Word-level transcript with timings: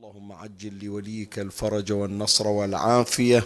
اللهم 0.00 0.32
عجل 0.32 0.72
لوليك 0.82 1.38
الفرج 1.38 1.92
والنصر 1.92 2.48
والعافية 2.48 3.44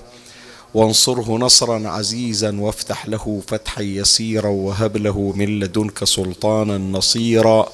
وانصره 0.74 1.38
نصرا 1.38 1.88
عزيزا 1.88 2.60
وافتح 2.60 3.08
له 3.08 3.42
فتحا 3.46 3.82
يسيرا 3.82 4.48
وهب 4.48 4.96
له 4.96 5.32
من 5.36 5.60
لدنك 5.60 6.04
سلطانا 6.04 6.78
نصيرا. 6.78 7.68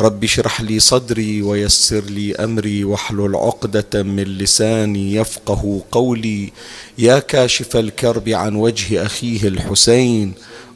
رب 0.00 0.24
اشرح 0.24 0.60
لي 0.60 0.80
صدري 0.80 1.42
ويسر 1.42 2.04
لي 2.04 2.34
أمري 2.34 2.84
واحلل 2.84 3.36
عقدة 3.36 4.02
من 4.02 4.24
لساني 4.24 5.14
يفقه 5.14 5.82
قولي. 5.92 6.52
يا 6.98 7.18
كاشف 7.18 7.76
الكرب 7.76 8.28
عن 8.28 8.54
وجه 8.54 9.06
أخيه 9.06 9.48
الحسين 9.48 10.34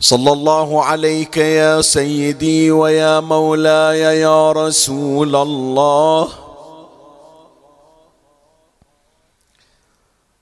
صلى 0.00 0.32
الله 0.32 0.84
عليك 0.84 1.36
يا 1.36 1.80
سيدي 1.80 2.70
ويا 2.70 3.20
مولاي 3.20 4.00
يا 4.20 4.52
رسول 4.52 5.36
الله 5.36 6.28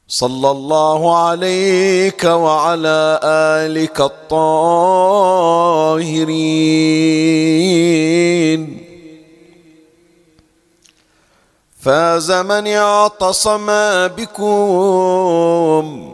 صلى 0.08 0.50
الله 0.50 1.16
عليك 1.27 2.25
وعلى 2.25 3.20
الك 3.66 4.00
الطاهرين 7.44 8.84
فاز 11.80 12.32
من 12.32 12.69
اعتصم 12.69 13.66
بكم 14.08 16.13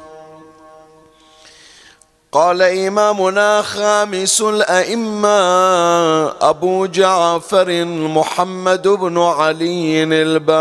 قال 2.31 2.61
إمامنا 2.61 3.61
خامس 3.61 4.41
الأئمة 4.41 5.29
أبو 6.41 6.85
جعفر 6.85 7.85
محمد 7.85 8.87
بن 8.87 9.17
علي 9.17 10.03
الباقر. 10.03 10.51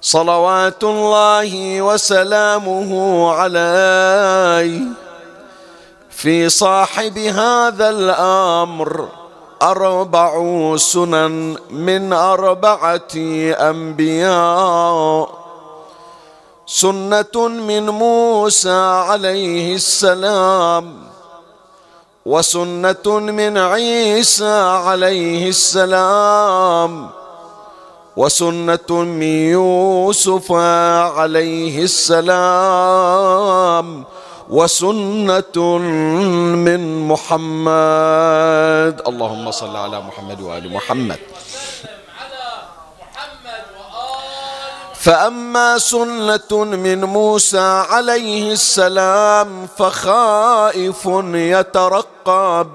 صلوات 0.00 0.84
الله 0.84 1.82
وسلامه 1.82 2.90
عليه 3.32 4.80
في 6.10 6.48
صاحب 6.48 7.18
هذا 7.18 7.90
الأمر 7.90 9.08
أربع 9.62 10.32
سنن 10.76 11.56
من 11.70 12.12
أربعة 12.12 13.14
أنبياء. 13.70 15.37
سنة 16.68 17.48
من 17.48 17.90
موسى 17.90 18.80
عليه 19.08 19.74
السلام 19.74 20.96
وسنة 22.26 23.06
من 23.18 23.58
عيسى 23.58 24.60
عليه 24.84 25.48
السلام 25.48 27.10
وسنة 28.16 28.90
من 28.90 29.22
يوسف 29.56 30.52
عليه 31.16 31.82
السلام 31.88 33.24
وسنة 34.50 35.78
من 36.68 37.08
محمد 37.08 38.94
اللهم 39.08 39.50
صل 39.50 39.76
على 39.76 40.00
محمد 40.00 40.40
وآل 40.40 40.72
محمد 40.72 41.18
فأما 45.00 45.78
سنة 45.78 46.64
من 46.64 47.04
موسى 47.04 47.84
عليه 47.90 48.52
السلام 48.52 49.66
فخائف 49.78 51.08
يترقب. 51.34 52.68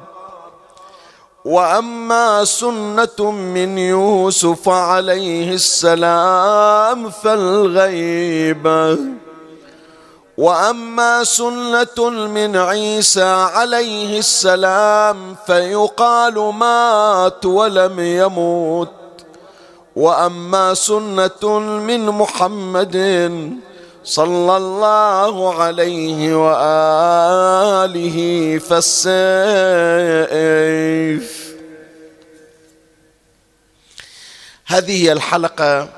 وأما 1.45 2.45
سنة 2.45 3.31
من 3.31 3.77
يوسف 3.77 4.69
عليه 4.69 5.53
السلام 5.53 7.09
فالغيبة 7.09 8.97
وأما 10.37 11.23
سنة 11.23 12.09
من 12.09 12.57
عيسى 12.57 13.23
عليه 13.23 14.19
السلام 14.19 15.35
فيقال 15.47 16.33
مات 16.33 17.45
ولم 17.45 17.99
يموت. 17.99 19.02
وأما 19.95 20.73
سنة 20.73 21.59
من 21.59 22.05
محمد 22.05 22.97
صلى 24.03 24.57
الله 24.57 25.53
عليه 25.53 26.35
وآله 26.45 28.17
فالسيف. 28.59 29.13
هذه 34.65 35.11
الحلقة 35.11 35.89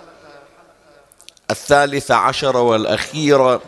الثالثة 1.51 2.15
عشر 2.15 2.57
والاخيره 2.57 3.61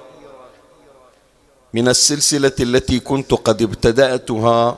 من 1.74 1.88
السلسلة 1.88 2.52
التي 2.60 3.00
كنت 3.00 3.34
قد 3.34 3.62
ابتدأتها 3.62 4.78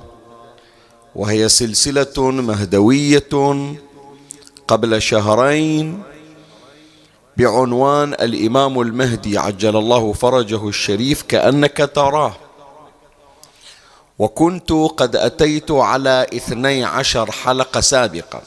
وهي 1.16 1.50
سلسلة 1.50 2.32
مهدوية 2.32 3.30
قبل 4.70 5.02
شهرين 5.02 6.02
بعنوان 7.38 8.14
الإمام 8.14 8.82
المهدي 8.82 9.38
عجل 9.38 9.78
الله 9.78 10.14
فرجه 10.14 10.68
الشريف 10.68 11.22
كأنك 11.22 11.90
تراه. 11.96 12.34
وكنت 14.20 14.72
قد 14.72 15.16
أتيت 15.16 15.72
على 15.72 16.28
اثني 16.34 16.84
عشر 16.84 17.32
حلقة 17.32 17.82
سابقة. 17.82 18.42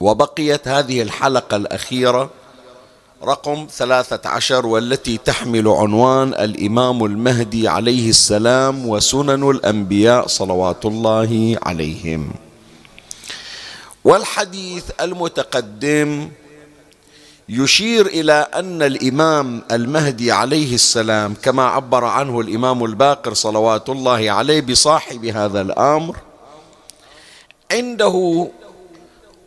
وبقيت 0.00 0.68
هذه 0.68 1.02
الحلقة 1.02 1.56
الأخيرة 1.56 2.30
رقم 3.24 3.66
ثلاثة 3.70 4.28
عشر 4.28 4.66
والتي 4.66 5.18
تحمل 5.18 5.68
عنوان 5.68 6.28
الإمام 6.28 7.04
المهدي 7.04 7.68
عليه 7.68 8.10
السلام 8.10 8.88
وسنن 8.88 9.50
الأنبياء 9.50 10.26
صلوات 10.26 10.84
الله 10.84 11.58
عليهم. 11.62 12.51
والحديث 14.04 14.84
المتقدم 15.00 16.30
يشير 17.48 18.06
إلى 18.06 18.32
أن 18.32 18.82
الإمام 18.82 19.62
المهدي 19.70 20.32
عليه 20.32 20.74
السلام 20.74 21.34
كما 21.42 21.64
عبر 21.64 22.04
عنه 22.04 22.40
الإمام 22.40 22.84
الباقر 22.84 23.34
صلوات 23.34 23.88
الله 23.88 24.30
عليه 24.30 24.60
بصاحب 24.60 25.24
هذا 25.24 25.60
الأمر 25.60 26.16
عنده 27.72 28.48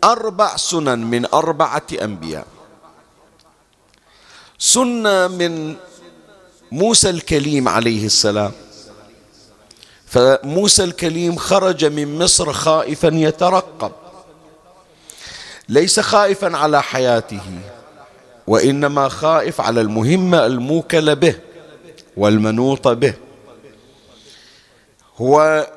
أربع 0.03 0.55
سنن 0.55 0.99
من 0.99 1.25
أربعة 1.25 1.87
أنبياء. 2.01 2.47
سنة 4.59 5.27
من 5.27 5.75
موسى 6.71 7.09
الكليم 7.09 7.67
عليه 7.67 8.05
السلام. 8.05 8.51
فموسى 10.05 10.83
الكليم 10.83 11.35
خرج 11.35 11.85
من 11.85 12.19
مصر 12.19 12.53
خائفا 12.53 13.07
يترقب. 13.07 13.91
ليس 15.69 15.99
خائفا 15.99 16.57
على 16.57 16.83
حياته 16.83 17.41
وإنما 18.47 19.09
خائف 19.09 19.61
على 19.61 19.81
المهمه 19.81 20.45
الموكله 20.45 21.13
به 21.13 21.35
والمنوط 22.17 22.87
به. 22.87 23.13
هو 25.17 25.67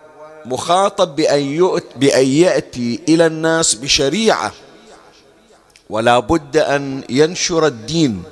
مخاطب 0.44 1.16
بأن, 1.16 1.80
بأن 1.96 2.26
يأتي 2.26 3.00
إلى 3.08 3.26
الناس 3.26 3.74
بشريعة 3.74 4.52
ولا 5.90 6.18
بد 6.18 6.56
أن 6.56 7.04
ينشر 7.08 7.66
الدين 7.66 8.22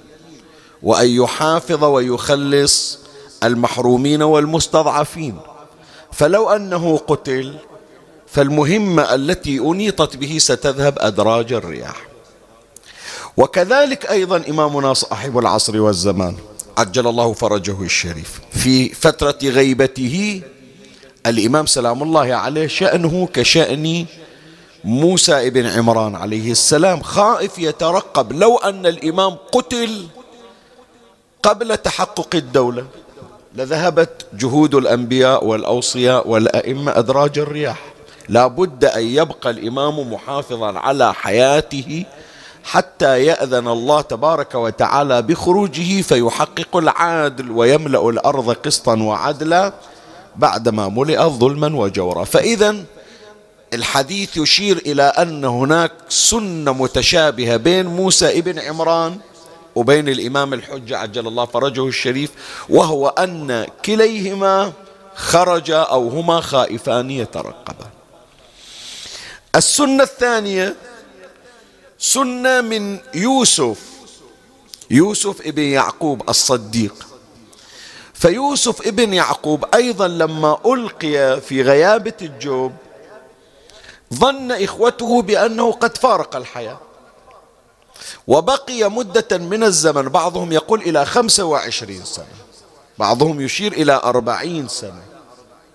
وأن 0.82 1.08
يحافظ 1.08 1.84
ويخلص 1.84 2.98
المحرومين 3.44 4.22
والمستضعفين. 4.22 5.38
فلو 6.12 6.50
أنه 6.50 6.96
قتل 6.98 7.54
فالمهمة 8.26 9.14
التي 9.14 9.58
أنيطت 9.58 10.16
به 10.16 10.38
ستذهب 10.38 10.98
أدراج 10.98 11.52
الرياح. 11.52 12.06
وكذلك 13.36 14.06
أيضا 14.10 14.42
إمامنا 14.48 14.94
صاحب 14.94 15.38
العصر 15.38 15.80
والزمان 15.80 16.36
عجل 16.78 17.06
الله 17.06 17.32
فرجه 17.32 17.82
الشريف 17.82 18.40
في 18.50 18.88
فترة 18.88 19.38
غيبته 19.42 20.42
الإمام 21.26 21.66
سلام 21.66 22.02
الله 22.02 22.34
عليه 22.34 22.66
شأنه 22.66 23.28
كشأن 23.32 24.06
موسى 24.84 25.46
ابن 25.46 25.66
عمران 25.66 26.14
عليه 26.14 26.50
السلام. 26.52 27.02
خائف 27.02 27.58
يترقب 27.58 28.32
لو 28.32 28.56
أن 28.56 28.86
الإمام 28.86 29.36
قتل 29.52 30.06
قبل 31.42 31.76
تحقق 31.76 32.34
الدولة 32.34 32.86
لذهبت 33.54 34.26
جهود 34.34 34.74
الأنبياء 34.74 35.44
والأوصياء 35.44 36.28
والأئمة 36.28 36.98
أدراج 36.98 37.38
الرياح. 37.38 37.95
لا 38.28 38.46
بد 38.46 38.84
أن 38.84 39.02
يبقى 39.02 39.50
الإمام 39.50 40.12
محافظا 40.12 40.78
على 40.78 41.14
حياته 41.14 42.04
حتى 42.64 43.24
يأذن 43.24 43.68
الله 43.68 44.00
تبارك 44.00 44.54
وتعالى 44.54 45.22
بخروجه 45.22 46.02
فيحقق 46.02 46.76
العادل 46.76 47.50
ويملأ 47.50 48.08
الأرض 48.08 48.50
قسطا 48.50 49.02
وعدلا 49.02 49.72
بعدما 50.36 50.88
ملئت 50.88 51.20
ظلما 51.20 51.76
وجورا. 51.76 52.24
فإذا 52.24 52.76
الحديث 53.74 54.36
يشير 54.36 54.76
إلى 54.76 55.02
أن 55.02 55.44
هناك 55.44 55.92
سنة 56.08 56.72
متشابهة 56.72 57.56
بين 57.56 57.86
موسى 57.86 58.38
ابن 58.38 58.58
عمران 58.58 59.18
وبين 59.74 60.08
الإمام 60.08 60.54
الحجة 60.54 60.98
عجل 60.98 61.26
الله 61.26 61.44
فرجه 61.44 61.86
الشريف 61.88 62.30
وهو 62.68 63.08
أن 63.08 63.66
كليهما 63.84 64.72
خرج 65.14 65.70
أو 65.70 66.08
هما 66.08 66.40
خائفان 66.40 67.10
يترقبان 67.10 67.95
السنة 69.56 70.02
الثانية 70.02 70.76
سنة 71.98 72.60
من 72.60 72.98
يوسف. 73.14 73.78
يوسف 74.90 75.46
ابن 75.46 75.62
يعقوب 75.62 76.28
الصديق. 76.28 77.06
فيوسف 78.14 78.86
ابن 78.86 79.14
يعقوب 79.14 79.64
أيضا 79.74 80.08
لما 80.08 80.58
ألقي 80.66 81.40
في 81.40 81.62
غيابة 81.62 82.12
الجوب 82.22 82.72
ظن 84.14 84.52
إخوته 84.52 85.22
بأنه 85.22 85.72
قد 85.72 85.98
فارق 85.98 86.36
الحياة. 86.36 86.80
وبقي 88.26 88.90
مدة 88.90 89.38
من 89.38 89.62
الزمن 89.62 90.08
بعضهم 90.08 90.52
يقول 90.52 90.80
إلى 90.80 91.06
خمسة 91.06 91.44
وعشرين 91.44 92.04
سنة 92.04 92.26
بعضهم 92.98 93.40
يشير 93.40 93.72
إلى 93.72 93.92
أربعين 94.04 94.68
سنة. 94.68 95.15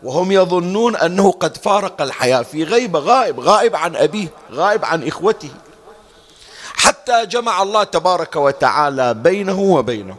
وهم 0.04 0.32
يظنون 0.32 0.96
أنه 0.96 1.32
قد 1.32 1.58
فارق 1.58 2.02
الحياة 2.02 2.42
في 2.42 2.64
غيبة 2.64 3.00
غائب 3.00 3.40
غائب 3.40 3.76
عن 3.76 3.96
أبيه 3.96 4.28
غائب 4.52 4.86
عن 4.86 5.08
إخوته. 5.08 5.50
حتى 6.74 7.26
جمع 7.26 7.62
الله 7.62 7.84
تبارك 7.84 8.36
وتعالى 8.36 9.14
بينه 9.14 9.60
وبينه. 9.60 10.16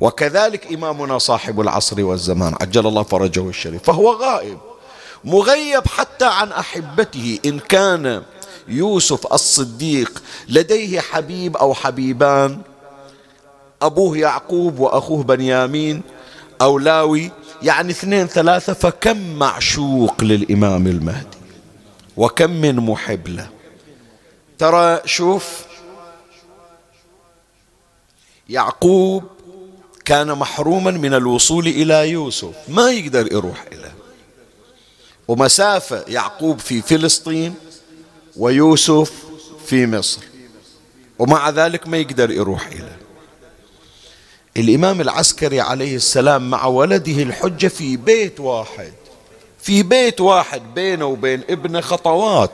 وكذلك 0.00 0.72
إمامنا 0.72 1.18
صاحب 1.18 1.60
العصر 1.60 2.04
والزمان 2.04 2.54
عجل 2.60 2.86
الله 2.86 3.02
فرجه 3.02 3.48
الشريف 3.48 3.82
فهو 3.82 4.12
غائب 4.12 4.58
مغيب 5.24 5.86
حتى 5.86 6.24
عن 6.24 6.52
أحبته. 6.52 7.38
إن 7.44 7.58
كان 7.58 8.22
يوسف 8.68 9.32
الصديق 9.32 10.22
لديه 10.48 11.00
حبيب 11.00 11.56
أو 11.56 11.74
حبيبان 11.74 12.58
أبوه 13.82 14.18
يعقوب 14.18 14.78
وأخوه 14.78 15.22
بنيامين 15.22 16.02
أو 16.60 16.78
لاوي 16.78 17.30
يعني 17.62 17.90
اثنين 17.90 18.26
ثلاثة 18.26 18.72
فكم 18.72 19.38
معشوق 19.38 20.24
للإمام 20.24 20.86
المهدي؟ 20.86 21.36
وكم 22.16 22.50
من 22.50 22.76
محب 22.76 23.28
له 23.28 23.48
ترى 24.58 25.00
شوف 25.04 25.64
يعقوب 28.48 29.24
كان 30.04 30.32
محروما 30.32 30.90
من 30.90 31.14
الوصول 31.14 31.66
إلى 31.66 32.10
يوسف 32.10 32.54
ما 32.68 32.90
يقدر 32.90 33.32
يروح 33.32 33.64
إليه. 33.72 33.94
ومسافة 35.28 36.04
يعقوب 36.08 36.58
في 36.58 36.82
فلسطين 36.82 37.54
ويوسف 38.36 39.12
في 39.66 39.86
مصر. 39.86 40.20
ومع 41.18 41.50
ذلك 41.50 41.88
ما 41.88 41.96
يقدر 41.96 42.30
يروح 42.30 42.66
إليه. 42.66 42.95
الإمام 44.56 45.00
العسكري 45.00 45.60
عليه 45.60 45.96
السلام 45.96 46.50
مع 46.50 46.66
ولده 46.66 47.22
الحجة 47.22 47.66
في 47.66 47.96
بيت 47.96 48.40
واحد 48.40 48.92
في 49.62 49.82
بيت 49.82 50.20
واحد 50.20 50.62
بينه 50.74 51.06
وبين 51.06 51.42
ابنه 51.50 51.80
خطوات. 51.80 52.50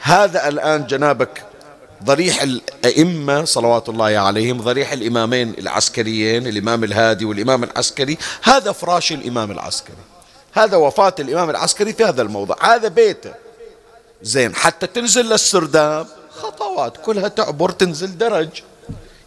هذا 0.00 0.48
الآن 0.48 0.86
جنابك 0.86 1.42
ضريح 2.04 2.42
الأئمة 2.42 3.44
صلوات 3.44 3.88
الله 3.88 4.04
عليهم 4.04 4.60
ضريح 4.60 4.92
الإمامين 4.92 5.54
العسكريين 5.58 6.46
الإمام 6.46 6.84
الهادي 6.84 7.24
والإمام 7.24 7.64
العسكري. 7.64 8.18
هذا 8.42 8.72
فراش 8.72 9.12
الإمام 9.12 9.50
العسكري. 9.50 9.96
هذا 10.52 10.76
وفاة 10.76 11.14
الإمام 11.18 11.50
العسكري 11.50 11.92
في 11.92 12.04
هذا 12.04 12.22
الموضع 12.22 12.54
هذا 12.60 12.88
بيته. 12.88 13.32
زين 14.22 14.54
حتى 14.54 14.86
تنزل 14.86 15.24
للسرداب 15.24 16.06
خطوات 16.30 16.96
كلها 16.96 17.28
تعبر 17.28 17.70
تنزل 17.70 18.18
درج. 18.18 18.48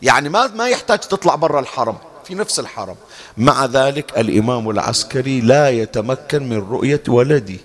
يعني 0.03 0.29
ما 0.29 0.47
ما 0.47 0.67
يحتاج 0.67 0.99
تطلع 0.99 1.35
برا 1.35 1.59
الحرم 1.59 1.97
في 2.25 2.35
نفس 2.35 2.59
الحرم. 2.59 2.95
مع 3.37 3.65
ذلك 3.65 4.17
الإمام 4.17 4.69
العسكري 4.69 5.41
لا 5.41 5.69
يتمكن 5.69 6.49
من 6.49 6.57
رؤية 6.57 7.03
ولده. 7.07 7.57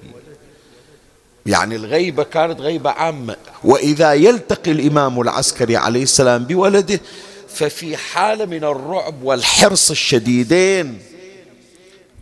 يعني 1.47 1.77
الغيبة 1.77 2.23
كانت 2.23 2.61
غيبة 2.61 2.91
عامة. 2.91 3.37
وإذا 3.65 4.13
يلتقي 4.13 4.71
الإمام 4.71 5.21
العسكري 5.21 5.77
عليه 5.77 6.03
السلام 6.03 6.45
بولده 6.45 7.01
ففي 7.49 7.97
حالة 7.97 8.45
من 8.45 8.65
الرعب 8.65 9.23
والحرص 9.23 9.91
الشديدين. 9.91 11.03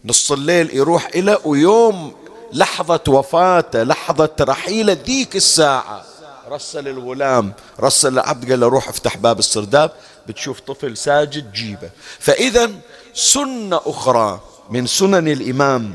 نص 0.05 0.33
الليل 0.33 0.77
يروح 0.77 1.09
إلى 1.15 1.39
ويوم 1.45 2.13
لحظة 2.53 3.01
وفاته 3.09 3.83
لحظة 3.83 4.37
رحيله 4.41 4.97
ذيك 5.07 5.37
الساعة. 5.37 6.05
رسل 6.51 6.89
الغلام 6.89 7.53
رسل 7.81 8.13
العبد 8.13 8.51
قال 8.51 8.61
له 8.61 8.69
روح 8.69 8.89
افتح 8.89 9.17
باب 9.17 9.39
السرداب 9.39 9.91
بتشوف 10.29 10.61
طفل 10.61 10.97
ساجد 10.97 11.53
جيبه. 11.53 11.91
فإذا 12.19 12.71
سنة 13.15 13.81
أخرى 13.87 14.41
من 14.71 14.87
سنن 14.87 15.29
الإمام 15.29 15.95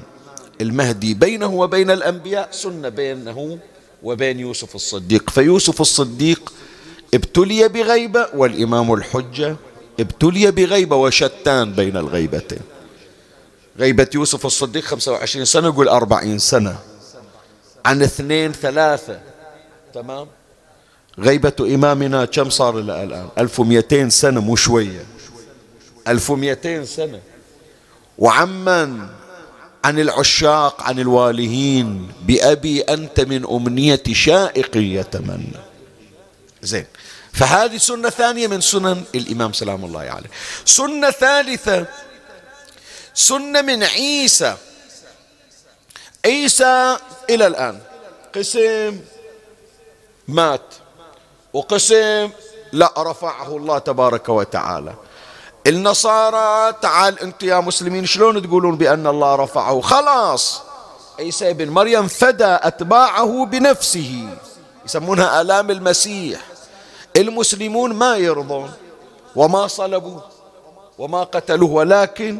المهدي 0.62 1.14
بينه 1.14 1.54
وبين 1.54 1.92
الأنبياء 1.92 2.50
سنة 2.52 2.90
بينه 2.90 3.60
وبين 4.04 4.40
يوسف 4.40 4.76
الصديق. 4.76 5.30
فيوسف 5.30 5.82
الصديق 5.82 6.54
ابتلي 7.14 7.68
بغيبة 7.68 8.28
والإمام 8.34 8.94
الحجة 8.94 9.56
ابتلي 10.00 10.52
بغيبة 10.52 10.96
وشتان 10.96 11.74
بين 11.74 11.98
الغيبتين. 11.98 12.62
غيبة 13.80 14.08
يوسف 14.16 14.46
الصديق 14.46 14.84
25 14.84 15.46
سنة 15.46 15.76
قول 15.76 15.90
40 15.90 16.40
سنة. 16.40 16.80
عن 17.86 18.02
اثنين 18.02 18.52
ثلاثة 18.52 19.20
تمام؟ 19.94 20.28
غيبة 21.20 21.54
إمامنا 21.62 22.26
كم 22.26 22.50
صار 22.50 22.80
الآن 22.80 23.30
1200 23.38 24.10
سنة 24.10 24.42
مو 24.42 24.56
شوية. 24.56 25.06
1200 26.08 26.86
سنة. 26.86 27.22
وعمن 28.18 29.08
عن 29.84 30.00
العشاق 30.00 30.82
عن 30.82 31.00
الوالهين 31.00 32.12
بأبي 32.22 32.82
أنت 32.82 33.20
من 33.20 33.46
أمنية 33.46 34.04
شائق 34.12 34.78
يتمنى. 34.78 35.60
زين. 36.62 36.86
فهذه 37.34 37.78
سنة 37.78 38.10
ثانية 38.10 38.48
من 38.48 38.62
سنن 38.62 39.04
الإمام 39.16 39.54
سلام 39.54 39.86
الله 39.86 40.00
عليه. 40.00 40.30
سنة 40.66 41.12
ثالثة 41.12 41.86
سنة 43.14 43.62
من 43.62 43.84
عيسى. 43.84 44.58
عيسى 46.26 46.98
إلى 47.30 47.48
الآن. 47.48 47.80
قسم 48.36 49.00
مات. 50.28 50.81
وقسم 51.54 52.30
لا 52.72 52.94
رفعه 52.98 53.58
الله 53.58 53.78
تبارك 53.78 54.30
وتعالى. 54.30 54.94
النصارى 55.68 56.74
تعال 56.82 57.20
أنتم 57.20 57.48
يا 57.48 57.60
مسلمين 57.60 58.06
شلون 58.06 58.42
تقولون 58.42 58.76
بأن 58.76 59.08
الله 59.08 59.36
رفعه؟ 59.36 59.82
خلاص. 59.82 60.62
عيسى 61.20 61.54
بن 61.54 61.70
مريم 61.70 62.08
فدى 62.08 62.58
أتباعه 62.62 63.46
بنفسه. 63.46 64.28
يسمونها 64.86 65.42
آلام 65.42 65.72
المسيح. 65.72 66.40
المسلمون 67.16 67.94
ما 67.94 68.18
يرضون 68.18 68.72
وما 69.36 69.68
صلبوا 69.68 70.20
وما 70.98 71.24
قتلوه 71.24 71.72
ولكن 71.72 72.40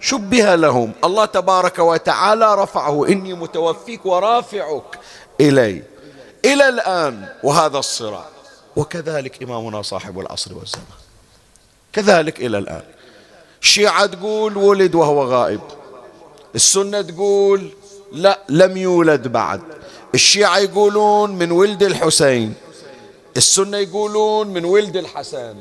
شبه 0.00 0.54
لهم. 0.54 0.92
الله 1.04 1.24
تبارك 1.24 1.78
وتعالى 1.78 2.54
رفعه. 2.54 3.06
إني 3.08 3.34
متوفيك 3.34 4.06
ورافعك 4.06 4.98
إلي. 5.40 5.82
إلى 6.44 6.68
الآن 6.68 7.28
وهذا 7.42 7.78
الصراع 7.78 8.24
وكذلك 8.78 9.42
إمامنا 9.42 9.82
صاحب 9.82 10.20
العصر 10.20 10.58
والزمان. 10.58 10.86
كذلك 11.92 12.40
إلى 12.40 12.58
الآن. 12.58 12.82
الشيعة 13.62 14.06
تقول 14.06 14.56
ولد 14.56 14.94
وهو 14.94 15.24
غائب. 15.24 15.60
السنة 16.54 17.02
تقول 17.02 17.70
لا 18.12 18.38
لم 18.48 18.76
يولد 18.76 19.28
بعد. 19.28 19.62
الشيعة 20.14 20.58
يقولون 20.58 21.30
من 21.30 21.50
ولد 21.50 21.82
الحسين. 21.82 22.54
السنة 23.36 23.78
يقولون 23.78 24.48
من 24.48 24.64
ولد 24.64 24.96
الحسن. 24.96 25.56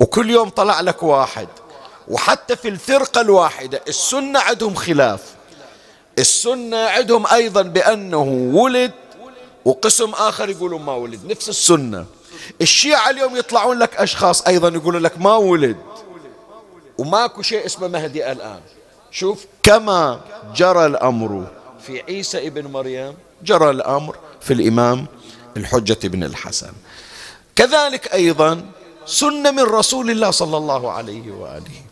وكل 0.00 0.30
يوم 0.30 0.48
طلع 0.48 0.80
لك 0.80 1.02
واحد. 1.02 1.48
وحتى 2.08 2.56
في 2.56 2.68
الفرقة 2.68 3.20
الواحدة 3.20 3.82
السنة 3.88 4.38
عندهم 4.38 4.74
خلاف. 4.74 5.22
السنة 6.18 6.76
عندهم 6.76 7.26
أيضا 7.26 7.62
بأنه 7.62 8.52
ولد 8.54 8.92
وقسم 9.64 10.10
آخر 10.10 10.48
يقولون 10.48 10.82
ما 10.82 10.94
ولد. 10.94 11.24
نفس 11.24 11.48
السنة. 11.48 12.06
الشيعة 12.60 13.10
اليوم 13.10 13.36
يطلعون 13.36 13.78
لك 13.78 13.96
أشخاص 13.96 14.42
أيضا 14.42 14.68
يقولون 14.68 15.02
لك 15.02 15.18
ما 15.18 15.36
ولد. 15.36 15.76
وماكو 16.98 17.42
شيء 17.42 17.66
اسمه 17.66 17.88
مهدي 17.88 18.32
الآن. 18.32 18.60
شوف 19.10 19.46
كما 19.62 20.20
جرى 20.56 20.86
الأمر 20.86 21.46
في 21.86 22.02
عيسى 22.02 22.46
ابن 22.46 22.66
مريم 22.66 23.14
جرى 23.42 23.70
الأمر 23.70 24.16
في 24.40 24.52
الإمام 24.52 25.06
الحجة 25.56 26.08
بن 26.08 26.24
الحسن. 26.24 26.72
كذلك 27.56 28.14
أيضا 28.14 28.64
سنة 29.06 29.50
من 29.50 29.62
رسول 29.62 30.10
الله 30.10 30.30
صلى 30.30 30.56
الله 30.56 30.92
عليه 30.92 31.32
وآله. 31.32 31.82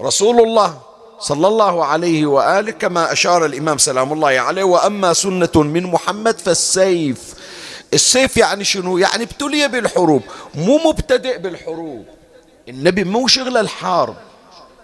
رسول 0.00 0.40
الله 0.40 0.78
صلى 1.20 1.48
الله 1.48 1.84
عليه 1.84 2.26
وآله 2.26 2.70
كما 2.70 3.12
أشار 3.12 3.44
الإمام 3.44 3.78
سلام 3.78 4.12
الله 4.12 4.28
عليه 4.28 4.64
وأما 4.64 5.12
سنة 5.12 5.50
من 5.56 5.82
محمد 5.82 6.38
فالسيف 6.38 7.34
السيف 7.94 8.36
يعني 8.36 8.64
شنو؟ 8.64 8.98
يعني 8.98 9.24
ابتلي 9.24 9.68
بالحروب 9.68 10.22
مو 10.54 10.78
مبتدئ 10.78 11.38
بالحروب. 11.38 12.06
النبي 12.68 13.04
مو 13.04 13.26
شغل 13.26 13.56
الحرب. 13.56 14.16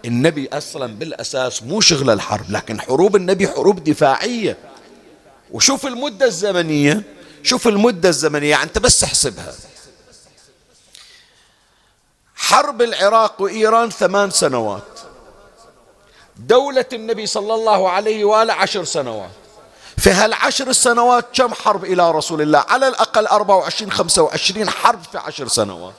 النبي 0.05 0.49
أصلا 0.53 0.87
بالأساس 0.87 1.63
مو 1.63 1.81
شغل 1.81 2.09
الحرب 2.09 2.51
لكن 2.51 2.81
حروب 2.81 3.15
النبي 3.15 3.47
حروب 3.47 3.83
دفاعية. 3.83 4.57
وشوف 5.51 5.85
المدة 5.85 6.25
الزمنية 6.25 7.03
شوف 7.43 7.67
المدة 7.67 8.09
الزمنية 8.09 8.49
يعني 8.49 8.63
أنت 8.63 8.77
بس 8.77 9.03
احسبها. 9.03 9.53
حرب 12.35 12.81
العراق 12.81 13.41
وإيران 13.41 13.89
ثمان 13.89 14.29
سنوات. 14.31 14.99
دولة 16.37 16.85
النبي 16.93 17.25
صلى 17.25 17.53
الله 17.53 17.89
عليه 17.89 18.25
وآله 18.25 18.53
عشر 18.53 18.83
سنوات. 18.83 19.46
في 19.97 20.09
هالعشر 20.11 20.67
السنوات 20.67 21.25
كم 21.33 21.53
حرب 21.53 21.85
إلى 21.85 22.11
رسول 22.11 22.41
الله؟ 22.41 22.65
على 22.69 22.87
الأقل 22.87 23.27
24 23.27 23.91
25 23.91 24.69
حرب 24.69 24.99
في 25.11 25.17
عشر 25.17 25.47
سنوات. 25.47 25.93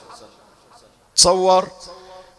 تصور 1.17 1.69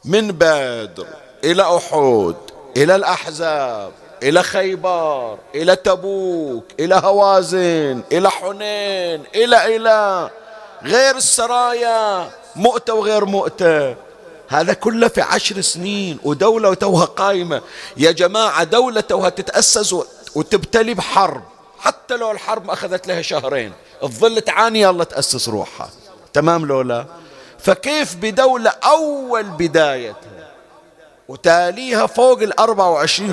من 0.05 0.31
بدر 0.31 1.07
إلى 1.43 1.77
أحد 1.77 2.35
إلى 2.77 2.95
الأحزاب 2.95 3.91
إلى 4.23 4.43
خيبر 4.43 5.37
إلى 5.55 5.75
تبوك 5.75 6.63
إلى 6.79 6.95
هوازن 6.95 8.03
إلى 8.11 8.29
حنين 8.29 9.23
إلى 9.35 9.75
إلى 9.75 10.29
غير 10.83 11.15
السرايا 11.15 12.29
مؤتة 12.55 12.93
وغير 12.93 13.25
مؤتة. 13.25 13.95
هذا 14.47 14.73
كله 14.73 15.07
في 15.07 15.21
عشر 15.21 15.61
سنين 15.61 16.19
ودولة 16.23 16.73
توها 16.73 17.05
قائمة. 17.05 17.61
يا 17.97 18.11
جماعة 18.11 18.63
دولة 18.63 19.01
توها 19.01 19.29
تتأسس 19.29 19.95
وتبتلي 20.35 20.93
بحرب. 20.93 21.43
حتى 21.79 22.17
لو 22.17 22.31
الحرب 22.31 22.69
أخذت 22.69 23.07
لها 23.07 23.21
شهرين 23.21 23.73
تظل 24.01 24.41
تعاني 24.41 24.89
الله 24.89 25.03
تأسس 25.03 25.49
روحها. 25.49 25.89
تمام 26.33 26.65
لولا؟ 26.65 27.05
فكيف 27.59 28.15
بدولة 28.15 28.69
أول 28.69 29.43
بدايتها 29.43 30.51
وتاليها 31.27 32.05
فوق 32.05 32.43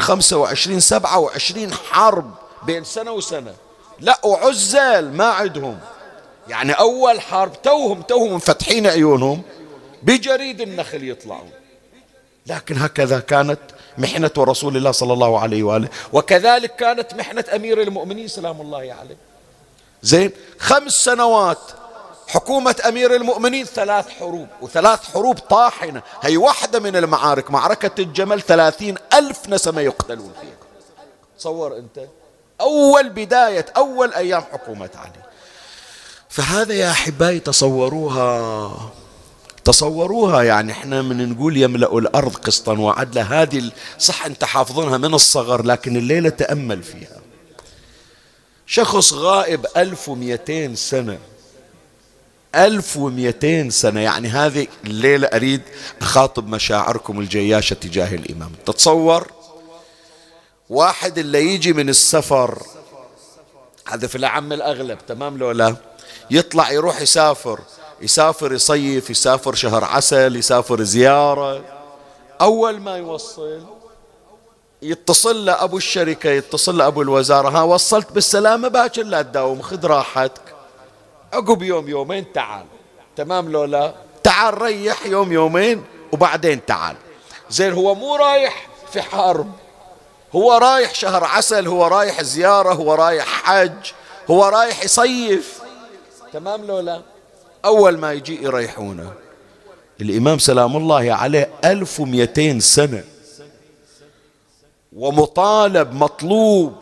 خمسة 0.01 0.37
وعشرين 0.37 0.81
سبعة 0.81 1.19
وعشرين 1.19 1.73
حرب 1.73 2.35
بين 2.63 2.85
سنة 2.85 3.13
وسنة؟ 3.13 3.55
لا 4.01 4.21
وعزال 4.25 5.17
ما 5.17 5.25
عندهم 5.25 5.79
يعني 6.49 6.73
أول 6.73 7.21
حرب 7.21 7.63
توهم 7.63 8.03
توهم 8.03 8.35
مفتحين 8.35 8.87
عيونهم 8.87 9.43
بجريد 10.03 10.61
النخل 10.61 11.09
يطلعون. 11.09 11.51
لكن 12.47 12.79
هكذا 12.79 13.21
كانت 13.21 13.61
محنة 13.99 14.31
رسول 14.39 14.77
الله 14.77 14.91
صلى 14.91 15.13
الله 15.13 15.41
عليه 15.41 15.63
وآله. 15.63 15.89
وكذلك 16.13 16.77
كانت 16.77 17.15
محنة 17.15 17.45
أمير 17.55 17.83
المؤمنين 17.83 18.29
سلام 18.29 18.61
الله 18.61 18.79
عليه. 18.79 19.17
زين 20.03 20.31
خمس 20.59 20.93
سنوات 21.05 21.59
حكومة 22.29 22.77
أمير 22.89 23.15
المؤمنين 23.15 23.65
ثلاث 23.65 24.09
حروب 24.09 24.49
وثلاث 24.61 25.13
حروب 25.13 25.39
طاحنة. 25.39 26.03
هي 26.23 26.37
واحدة 26.37 26.81
من 26.81 26.97
المعارك 26.97 27.51
معركة 27.51 28.03
الجمل 28.03 28.43
ثلاثين 28.43 28.97
ألف 29.15 29.49
نسمة 29.49 29.81
يقتلون 29.81 30.33
فيها. 30.41 30.57
تصور 31.39 31.77
أنت 31.77 32.07
أول 32.61 33.09
بداية 33.09 33.67
أول 33.77 34.15
أيام 34.15 34.43
حكومة 34.53 34.91
علي. 34.95 35.23
فهذا 36.29 36.75
يا 36.75 36.91
أحبائي 36.91 37.41
تصوروها 37.41 38.73
تصوروها 39.67 40.43
يعني 40.43 40.73
إحنا 40.73 41.03
من 41.03 41.33
نقول 41.33 41.57
يملأ 41.57 41.99
الأرض 41.99 42.37
قسطا 42.37 42.79
وعدلا 42.79 43.43
هذه 43.43 43.71
صح 43.99 44.27
أنت 44.27 44.45
حافظونها 44.45 44.99
من 44.99 45.15
الصغر 45.15 45.63
لكن 45.63 45.97
الليلة 45.97 46.29
تأمل 46.29 46.83
فيها. 46.83 47.21
شخص 48.67 49.13
غائب 49.13 49.67
ألف 49.77 50.09
ومئتين 50.09 50.77
سنة. 50.77 51.19
ألف 52.55 52.97
ومئتين 52.97 53.71
سنة. 53.71 54.01
يعني 54.01 54.29
هذه 54.29 54.67
الليلة 54.85 55.27
أريد 55.27 55.63
أخاطب 56.01 56.49
مشاعركم 56.49 57.21
الجياشة 57.21 57.75
تجاه 57.75 58.15
الإمام. 58.15 58.53
تتصور 58.67 59.31
واحد 60.69 61.19
اللي 61.19 61.55
يجي 61.55 61.73
من 61.73 61.89
السفر 61.89 62.63
هذا 63.89 64.07
في 64.07 64.19
العم 64.19 64.53
الأغلب 64.53 64.99
تمام 65.07 65.39
لو 65.39 65.51
لا؟ 65.51 65.77
يطلع 66.31 66.71
يروح 66.71 67.01
يسافر. 67.01 67.61
يسافر 68.01 68.53
يصيف 68.53 69.11
يسافر 69.11 69.55
شهر 69.55 69.85
عسل 69.85 70.37
يسافر 70.37 70.83
زيارة. 70.83 71.65
أول 72.41 72.81
ما 72.81 72.97
يوصل 72.97 73.61
يتصل 74.83 75.47
له 75.47 75.65
أبو 75.65 75.77
الشركة 75.77 76.31
يتصل 76.31 76.79
له 76.79 76.87
أبو 76.87 77.03
الوزارة. 77.03 77.49
ها 77.49 77.63
وصلت 77.63 78.13
بالسلامة 78.13 78.69
باكر 78.69 79.03
لا 79.03 79.23
تداوم 79.23 79.63
خذ 79.63 79.87
راحتك. 79.87 80.43
عقب 81.33 81.63
يوم 81.63 81.89
يومين 81.89 82.33
تعال. 82.33 82.65
تمام 83.17 83.53
لو 83.53 83.65
لا؟ 83.65 83.95
تعال 84.23 84.63
ريح 84.63 85.07
يوم 85.07 85.33
يومين 85.33 85.85
وبعدين 86.13 86.67
تعال. 86.67 86.97
زين 87.51 87.73
هو 87.73 87.95
مو 87.95 88.17
رايح 88.17 88.69
في 88.93 89.03
حرب. 89.03 89.53
هو 90.35 90.53
رايح 90.53 90.95
شهر 90.95 91.25
عسل 91.25 91.69
هو 91.69 91.87
رايح 91.87 92.23
زيارة 92.23 92.73
هو 92.73 92.95
رايح 92.95 93.27
حج 93.27 93.93
هو 94.31 94.49
رايح 94.49 94.85
يصيف. 94.85 95.61
تمام 96.33 96.65
لو 96.65 96.81
لا؟ 96.81 97.03
أول 97.67 97.99
ما 97.99 98.13
يجي 98.13 98.43
يريحونه. 98.43 99.13
الإمام 100.01 100.39
سلام 100.39 100.77
الله 100.77 101.13
عليه 101.13 101.51
ألف 101.65 102.01
ومئتين 102.01 102.61
سنة. 102.61 103.05
ومطالب 104.93 105.93
مطلوب. 105.93 106.75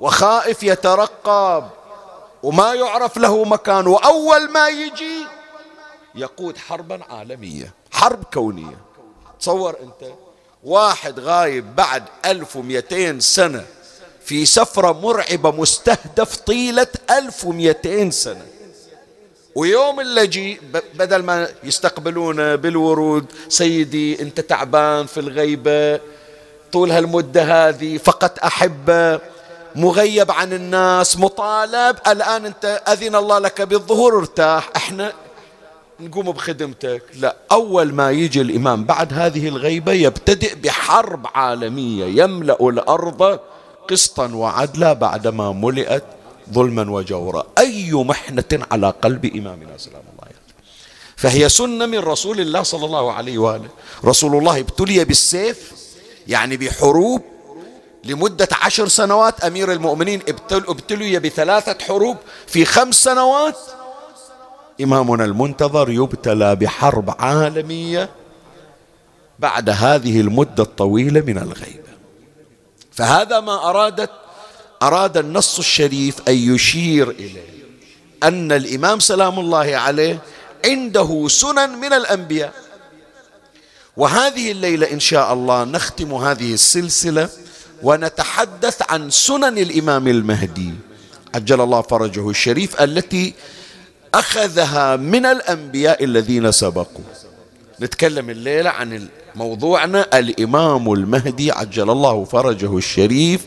وخائف 0.00 0.62
يترقب. 0.62 1.68
وما 2.42 2.74
يعرف 2.74 3.16
له 3.16 3.44
مكان. 3.44 3.86
وأول 3.86 4.50
ما 4.50 4.68
يجي 4.68 5.26
يقود 6.14 6.56
حربا 6.56 7.00
عالمية. 7.10 7.74
حرب 7.90 8.24
كونية. 8.24 8.78
تصور 9.40 9.76
أنت. 9.82 10.12
واحد 10.64 11.20
غايب 11.20 11.76
بعد 11.76 12.04
ألف 12.24 12.56
ومئتين 12.56 13.20
سنة. 13.20 13.64
في 14.24 14.46
سفرة 14.46 14.92
مرعبة 14.92 15.50
مستهدف 15.50 16.36
طيلة 16.36 16.86
ألف 17.10 17.44
ومئتين 17.44 18.10
سنة. 18.10 18.46
ويوم 19.54 20.00
اللجي 20.00 20.60
بدل 20.94 21.22
ما 21.22 21.48
يستقبلونه 21.64 22.54
بالورود 22.54 23.24
سيدي 23.48 24.22
انت 24.22 24.40
تعبان 24.40 25.06
في 25.06 25.20
الغيبة 25.20 26.00
طول 26.72 26.90
هالمدة 26.90 27.68
هذه 27.68 27.98
فقط 27.98 28.38
أحبة 28.44 29.20
مغيب 29.76 30.30
عن 30.30 30.52
الناس 30.52 31.18
مطالب 31.18 31.96
الآن 32.06 32.46
أنت 32.46 32.82
أذن 32.88 33.14
الله 33.16 33.38
لك 33.38 33.62
بالظهور 33.62 34.18
ارتاح. 34.18 34.70
إحنا 34.76 35.12
نقوم 36.00 36.32
بخدمتك. 36.32 37.02
لا 37.14 37.36
أول 37.52 37.94
ما 37.94 38.10
يجي 38.10 38.40
الإمام 38.40 38.84
بعد 38.84 39.12
هذه 39.12 39.48
الغيبة 39.48 39.92
يبتدئ 39.92 40.54
بحرب 40.54 41.26
عالمية 41.34 42.22
يملأ 42.22 42.68
الأرض 42.68 43.40
قسطا 43.88 44.34
وعدلا 44.34 44.92
بعدما 44.92 45.52
ملئت. 45.52 46.04
ظلما 46.52 46.90
وجورا. 46.90 47.46
أي 47.58 47.92
محنة 47.92 48.66
على 48.70 48.94
قلب 49.02 49.24
إمامنا 49.24 49.76
سلام 49.76 50.02
الله 50.12 50.24
عليه. 50.24 50.40
فهي 51.16 51.48
سنة 51.48 51.86
من 51.86 51.98
رسول 51.98 52.40
الله 52.40 52.62
صلى 52.62 52.84
الله 52.84 53.12
عليه 53.12 53.38
وآله. 53.38 53.68
رسول 54.04 54.36
الله 54.36 54.58
ابتلي 54.58 55.04
بالسيف 55.04 55.72
يعني 56.28 56.56
بحروب 56.56 57.22
لمدة 58.04 58.48
عشر 58.62 58.88
سنوات. 58.88 59.44
أمير 59.44 59.72
المؤمنين 59.72 60.20
ابتلي 60.50 61.18
بثلاثة 61.18 61.84
حروب 61.84 62.16
في 62.46 62.64
خمس 62.64 63.04
سنوات. 63.04 63.58
إمامنا 64.80 65.24
المنتظر 65.24 65.90
يبتلى 65.90 66.56
بحرب 66.56 67.14
عالمية 67.18 68.10
بعد 69.38 69.70
هذه 69.70 70.20
المدة 70.20 70.62
الطويلة 70.62 71.20
من 71.20 71.38
الغيبة. 71.38 71.90
فهذا 72.92 73.40
ما 73.40 73.70
أرادت 73.70 74.10
أراد 74.82 75.16
النص 75.16 75.58
الشريف 75.58 76.28
أن 76.28 76.34
يشير 76.34 77.10
إليه. 77.10 77.50
أن 78.22 78.52
الإمام 78.52 79.00
سلام 79.00 79.38
الله 79.38 79.76
عليه 79.76 80.18
عنده 80.64 81.26
سنن 81.28 81.70
من 81.78 81.92
الأنبياء. 81.92 82.52
وهذه 83.96 84.52
الليلة 84.52 84.92
إن 84.92 85.00
شاء 85.00 85.32
الله 85.32 85.64
نختم 85.64 86.14
هذه 86.14 86.54
السلسلة 86.54 87.28
ونتحدث 87.82 88.82
عن 88.90 89.10
سنن 89.10 89.58
الإمام 89.58 90.08
المهدي. 90.08 90.70
عجل 91.34 91.60
الله 91.60 91.82
فرجه 91.82 92.30
الشريف 92.30 92.80
التي 92.80 93.34
أخذها 94.14 94.96
من 94.96 95.26
الأنبياء 95.26 96.04
الذين 96.04 96.52
سبقوا. 96.52 97.04
نتكلم 97.80 98.30
الليلة 98.30 98.70
عن 98.70 99.08
موضوعنا 99.34 100.18
الإمام 100.18 100.92
المهدي 100.92 101.52
عجل 101.52 101.90
الله 101.90 102.24
فرجه 102.24 102.76
الشريف 102.76 103.40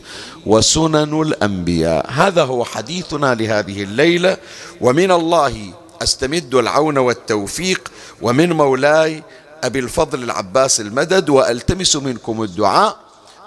وسنن 0.46 1.22
الأنبياء. 1.22 2.10
هذا 2.10 2.44
هو 2.44 2.64
حديثنا 2.64 3.34
لهذه 3.34 3.82
الليلة 3.82 4.36
ومن 4.80 5.10
الله 5.10 5.72
أستمد 6.02 6.54
العون 6.54 6.98
والتوفيق 6.98 7.92
ومن 8.22 8.52
مولاي 8.52 9.22
أبي 9.64 9.78
الفضل 9.78 10.22
العباس 10.22 10.80
المدد 10.80 11.28
وألتمس 11.28 11.96
منكم 11.96 12.42
الدعاء 12.42 12.96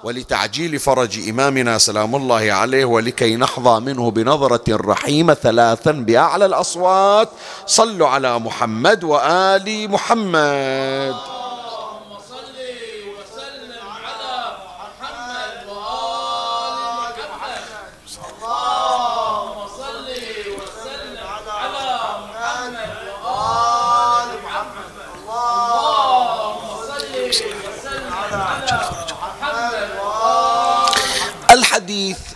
ولتعجيل 0.03 0.79
فرج 0.79 1.29
إمامنا 1.29 1.77
سلام 1.77 2.15
الله 2.15 2.51
عليه 2.51 2.86
ولكي 2.86 3.36
نحظى 3.36 3.79
منه 3.79 4.12
بنظرة 4.12 4.63
رحيمة 4.70 5.34
ثلاثا 5.34 5.91
بأعلى 5.91 6.46
الأصوات. 6.46 7.29
صلوا 7.65 8.08
على 8.08 8.39
محمد 8.39 9.03
وآل 9.03 9.91
محمد. 9.91 11.15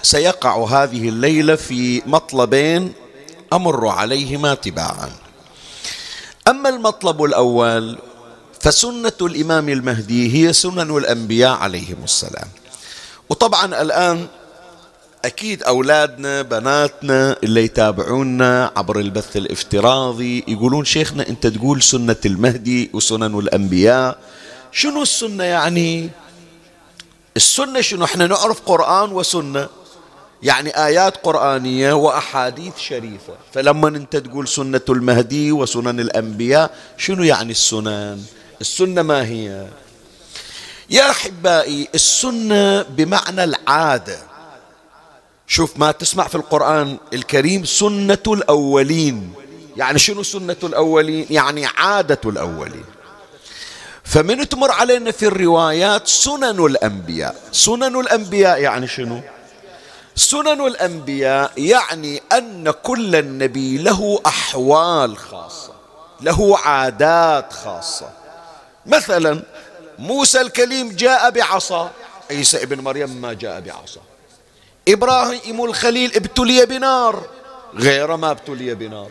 سيقع 0.04 0.66
هذه 0.66 1.10
الليلة 1.10 1.56
في 1.56 2.02
مطلبين 2.06 2.94
أمر 3.54 3.88
عليهما 3.88 4.54
تباعا. 4.54 5.12
أما 6.48 6.70
المطلب 6.70 7.24
الأول 7.24 7.98
فسنة 8.60 9.12
الإمام 9.22 9.70
المهدي 9.70 10.34
هي 10.34 10.54
سنن 10.54 10.98
الأنبياء 10.98 11.58
عليهم 11.58 11.98
السلام. 12.04 12.48
وطبعا 13.30 13.82
الآن 13.82 14.28
أكيد 15.26 15.64
أولادنا 15.64 16.42
بناتنا 16.42 17.36
اللي 17.44 17.64
يتابعونا 17.64 18.72
عبر 18.78 19.00
البث 19.00 19.38
الافتراضي 19.38 20.44
يقولون 20.48 20.86
شيخنا 20.86 21.30
أنت 21.30 21.48
تقول 21.48 21.84
سنة 21.84 22.16
المهدي 22.26 22.90
وسنن 22.94 23.40
الأنبياء. 23.40 24.18
شنو 24.72 25.02
السنة 25.02 25.44
يعني؟ 25.44 26.10
السنة 27.38 27.82
شنو؟ 27.82 28.06
إحنا 28.06 28.28
نعرف 28.28 28.62
قرآن 28.66 29.12
وسنة. 29.12 29.68
يعني 30.44 30.86
آيات 30.86 31.18
قرآنية 31.18 31.94
وأحاديث 31.94 32.78
شريفة. 32.78 33.34
فلما 33.54 33.88
أنت 33.88 34.16
تقول 34.16 34.48
سنة 34.48 34.82
المهدي 34.90 35.52
وسنن 35.52 36.00
الأنبياء 36.00 36.76
شنو 36.98 37.24
يعني 37.24 37.52
السنن؟ 37.52 38.24
السنة 38.62 39.02
ما 39.02 39.26
هي؟ 39.26 39.68
يا 40.90 41.10
أحبائي 41.12 41.88
السنة 41.96 42.82
بمعنى 42.82 43.44
العادة. 43.44 44.20
شوف 45.48 45.78
ما 45.78 45.92
تسمع 45.92 46.28
في 46.28 46.36
القرآن 46.36 46.98
الكريم 47.14 47.66
سنة 47.66 48.24
الأولين. 48.28 49.34
يعني 49.78 50.00
شنو 50.00 50.24
سنة 50.24 50.56
الأولين؟ 50.64 51.26
يعني 51.30 51.66
عادة 51.66 52.20
الأولين. 52.26 52.86
فمن 54.04 54.50
تمر 54.50 54.72
علينا 54.72 55.12
في 55.12 55.26
الروايات 55.26 56.08
سنن 56.08 56.66
الأنبياء. 56.66 57.36
سنن 57.52 58.00
الأنبياء 58.00 58.62
يعني 58.62 58.88
شنو؟ 58.88 59.22
سنن 60.16 60.68
الأنبياء 60.68 61.52
يعني 61.58 62.22
أن 62.32 62.72
كل 62.72 63.16
النبي 63.16 63.78
له 63.78 64.22
أحوال 64.26 65.18
خاصة 65.18 65.74
له 66.22 66.58
عادات 66.58 67.54
خاصة. 67.54 68.10
مثلا 68.86 69.44
موسى 70.00 70.42
الكليم 70.42 70.90
جاء 70.96 71.30
بعصا 71.30 71.92
عيسى 72.30 72.64
ابن 72.64 72.80
مريم 72.80 73.10
ما 73.10 73.34
جاء 73.34 73.60
بعصا. 73.60 74.02
إبراهيم 74.88 75.66
الخليل 75.66 76.16
ابتلي 76.16 76.66
بنار 76.66 77.26
غير 77.76 78.16
ما 78.16 78.32
ابتلي 78.32 78.76
بنار. 78.76 79.10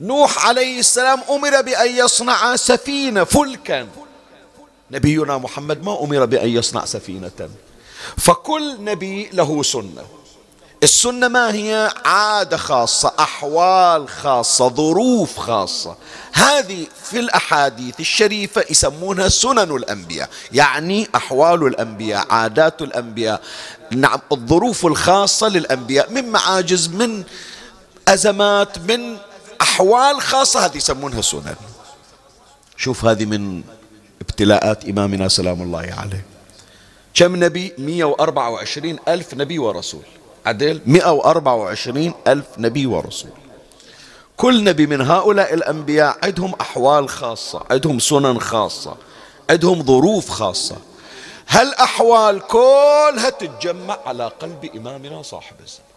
نوح 0.00 0.46
عليه 0.46 0.78
السلام 0.78 1.20
أمر 1.30 1.60
بأن 1.60 1.96
يصنع 1.96 2.56
سفينة 2.56 3.24
فلكا. 3.24 3.88
نبينا 4.90 5.38
محمد 5.38 5.84
ما 5.84 6.00
أمر 6.02 6.24
بأن 6.24 6.48
يصنع 6.48 6.84
سفينة. 6.84 7.48
فكل 8.16 8.84
نبي 8.84 9.30
له 9.32 9.62
سنة. 9.62 10.04
السنة 10.82 11.28
ما 11.28 11.54
هي؟ 11.54 11.90
عادة 12.04 12.56
خاصة 12.56 13.12
أحوال 13.18 14.08
خاصة 14.08 14.68
ظروف 14.68 15.38
خاصة. 15.38 15.96
هذه 16.32 16.86
في 17.02 17.18
الأحاديث 17.18 18.00
الشريفة 18.00 18.64
يسمونها 18.70 19.28
سنن 19.28 19.76
الأنبياء 19.76 20.28
يعني 20.52 21.08
أحوال 21.14 21.66
الأنبياء 21.66 22.26
عادات 22.30 22.82
الأنبياء 22.82 23.42
نعم 23.92 24.20
الظروف 24.32 24.86
الخاصة 24.86 25.48
للأنبياء 25.48 26.10
من 26.12 26.28
معاجز 26.28 26.88
من 26.88 27.24
أزمات 28.08 28.78
من 28.78 29.16
أحوال 29.60 30.20
خاصة 30.20 30.66
هذه 30.66 30.76
يسمونها 30.76 31.22
سنن. 31.22 31.56
شوف 32.76 33.04
هذه 33.04 33.24
من 33.24 33.62
ابتلاءات 34.20 34.84
إمامنا 34.84 35.28
سلام 35.28 35.62
الله 35.62 35.94
عليه. 35.98 36.35
كم 37.16 37.44
نبي؟ 37.44 37.72
124 37.78 38.98
ألف 39.08 39.34
نبي 39.34 39.58
ورسول. 39.58 40.02
عدل؟ 40.46 40.80
124 40.86 42.14
ألف 42.26 42.46
نبي 42.58 42.86
ورسول. 42.86 43.30
كل 44.36 44.64
نبي 44.64 44.86
من 44.86 45.00
هؤلاء 45.00 45.54
الأنبياء 45.54 46.18
عندهم 46.22 46.54
أحوال 46.60 47.08
خاصة 47.08 47.62
عندهم 47.70 47.98
سنن 47.98 48.40
خاصة 48.40 48.96
عندهم 49.50 49.82
ظروف 49.82 50.28
خاصة. 50.30 50.76
هالأحوال 51.48 52.40
كلها 52.40 53.30
تتجمع 53.30 53.98
على 54.06 54.26
قلب 54.40 54.70
إمامنا 54.76 55.22
صاحب 55.22 55.56
الزمان. 55.64 55.88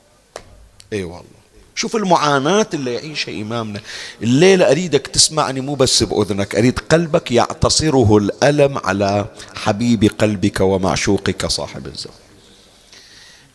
إي 0.93 1.03
والله. 1.03 1.38
شوف 1.79 1.95
المعاناة 1.95 2.67
اللي 2.73 2.93
يعيشها 2.93 3.41
إمامنا. 3.41 3.81
الليلة 4.21 4.71
أريدك 4.71 5.07
تسمعني 5.07 5.61
مو 5.61 5.75
بس 5.75 6.03
بأذنك 6.03 6.55
أريد 6.55 6.79
قلبك 6.79 7.31
يعتصره 7.31 8.17
الألم 8.17 8.77
على 8.77 9.25
حبيب 9.55 10.11
قلبك 10.19 10.59
ومعشوقك 10.59 11.45
صاحب 11.45 11.87
الزمان. 11.87 12.17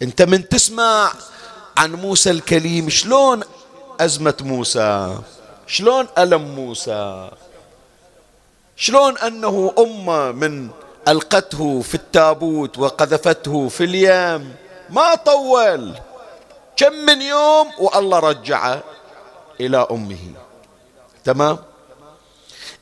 أنت 0.03 0.23
من 0.23 0.49
تسمع 0.49 1.13
عن 1.77 1.93
موسى 1.93 2.31
الكليم 2.31 2.89
شلون 2.89 3.41
أزمة 4.01 4.35
موسى؟ 4.41 5.19
شلون 5.67 6.07
ألم 6.19 6.55
موسى؟ 6.55 7.31
شلون 8.77 9.19
أنه 9.19 9.75
أمة 9.79 10.33
من 10.33 10.69
ألقته 11.09 11.81
في 11.81 11.95
التابوت 11.95 12.79
وقذفته 12.79 13.69
في 13.69 13.85
اليم؟ 13.85 14.55
ما 14.91 15.15
طول. 15.15 15.95
كم 16.77 16.93
من 16.93 17.23
يوم 17.23 17.71
والله 17.79 18.19
رجعه 18.19 18.83
إلى 19.61 19.87
أمه. 19.91 20.19
تمام؟ 21.25 21.59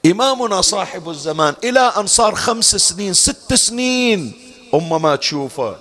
إمامنا 0.06 0.60
صاحب 0.60 1.08
الزمان 1.08 1.54
إلى 1.64 1.80
أن 1.80 2.06
صار 2.06 2.34
خمس 2.34 2.76
سنين 2.76 3.14
ست 3.14 3.54
سنين 3.54 4.52
أمه 4.74 4.98
ما 4.98 5.16
تشوفه. 5.16 5.76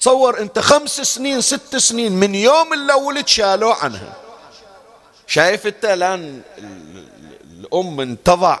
تصور 0.00 0.40
أنت 0.40 0.58
خمس 0.58 1.00
سنين 1.00 1.40
ست 1.40 1.76
سنين 1.76 2.12
من 2.12 2.34
يوم 2.34 2.72
اللي 2.72 2.92
ولد 2.92 3.28
شالوه 3.28 3.74
عنها. 3.74 4.16
شايف 5.26 5.66
أنت 5.66 5.84
الآن 5.84 6.42
الأم 7.50 8.00
انتضع. 8.00 8.58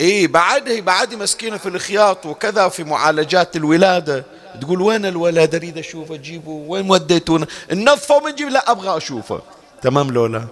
اي 0.00 0.26
بعدها 0.26 0.80
بعد 0.80 1.14
مسكينة 1.14 1.56
في 1.56 1.68
الخياط 1.68 2.26
وكذا 2.26 2.68
في 2.68 2.84
معالجات 2.84 3.56
الولادة. 3.56 4.24
تقول 4.60 4.82
وين 4.82 5.06
الولد 5.06 5.54
أريد 5.54 5.78
أشوفه؟ 5.78 6.16
جيبه. 6.16 6.50
وين 6.50 6.90
وديتونا 6.90 7.46
النظفه 7.72 8.16
ومن 8.16 8.34
جيب 8.34 8.48
لا 8.48 8.70
أبغى 8.70 8.96
أشوفه. 8.96 9.42
تمام 9.82 10.10
لولا؟ 10.10 10.46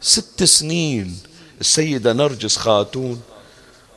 ست 0.00 0.44
سنين. 0.44 1.18
السيدة 1.60 2.12
نرجس 2.12 2.56
خاتون. 2.56 3.22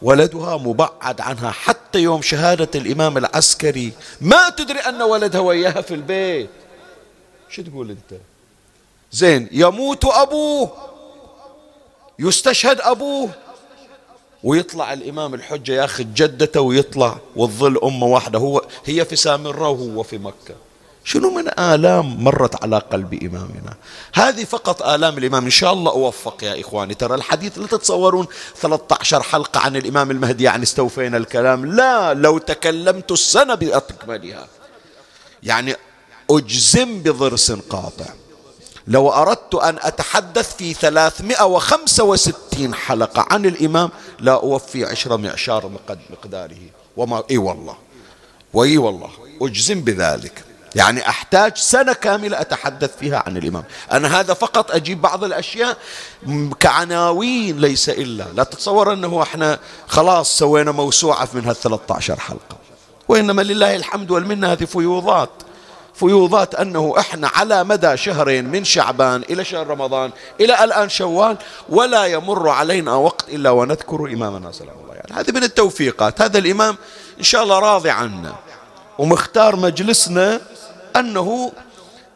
ولدها 0.02 0.58
مبعد 0.58 1.22
عنها 1.22 1.52
حتى 1.52 2.00
يوم 2.00 2.22
شهادة 2.22 2.70
الإمام 2.76 3.18
العسكري. 3.18 3.92
ما 4.22 4.50
تدري 4.50 4.80
أن 4.80 5.02
ولدها 5.02 5.42
وياها 5.42 5.82
في 5.82 5.94
البيت. 5.94 6.50
شو 7.50 7.62
تقول 7.62 7.90
أنت؟ 7.90 8.20
زين 9.12 9.50
يموت 9.52 10.06
أبوه. 10.06 10.72
يستشهد 12.20 12.82
أبوه. 12.82 13.30
ويطلع 14.44 14.94
الإمام 14.94 15.34
الحجة 15.34 15.72
ياخذ 15.72 16.04
جدته 16.04 16.62
ويطلع 16.62 17.18
وتظل 17.36 17.80
أمة 17.84 18.06
واحدة. 18.06 18.40
هو 18.40 18.62
هي 18.86 19.06
في 19.06 19.16
سامرة 19.16 19.70
وهو 19.70 20.04
في 20.04 20.18
مكة. 20.18 20.56
شنو 21.04 21.30
من 21.30 21.60
آلام 21.60 22.24
مرت 22.24 22.64
على 22.64 22.78
قلب 22.78 23.14
إمامنا؟ 23.14 23.76
هذه 24.14 24.44
فقط 24.44 24.82
آلام 24.82 25.18
الإمام. 25.18 25.44
إن 25.44 25.50
شاء 25.50 25.74
الله 25.74 25.92
أوفق 25.92 26.44
يا 26.44 26.62
إخواني. 26.62 26.94
ترى 26.94 27.16
الحديث 27.16 27.58
لا 27.58 27.68
تتصورون 27.68 28.28
13 28.56 29.24
حلقة 29.24 29.60
عن 29.60 29.76
الإمام 29.76 30.12
المهدي 30.12 30.44
يعني 30.44 30.64
استوفينا 30.64 31.18
الكلام. 31.18 31.66
لا 31.66 32.14
لو 32.14 32.38
تكلمت 32.38 33.12
السنة 33.12 33.56
بأكملها 33.56 34.48
يعني 35.44 35.76
أجزم 36.32 37.02
بضرس 37.02 37.52
قاطع. 37.52 38.06
لو 38.90 39.10
أردت 39.10 39.56
أن 39.56 39.78
أتحدث 39.82 40.56
في 40.56 40.74
365 40.74 42.74
حلقة 42.74 43.26
عن 43.32 43.46
الإمام 43.46 43.90
لا 44.20 44.34
أوفي 44.34 44.86
عشر 44.86 45.18
معشار 45.18 45.72
مقداره. 46.10 46.58
وما 46.98 47.24
إي 47.32 47.38
والله. 47.38 47.76
وإي 48.54 48.78
والله. 48.78 49.10
أجزم 49.42 49.82
بذلك. 49.82 50.44
يعني 50.76 51.10
أحتاج 51.10 51.58
سنة 51.58 51.94
كاملة 51.94 52.42
أتحدث 52.42 52.98
فيها 52.98 53.24
عن 53.28 53.38
الإمام. 53.38 53.64
أنا 53.92 54.20
هذا 54.20 54.34
فقط 54.34 54.72
أجيب 54.72 55.02
بعض 55.02 55.24
الأشياء 55.24 55.78
كعناوين 56.60 57.60
ليس 57.60 57.90
إلا. 57.90 58.26
لا 58.36 58.44
تتصور 58.44 58.94
أنه 58.94 59.24
إحنا 59.24 59.60
خلاص 59.88 60.38
سوينا 60.38 60.72
موسوعة 60.72 61.30
من 61.34 61.46
هال 61.46 61.56
13 61.56 62.20
حلقة. 62.20 62.58
وإنما 63.08 63.42
لله 63.42 63.76
الحمد 63.76 64.12
والمنة 64.12 64.52
هذه 64.52 64.66
فيوضات. 64.66 65.30
فيوضات 66.00 66.56
أنه 66.56 66.94
إحنا 67.00 67.28
على 67.28 67.64
مدى 67.64 67.98
شهرين 67.98 68.46
من 68.46 68.64
شعبان 68.64 69.24
إلى 69.30 69.46
شهر 69.46 69.68
رمضان 69.68 70.12
إلى 70.40 70.64
الآن 70.64 70.90
شوال 70.90 71.38
ولا 71.70 72.06
يمر 72.06 72.50
علينا 72.50 72.94
وقت 72.94 73.30
إلا 73.30 73.50
ونذكر 73.50 74.14
إمامنا 74.14 74.52
سلام 74.52 74.76
الله 74.84 74.96
يعني 74.96 75.14
هذه 75.14 75.32
من 75.32 75.44
التوفيقات. 75.44 76.22
هذا 76.22 76.38
الإمام 76.38 76.78
إن 77.18 77.24
شاء 77.24 77.44
الله 77.44 77.60
راضي 77.60 77.90
عنا 77.90 78.36
ومختار 79.00 79.56
مجلسنا 79.56 80.42
أنه 80.96 81.52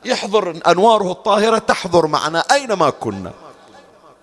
يحضر 0.05 0.61
أنواره 0.67 1.11
الطاهرة 1.11 1.57
تحضر 1.57 2.07
معنا 2.07 2.39
أينما 2.51 2.89
كنا. 2.89 3.31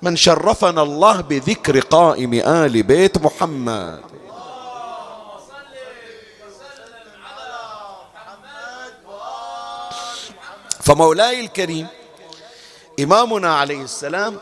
من 0.02 0.16
شرفنا 0.16 0.82
الله 0.82 1.20
بذكر 1.20 1.80
قائم 1.80 2.34
آل 2.34 2.82
بيت 2.82 3.18
محمد. 3.18 4.00
فمولاي 10.80 11.40
الكريم 11.40 11.86
إمامنا 13.00 13.54
عليه 13.54 13.82
السلام 13.82 14.38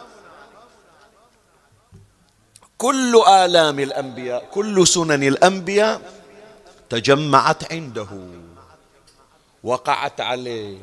كل 2.79 3.22
آلام 3.29 3.81
الأنبياء 3.81 4.48
كل 4.51 4.87
سنن 4.87 5.22
الأنبياء 5.22 6.01
تجمعت 6.90 7.72
عنده 7.72 8.07
وقعت 9.64 10.20
عليه. 10.20 10.79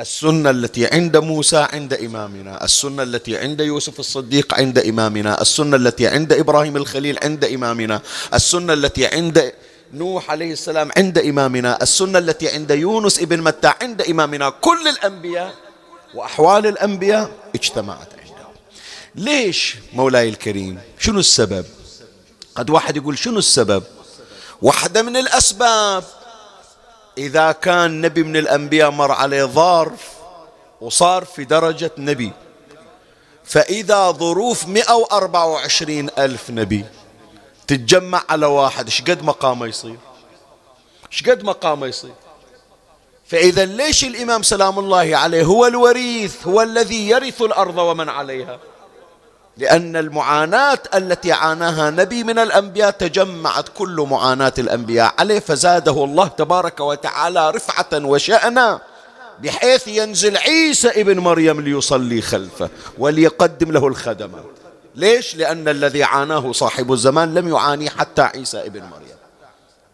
السنة 0.00 0.50
التي 0.50 0.86
عند 0.86 1.16
موسى 1.16 1.56
عند 1.72 1.94
إمامنا 1.94 2.64
السنة 2.64 3.02
التي 3.02 3.38
عند 3.38 3.60
يوسف 3.60 4.00
الصديق 4.00 4.54
عند 4.54 4.78
إمامنا 4.78 5.40
السنة 5.40 5.76
التي 5.76 6.06
عند 6.06 6.32
إبراهيم 6.32 6.76
الخليل 6.76 7.18
عند 7.22 7.44
إمامنا 7.44 8.00
السنة 8.34 8.72
التي 8.72 9.06
عند 9.06 9.52
نوح 9.92 10.30
عليه 10.30 10.52
السلام 10.52 10.90
عند 10.96 11.18
إمامنا 11.18 11.82
السنة 11.82 12.18
التي 12.18 12.48
عند 12.48 12.70
يونس 12.70 13.18
ابن 13.18 13.40
متى 13.40 13.72
عند 13.82 14.02
إمامنا. 14.02 14.50
كل 14.50 14.88
الأنبياء 14.88 15.54
وأحوال 16.14 16.66
الأنبياء 16.66 17.30
اجتمعت 17.54 18.08
عنده 18.12 18.48
ليش 19.14 19.76
مولاي 19.92 20.28
الكريم؟ 20.28 20.80
شنو 20.98 21.20
السبب؟ 21.20 21.64
قد 22.54 22.70
واحد 22.70 22.96
يقول 22.96 23.18
شنو 23.18 23.38
السبب؟ 23.38 23.82
واحدة 24.62 25.02
من 25.02 25.16
الأسباب. 25.16 26.04
إذا 27.18 27.52
كان 27.52 28.00
نبي 28.00 28.22
من 28.22 28.36
الأنبياء 28.36 28.90
مر 28.90 29.12
عليه 29.12 29.44
ظرف 29.44 30.10
وصار 30.80 31.24
في 31.24 31.44
درجة 31.44 31.90
نبي 31.98 32.32
فإذا 33.44 34.10
ظروف 34.10 34.68
124 34.68 36.08
ألف 36.18 36.50
نبي 36.50 36.84
تتجمع 37.70 38.22
على 38.28 38.46
واحد 38.46 38.86
إيش 38.86 39.02
قد 39.02 39.22
مقامه 39.22 39.66
يصير؟ 39.66 39.96
إيش 41.12 41.28
قد 41.28 41.44
مقامه 41.44 41.86
يصير؟ 41.86 42.14
فإذا 43.26 43.64
ليش 43.64 44.04
الإمام 44.04 44.42
سلام 44.42 44.78
الله 44.78 45.16
عليه 45.16 45.44
هو 45.44 45.66
الوريث 45.66 46.46
هو 46.46 46.62
الذي 46.62 47.08
يرث 47.08 47.42
الأرض 47.42 47.78
ومن 47.78 48.08
عليها؟ 48.08 48.58
لأن 49.56 49.96
المعاناة 49.96 50.78
التي 50.94 51.32
عاناها 51.32 51.90
نبي 51.90 52.24
من 52.24 52.38
الأنبياء 52.38 52.90
تجمعت 52.90 53.68
كل 53.68 54.06
معاناة 54.10 54.54
الأنبياء 54.58 55.14
عليه 55.18 55.38
فزاده 55.38 56.04
الله 56.04 56.28
تبارك 56.28 56.80
وتعالى 56.80 57.50
رفعة 57.50 58.04
وشأنا 58.04 58.80
بحيث 59.42 59.88
ينزل 59.88 60.36
عيسى 60.36 60.88
ابن 60.88 61.18
مريم 61.18 61.60
ليصلي 61.60 62.22
خلفه 62.22 62.70
وليقدم 62.98 63.72
له 63.72 63.86
الخدمات. 63.86 64.59
ليش؟ 64.94 65.36
لأن 65.36 65.68
الذي 65.68 66.02
عاناه 66.04 66.52
صاحب 66.52 66.92
الزمان 66.92 67.34
لم 67.34 67.48
يعاني 67.48 67.90
حتى 67.90 68.22
عيسى 68.22 68.66
ابن 68.66 68.80
مريم 68.80 69.16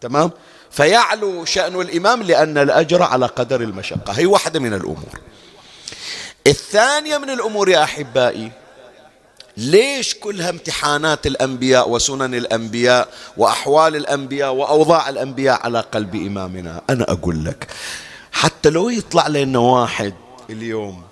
تمام؟ 0.01 0.31
فيعلو 0.71 1.45
شأن 1.45 1.81
الإمام 1.81 2.23
لأن 2.23 2.57
الأجر 2.57 3.03
على 3.03 3.25
قدر 3.25 3.61
المشقة 3.61 4.13
هي 4.13 4.25
واحدة 4.25 4.59
من 4.59 4.73
الأمور 4.73 5.19
الثانية 6.47 7.17
من 7.17 7.29
الأمور 7.29 7.69
يا 7.69 7.83
أحبائي 7.83 8.51
ليش 9.57 10.15
كلها 10.15 10.49
امتحانات 10.49 11.27
الأنبياء 11.27 11.89
وسنن 11.89 12.35
الأنبياء 12.35 13.09
وأحوال 13.37 13.95
الأنبياء 13.95 14.53
وأوضاع 14.53 15.09
الأنبياء 15.09 15.61
على 15.63 15.79
قلب 15.79 16.15
إمامنا 16.15 16.81
أنا 16.89 17.11
أقول 17.11 17.45
لك 17.45 17.67
حتى 18.31 18.69
لو 18.69 18.89
يطلع 18.89 19.27
لنا 19.27 19.59
واحد 19.59 20.13
اليوم 20.49 21.03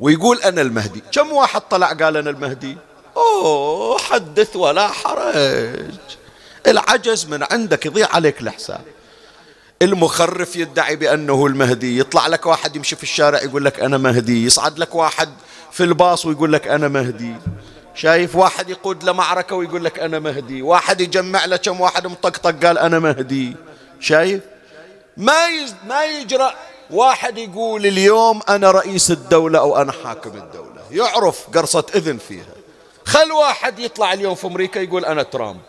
ويقول 0.00 0.42
أنا 0.42 0.62
المهدي. 0.62 1.02
كم 1.12 1.32
واحد 1.32 1.60
طلع 1.60 1.92
قال 1.92 2.16
أنا 2.16 2.30
المهدي؟ 2.30 2.76
أوه 3.16 3.98
حدث 3.98 4.56
ولا 4.56 4.88
حرج. 4.88 5.92
العجز 6.66 7.26
من 7.26 7.44
عندك 7.50 7.86
يضيع 7.86 8.08
عليك 8.12 8.40
الحساب 8.40 8.80
المخرف 9.82 10.56
يدعي 10.56 10.96
بأنه 10.96 11.46
المهدي. 11.46 11.98
يطلع 11.98 12.26
لك 12.26 12.46
واحد 12.46 12.76
يمشي 12.76 12.96
في 12.96 13.02
الشارع 13.02 13.42
يقول 13.42 13.64
لك 13.64 13.80
أنا 13.80 13.98
مهدي. 13.98 14.44
يصعد 14.46 14.78
لك 14.78 14.94
واحد 14.94 15.28
في 15.72 15.84
الباص 15.84 16.26
ويقول 16.26 16.52
لك 16.52 16.68
أنا 16.68 16.88
مهدي. 16.88 17.34
شايف 17.94 18.36
واحد 18.36 18.70
يقود 18.70 19.04
لمعركة 19.04 19.56
ويقول 19.56 19.84
لك 19.84 19.98
أنا 19.98 20.18
مهدي. 20.18 20.62
واحد 20.62 21.00
يجمع 21.00 21.44
له 21.44 21.56
كم 21.56 21.80
واحد 21.80 22.06
مطقطق 22.06 22.66
قال 22.66 22.78
أنا 22.78 22.98
مهدي. 22.98 23.56
شايف؟ 24.00 24.40
ما 25.16 25.48
ما 25.86 26.04
يجرأ. 26.04 26.54
واحد 26.90 27.38
يقول 27.38 27.86
اليوم 27.86 28.40
أنا 28.48 28.70
رئيس 28.70 29.10
الدولة 29.10 29.58
أو 29.58 29.76
أنا 29.76 29.92
حاكم 29.92 30.30
الدولة. 30.30 30.82
يعرف 30.90 31.46
قرصة 31.54 31.86
إذن 31.94 32.18
فيها. 32.18 32.54
خل 33.04 33.32
واحد 33.32 33.78
يطلع 33.78 34.12
اليوم 34.12 34.34
في 34.34 34.46
أمريكا 34.46 34.78
يقول 34.78 35.04
أنا 35.04 35.22
ترامب. 35.22 35.60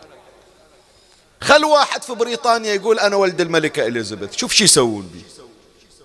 خل 1.41 1.65
واحد 1.65 2.03
في 2.03 2.15
بريطانيا 2.15 2.73
يقول 2.73 2.99
أنا 2.99 3.15
ولد 3.15 3.41
الملكة 3.41 3.87
إليزابيث. 3.87 4.35
شوف 4.37 4.53
شو 4.53 4.63
يسوون 4.63 5.09
بي. 5.13 5.21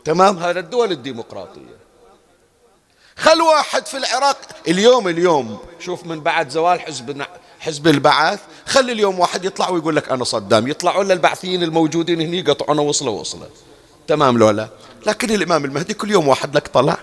تمام؟ 0.05 0.38
هذا 0.38 0.61
الدول 0.61 0.92
الديمقراطية. 0.92 1.81
خل 3.16 3.42
واحد 3.42 3.87
في 3.87 3.96
العراق 3.96 4.37
اليوم 4.68 5.09
اليوم. 5.09 5.59
شوف 5.81 6.07
من 6.07 6.20
بعد 6.20 6.49
زوال 6.49 6.81
حزب 6.81 7.23
حزب 7.61 7.88
البعث 7.88 8.40
خلي 8.66 8.92
اليوم 8.92 9.20
واحد 9.20 9.44
يطلع 9.44 9.68
ويقول 9.68 9.96
لك 9.96 10.09
أنا 10.09 10.25
صدام. 10.25 10.68
يطلعوا 10.68 11.05
لنا 11.05 11.14
البعثيين 11.14 11.62
الموجودين 11.62 12.20
هني 12.20 12.38
يقطعونا 12.38 12.83
وصلة 12.83 13.11
وصلة 13.11 13.49
تمام 14.07 14.38
لولا؟ 14.38 14.68
لكن 15.06 15.30
الإمام 15.30 15.64
المهدي 15.64 15.94
كل 15.94 16.10
يوم 16.10 16.28
واحد 16.28 16.56
لك 16.56 16.68
طلع. 16.68 16.98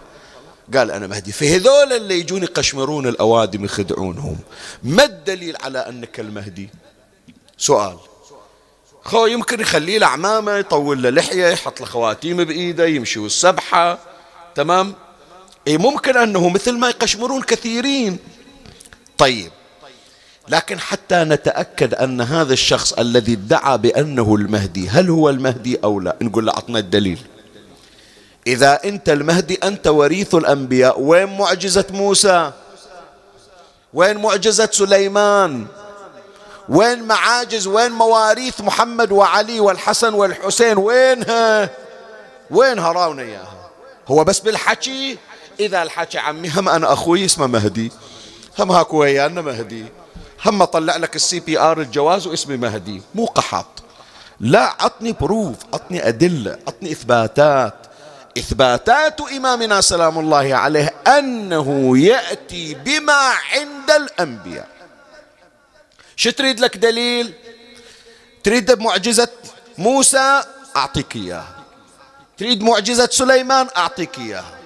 قال 0.73 0.91
أنا 0.91 1.07
مهدي 1.07 1.31
فهذول 1.31 1.93
اللي 1.93 2.19
يجون 2.19 2.43
يقشمرون 2.43 3.07
الأوادم 3.07 3.65
يخدعونهم 3.65 4.37
ما 4.83 5.03
الدليل 5.03 5.55
على 5.61 5.79
أنك 5.79 6.19
المهدي؟ 6.19 6.69
سؤال. 7.57 7.97
خو 9.03 9.25
يمكن 9.25 9.59
يخليه 9.59 9.97
له 9.97 10.07
عمامة 10.07 10.51
يطول 10.51 11.03
له 11.03 11.09
لحية 11.09 11.47
يحط 11.47 11.79
له 11.79 11.85
خواتيم 11.85 12.43
بإيده 12.43 12.85
يمشي 12.85 13.19
والسبحة. 13.19 13.99
تمام؟ 14.55 14.93
إيه 15.67 15.77
ممكن 15.77 16.17
أنه 16.17 16.49
مثل 16.49 16.77
ما 16.77 16.89
يقشمرون 16.89 17.41
كثيرين. 17.41 18.17
طيب. 19.17 19.51
لكن 20.49 20.79
حتى 20.79 21.15
نتأكد 21.15 21.93
أن 21.93 22.21
هذا 22.21 22.53
الشخص 22.53 22.93
الذي 22.93 23.33
ادعى 23.33 23.77
بأنه 23.77 24.35
المهدي 24.35 24.89
هل 24.89 25.09
هو 25.09 25.29
المهدي 25.29 25.79
أو 25.83 25.99
لا؟ 25.99 26.17
نقول 26.21 26.45
له 26.45 26.53
أعطنا 26.53 26.79
الدليل. 26.79 27.19
إذا 28.47 28.79
أنت 28.85 29.09
المهدي 29.09 29.59
أنت 29.63 29.87
وريث 29.87 30.35
الأنبياء. 30.35 31.01
وين 31.01 31.37
معجزة 31.37 31.85
موسى؟ 31.89 32.51
وين 33.93 34.17
معجزة 34.17 34.69
سليمان؟ 34.71 35.67
وين 36.69 37.03
معاجز 37.03 37.67
وين 37.67 37.91
مواريث 37.91 38.61
محمد 38.61 39.11
وعلي 39.11 39.59
والحسن 39.59 40.13
والحسين؟ 40.13 40.77
وينها 40.77 41.69
وينها 42.51 42.91
راونا 42.91 43.21
إياها 43.21 43.69
هو 44.07 44.23
بس 44.23 44.39
بالحكي؟ 44.39 45.17
إذا 45.59 45.83
الحكي 45.83 46.17
عمي 46.17 46.49
هم 46.49 46.69
أنا 46.69 46.93
أخوي 46.93 47.25
اسمه 47.25 47.47
مهدي. 47.47 47.91
هم 48.59 48.71
هاكو 48.71 48.97
ويانا 48.97 49.41
مهدي. 49.41 49.85
هم 50.45 50.63
طلع 50.63 50.95
لك 50.95 51.15
ال 51.15 51.39
CPR 51.39 51.81
الجواز 51.81 52.27
واسمي 52.27 52.57
مهدي. 52.57 53.01
مو 53.15 53.25
قحط. 53.25 53.83
لا 54.39 54.75
عطني 54.79 55.11
proof 55.11 55.55
عطني 55.73 56.07
أدلة 56.07 56.57
عطني 56.67 56.91
إثباتات. 56.91 57.86
إثباتات 58.37 59.21
إمامنا 59.21 59.81
سلام 59.81 60.19
الله 60.19 60.55
عليه 60.55 60.93
أنه 61.07 61.97
يأتي 61.97 62.73
بما 62.73 63.31
عند 63.53 63.91
الأنبياء. 63.91 64.67
شو 66.15 66.29
تريد 66.29 66.59
لك 66.59 66.77
دليل؟ 66.77 67.33
تريد 68.43 68.79
معجزة 68.79 69.27
موسى؟ 69.77 70.43
أعطيك 70.75 71.15
إياها. 71.15 71.55
تريد 72.37 72.63
معجزة 72.63 73.09
سليمان؟ 73.11 73.67
أعطيك 73.77 74.17
إياها. 74.17 74.57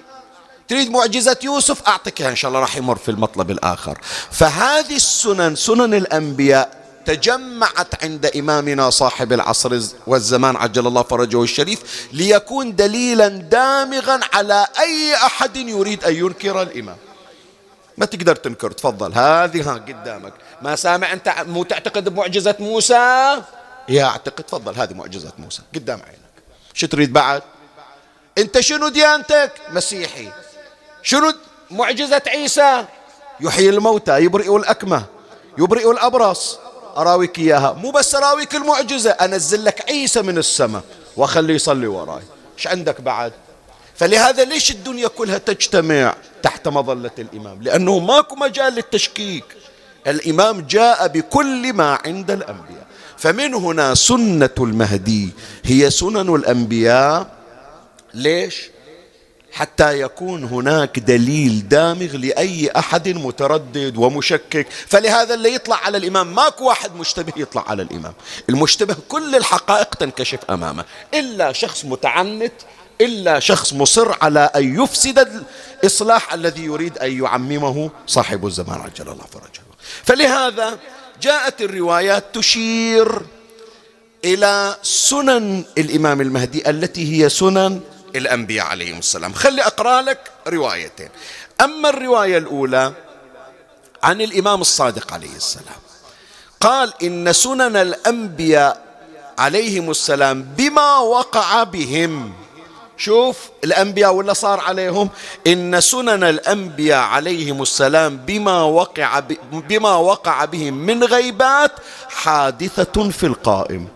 تريد 0.68 0.90
معجزة 0.90 1.36
يوسف؟ 1.42 1.88
أعطيك 1.88 2.20
إياها. 2.20 2.30
إن 2.30 2.36
شاء 2.36 2.48
الله 2.48 2.60
راح 2.60 2.76
يمر 2.76 2.96
في 2.96 3.10
المطلب 3.10 3.50
الآخر. 3.50 3.98
فهذه 4.30 4.96
السنن 4.96 5.56
سنن 5.56 5.94
الأنبياء 5.94 6.81
تجمعت 7.04 8.04
عند 8.04 8.26
إمامنا 8.26 8.90
صاحب 8.90 9.32
العصر 9.32 9.80
والزمان 10.06 10.56
عجل 10.56 10.86
الله 10.86 11.02
فرجه 11.02 11.42
الشريف 11.42 12.08
ليكون 12.12 12.76
دليلا 12.76 13.28
دامغا 13.28 14.20
على 14.32 14.66
أي 14.78 15.14
أحد 15.14 15.56
يريد 15.56 16.04
أن 16.04 16.14
ينكر 16.14 16.62
الإمام. 16.62 16.96
ما 17.98 18.06
تقدر 18.06 18.36
تنكر 18.36 18.70
تفضل. 18.70 19.12
هذه 19.12 19.70
ها 19.70 19.74
قدامك. 19.74 20.32
ما 20.62 20.76
سامع 20.76 21.12
أنت؟ 21.12 21.34
مو 21.46 21.62
تعتقد 21.64 22.08
بمعجزة 22.08 22.56
موسى؟ 22.60 23.42
يا 23.88 24.04
أعتقد 24.04 24.44
تفضل. 24.44 24.74
هذه 24.74 24.94
معجزة 24.94 25.32
موسى. 25.38 25.62
قدام 25.74 26.00
عينك. 26.06 26.32
شو 26.74 26.86
تريد 26.86 27.12
بعد؟ 27.12 27.42
أنت 28.38 28.60
شنو 28.60 28.88
ديانتك؟ 28.88 29.52
مسيحي. 29.70 30.32
شنو 31.02 31.32
معجزة 31.70 32.22
عيسى؟ 32.26 32.84
يحيي 33.40 33.68
الموتى 33.68 34.18
يبرئ 34.18 34.56
الأكمة 34.56 35.04
يبرئ 35.58 35.90
الأبرص. 35.90 36.58
أراويك 36.96 37.38
إياها. 37.38 37.72
مو 37.72 37.90
بس 37.90 38.14
أراويك 38.14 38.54
المعجزة 38.54 39.10
أنزل 39.10 39.64
لك 39.64 39.90
عيسى 39.90 40.22
من 40.22 40.38
السماء 40.38 40.82
وأخليه 41.16 41.54
يصلي 41.54 41.86
وراي. 41.86 42.22
إيش 42.58 42.66
عندك 42.66 43.00
بعد؟ 43.00 43.32
فلهذا 43.94 44.44
ليش 44.44 44.70
الدنيا 44.70 45.08
كلها 45.08 45.38
تجتمع 45.38 46.14
تحت 46.42 46.68
مظلة 46.68 47.10
الإمام؟ 47.18 47.62
لأنه 47.62 47.98
ماكو 47.98 48.34
مجال 48.34 48.72
للتشكيك. 48.72 49.44
الإمام 50.06 50.60
جاء 50.60 51.08
بكل 51.08 51.72
ما 51.72 51.98
عند 52.04 52.30
الأنبياء. 52.30 52.86
فمن 53.16 53.54
هنا 53.54 53.94
سنة 53.94 54.50
المهدي. 54.58 55.30
هي 55.64 55.90
سنن 55.90 56.34
الأنبياء. 56.34 57.26
ليش؟ 58.14 58.70
حتى 59.52 60.00
يكون 60.00 60.44
هناك 60.44 60.98
دليل 60.98 61.68
دامغ 61.68 62.16
لأي 62.16 62.70
أحد 62.76 63.08
متردد 63.08 63.96
ومشكك. 63.96 64.66
فلهذا 64.70 65.34
اللي 65.34 65.54
يطلع 65.54 65.76
على 65.76 65.98
الإمام 65.98 66.34
ماكو 66.34 66.64
واحد 66.64 66.96
مشتبه 66.96 67.32
يطلع 67.36 67.64
على 67.68 67.82
الإمام. 67.82 68.12
المشتبه 68.48 68.96
كل 69.08 69.36
الحقائق 69.36 69.94
تنكشف 69.94 70.38
أمامه. 70.50 70.84
إلا 71.14 71.52
شخص 71.52 71.84
متعنت 71.84 72.52
إلا 73.00 73.40
شخص 73.40 73.72
مصر 73.72 74.16
على 74.22 74.50
أن 74.56 74.82
يفسد 74.82 75.44
الإصلاح 75.82 76.34
الذي 76.34 76.64
يريد 76.64 76.98
أن 76.98 77.22
يعممه 77.24 77.90
صاحب 78.06 78.46
الزمان. 78.46 78.80
عجل 78.80 79.08
الله 79.08 79.24
فرجه. 79.32 79.62
فلهذا 80.04 80.78
جاءت 81.22 81.60
الروايات 81.60 82.24
تشير 82.34 83.22
إلى 84.24 84.76
سنن 84.82 85.64
الإمام 85.78 86.20
المهدي 86.20 86.70
التي 86.70 87.12
هي 87.12 87.28
سنن 87.28 87.80
الأنبياء 88.16 88.66
عليهم 88.66 88.98
السلام. 88.98 89.32
خلي 89.32 89.62
أقرأ 89.62 90.02
لك 90.02 90.30
روايتين. 90.48 91.08
أما 91.60 91.88
الرواية 91.88 92.38
الأولى 92.38 92.92
عن 94.02 94.20
الإمام 94.20 94.60
الصادق 94.60 95.12
عليه 95.12 95.36
السلام. 95.36 95.80
قال 96.60 96.92
إن 97.02 97.32
سنن 97.32 97.76
الأنبياء 97.76 98.82
عليهم 99.38 99.90
السلام 99.90 100.42
بما 100.42 100.98
وقع 100.98 101.62
بهم. 101.62 102.32
شوف 102.96 103.36
الأنبياء 103.64 104.14
ولا 104.14 104.32
صار 104.32 104.60
عليهم؟ 104.60 105.08
إن 105.46 105.80
سنن 105.80 106.24
الأنبياء 106.24 106.98
عليهم 106.98 107.62
السلام 107.62 108.16
بما 108.16 108.62
وقع 108.62 109.20
بما 109.52 109.96
وقع 109.96 110.44
بهم 110.44 110.74
من 110.74 111.04
غيبات 111.04 111.72
حادثة 112.08 113.10
في 113.10 113.26
القائم. 113.26 113.88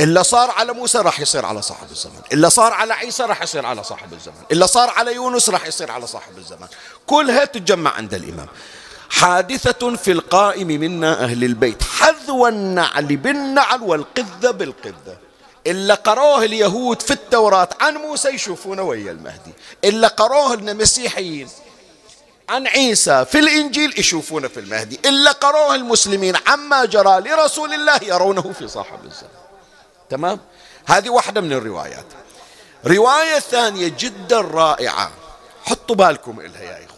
إلا 0.00 0.22
صار 0.22 0.50
على 0.50 0.72
موسى 0.72 0.98
راح 0.98 1.20
يصير 1.20 1.46
على 1.46 1.62
صاحب 1.62 1.90
الزمان 1.90 2.22
إلا 2.32 2.48
صار 2.48 2.72
على 2.72 2.94
عيسى 2.94 3.22
راح 3.22 3.42
يصير 3.42 3.66
على 3.66 3.84
صاحب 3.84 4.12
الزمان 4.12 4.42
إلا 4.52 4.66
صار 4.66 4.90
على 4.90 5.14
يونس 5.14 5.50
راح 5.50 5.66
يصير 5.66 5.90
على 5.90 6.06
صاحب 6.06 6.38
الزمان 6.38 6.68
كلها 7.06 7.44
تتجمع 7.44 7.90
عند 7.90 8.14
الإمام. 8.14 8.46
حادثة 9.10 9.96
في 9.96 10.12
القائم 10.12 10.66
منا 10.66 11.24
أهل 11.24 11.44
البيت. 11.44 11.82
حذو 11.82 12.46
النعل 12.46 13.16
بالنعل 13.16 13.82
والقذة 13.82 14.50
بالقذة. 14.50 15.16
إلا 15.66 15.94
قروه 15.94 16.44
اليهود 16.44 17.02
في 17.02 17.10
التوراة 17.10 17.68
عن 17.80 17.94
موسى 17.94 18.28
يشوفونه 18.28 18.82
ويا 18.82 19.12
المهدي. 19.12 19.52
إلا 19.84 20.08
قروه 20.08 20.54
المسيحيين 20.54 21.48
عن 22.48 22.66
عيسى 22.66 23.24
في 23.24 23.38
الإنجيل 23.38 24.00
يشوفونه 24.00 24.48
في 24.48 24.60
المهدي. 24.60 25.00
إلا 25.04 25.32
قروه 25.32 25.74
المسلمين 25.74 26.34
عما 26.46 26.84
جرى 26.84 27.20
لرسول 27.20 27.74
الله 27.74 28.00
يرونه 28.02 28.52
في 28.58 28.68
صاحب 28.68 28.98
الزمان 29.04 29.47
تمام؟ 30.10 30.40
هذه 30.86 31.10
واحدة 31.10 31.40
من 31.40 31.52
الروايات. 31.52 32.06
رواية 32.86 33.38
ثانية 33.38 33.92
جدا 33.98 34.40
رائعة. 34.40 35.10
حطوا 35.64 35.96
بالكم 35.96 36.40
إلها 36.40 36.62
يا 36.62 36.72
إخواني. 36.86 36.88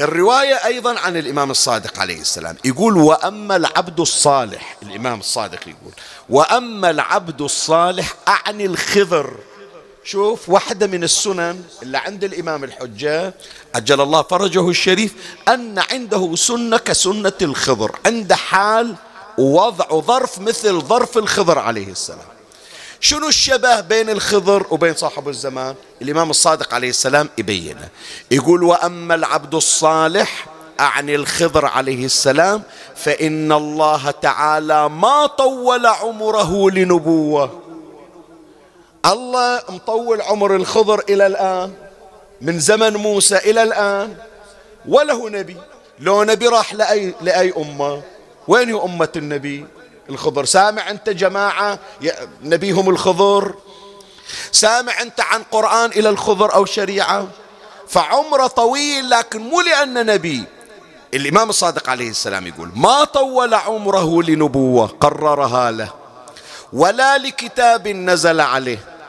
الرواية 0.00 0.54
أيضا 0.64 0.98
عن 0.98 1.16
الإمام 1.16 1.50
الصادق 1.50 1.98
عليه 1.98 2.20
السلام. 2.20 2.56
يقول 2.64 2.96
وأما 2.96 3.56
العبد 3.56 4.00
الصالح. 4.00 4.76
الإمام 4.82 5.20
الصادق 5.20 5.68
يقول 5.68 5.92
وأما 6.28 6.90
العبد 6.90 7.40
الصالح 7.40 8.14
أعني 8.28 8.66
الخضر. 8.66 9.36
شوف 10.04 10.48
واحدة 10.48 10.86
من 10.86 11.04
السنن 11.04 11.62
اللي 11.82 11.98
عند 11.98 12.24
الإمام 12.24 12.64
الحجة 12.64 13.34
عجل 13.74 14.00
الله 14.00 14.22
فرجه 14.22 14.68
الشريف 14.68 15.14
أن 15.48 15.78
عنده 15.78 16.36
سنة 16.36 16.78
كسنة 16.78 17.32
الخضر 17.42 17.98
عنده 18.06 18.36
حال 18.36 18.96
ووضع 19.40 20.00
ظرف 20.00 20.38
مثل 20.38 20.80
ظرف 20.80 21.18
الخضر 21.18 21.58
عليه 21.58 21.88
السلام. 21.88 22.28
شنو 23.00 23.28
الشبه 23.28 23.80
بين 23.80 24.10
الخضر 24.10 24.66
وبين 24.70 24.94
صاحب 24.94 25.28
الزمان؟ 25.28 25.74
الإمام 26.02 26.30
الصادق 26.30 26.74
عليه 26.74 26.88
السلام 26.88 27.28
يبينه 27.38 27.88
يقول 28.30 28.62
وأما 28.62 29.14
العبد 29.14 29.54
الصالح 29.54 30.46
أعني 30.80 31.14
الخضر 31.14 31.66
عليه 31.66 32.04
السلام 32.04 32.62
فإن 32.96 33.52
الله 33.52 34.10
تعالى 34.10 34.88
ما 34.88 35.26
طول 35.26 35.86
عمره 35.86 36.70
لنبوة. 36.70 37.60
الله 39.06 39.62
مطول 39.68 40.20
عمر 40.20 40.56
الخضر 40.56 41.04
إلى 41.08 41.26
الآن 41.26 41.72
من 42.40 42.58
زمن 42.58 42.96
موسى 42.96 43.36
إلى 43.36 43.62
الآن 43.62 44.16
وله 44.88 45.28
نبي. 45.28 45.56
لو 45.98 46.24
نبي 46.24 46.48
راح 46.48 46.74
لأي, 46.74 47.14
لأي 47.20 47.52
أمة؟ 47.56 48.02
وين 48.48 48.74
هي 48.74 48.80
أمة 48.84 49.08
النبي؟ 49.16 49.66
الخضر. 50.10 50.44
سامع 50.44 50.90
أنت 50.90 51.08
جماعة؟ 51.08 51.78
نبيهم 52.42 52.90
الخضر. 52.90 53.54
سامع 54.52 55.02
أنت 55.02 55.20
عن 55.20 55.42
قرآن 55.42 55.90
إلى 55.90 56.08
الخضر 56.08 56.54
أو 56.54 56.64
شريعة؟ 56.64 57.28
فعمره 57.88 58.46
طويل 58.46 59.10
لكن 59.10 59.40
مو 59.40 59.60
لأن 59.60 60.06
نبي. 60.06 60.44
الإمام 61.14 61.48
الصادق 61.50 61.90
عليه 61.90 62.10
السلام 62.10 62.46
يقول 62.46 62.70
ما 62.76 63.04
طول 63.04 63.54
عمره 63.54 64.22
لنبوة 64.22 64.86
قررها 64.86 65.70
له 65.70 65.92
ولا 66.72 67.18
لكتاب 67.18 67.88
نزل 67.88 68.40
عليه. 68.40 68.99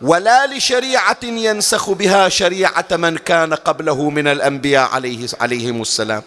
ولا 0.00 0.46
لشريعة 0.46 1.24
ينسخ 1.24 1.90
بها 1.90 2.28
شريعة 2.28 2.86
من 2.90 3.18
كان 3.18 3.54
قبله 3.54 4.10
من 4.10 4.28
الأنبياء 4.28 4.88
عليه 4.88 5.26
عليهم 5.40 5.82
السلام. 5.82 6.22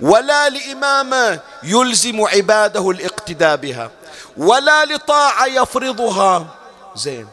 ولا 0.00 0.48
لإمامة 0.48 1.40
يلزم 1.62 2.20
عباده 2.20 2.90
الاقتداء 2.90 3.56
بها. 3.56 3.90
ولا 4.36 4.84
لطاعة 4.84 5.46
يفرضها. 5.46 6.46
زين. 6.96 7.26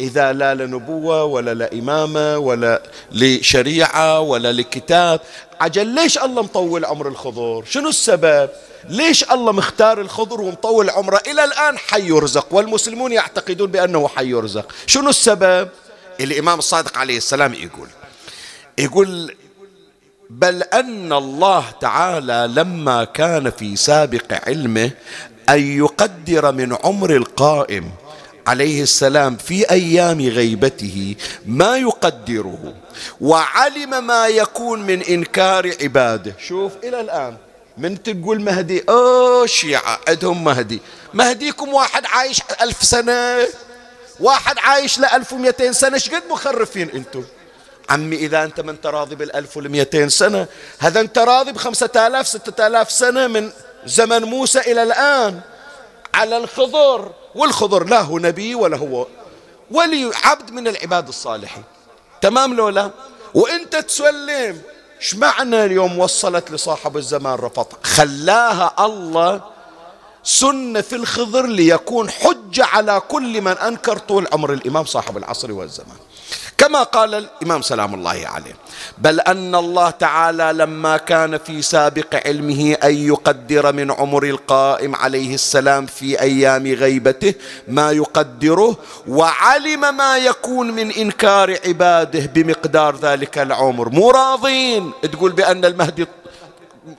إذا 0.00 0.32
لا 0.32 0.54
لنبوة 0.54 1.24
ولا 1.24 1.54
لإمامة 1.54 2.38
ولا 2.38 2.82
لشريعة 3.12 4.20
ولا 4.20 4.52
لكتاب 4.52 5.20
عجل 5.60 5.86
ليش 5.86 6.18
الله 6.18 6.42
مطول 6.42 6.84
عمر 6.84 7.08
الخضر 7.08 7.64
شنو 7.70 7.88
السبب؟ 7.88 8.50
ليش 8.88 9.30
الله 9.32 9.52
مختار 9.52 10.00
الخضر 10.00 10.40
ومطول 10.40 10.90
عمره؟ 10.90 11.22
إلى 11.26 11.44
الآن 11.44 11.78
حي 11.78 12.08
يرزق 12.08 12.46
والمسلمون 12.50 13.12
يعتقدون 13.12 13.70
بأنه 13.70 14.08
حي 14.08 14.26
يرزق. 14.30 14.72
شنو 14.86 15.10
السبب؟ 15.10 15.68
الإمام 16.20 16.58
الصادق 16.58 16.98
عليه 16.98 17.16
السلام 17.16 17.54
يقول 17.54 17.88
يقول 18.78 19.34
بل 20.30 20.62
أن 20.62 21.12
الله 21.12 21.64
تعالى 21.80 22.50
لما 22.54 23.04
كان 23.04 23.50
في 23.50 23.76
سابق 23.76 24.48
علمه 24.48 24.90
أن 25.48 25.78
يقدر 25.78 26.52
من 26.52 26.76
عمر 26.84 27.16
القائم 27.16 27.90
عليه 28.48 28.82
السلام 28.82 29.36
في 29.36 29.70
أيام 29.70 30.20
غيبته 30.20 31.16
ما 31.46 31.76
يقدره 31.76 32.74
وعلم 33.20 34.06
ما 34.06 34.26
يكون 34.26 34.82
من 34.82 35.02
إنكار 35.02 35.74
عباده. 35.82 36.34
شوف 36.38 36.72
إلى 36.84 37.00
الآن 37.00 37.36
من 37.78 38.02
تقول 38.02 38.40
مهدي؟ 38.40 38.84
أوه 38.88 39.46
شيعة 39.46 40.00
عندهم 40.08 40.44
مهدي. 40.44 40.80
مهديكم 41.14 41.74
واحد 41.74 42.06
عايش 42.06 42.40
ألف 42.60 42.82
سنة 42.82 43.36
واحد 44.20 44.58
عايش 44.58 44.98
ل 44.98 45.04
1200 45.04 45.72
سنة 45.72 45.94
إيش 45.94 46.10
قد 46.10 46.22
مخرفين 46.30 46.90
أنتم؟ 46.90 47.24
عمي 47.90 48.16
إذا 48.16 48.44
أنت 48.44 48.60
من 48.60 48.80
تراضي 48.80 49.14
بالألف 49.14 49.56
والمئتين 49.56 50.08
سنة 50.08 50.46
هذا 50.78 51.00
أنت 51.00 51.18
راضي 51.18 51.52
آلاف 51.96 52.28
ستة 52.28 52.66
آلاف 52.66 52.90
سنة 52.90 53.26
من 53.26 53.50
زمن 53.86 54.24
موسى 54.24 54.60
إلى 54.60 54.82
الآن. 54.82 55.40
على 56.14 56.36
الخضر 56.36 57.12
والخضر 57.38 57.84
لا 57.84 58.00
هو 58.00 58.18
نبي 58.18 58.54
ولا 58.54 58.76
هو 58.76 59.06
ولي 59.70 60.10
عبد 60.24 60.50
من 60.50 60.68
العباد 60.68 61.08
الصالحين. 61.08 61.64
تمام 62.20 62.54
لولا 62.54 62.90
وانت 63.34 63.76
تسلم 63.76 64.62
إيش 65.00 65.14
معنى 65.14 65.64
اليوم 65.64 65.98
وصلت 65.98 66.50
لصاحب 66.50 66.96
الزمان 66.96 67.34
رفض؟ 67.34 67.66
خلاها 67.82 68.74
الله 68.86 69.40
سنة 70.22 70.80
في 70.80 70.96
الخضر 70.96 71.46
ليكون 71.46 72.10
حجة 72.10 72.64
على 72.64 73.00
كل 73.08 73.40
من 73.40 73.52
أنكر 73.52 73.98
طول 73.98 74.28
عمر 74.32 74.52
الإمام 74.52 74.84
صاحب 74.84 75.16
العصر 75.16 75.52
والزمان. 75.52 75.96
كما 76.58 76.82
قال 76.82 77.14
الإمام 77.14 77.62
سلام 77.62 77.94
الله 77.94 78.22
عليه. 78.24 78.56
بل 78.98 79.20
أن 79.20 79.54
الله 79.54 79.90
تعالى 79.90 80.52
لما 80.54 80.96
كان 80.96 81.38
في 81.38 81.62
سابق 81.62 82.26
علمه 82.26 82.76
أن 82.84 82.94
يقدر 82.94 83.72
من 83.72 83.90
عمر 83.90 84.24
القائم 84.24 84.96
عليه 84.96 85.34
السلام 85.34 85.86
في 85.86 86.20
أيام 86.20 86.66
غيبته 86.66 87.34
ما 87.68 87.90
يقدره 87.90 88.76
وعلم 89.08 89.96
ما 89.96 90.16
يكون 90.16 90.70
من 90.70 90.90
إنكار 90.90 91.58
عباده 91.66 92.26
بمقدار 92.34 92.96
ذلك 92.96 93.38
العمر. 93.38 93.88
مو 93.88 94.10
راضين. 94.10 94.92
تقول 95.02 95.32
بأن 95.32 95.64
المهدي 95.64 96.06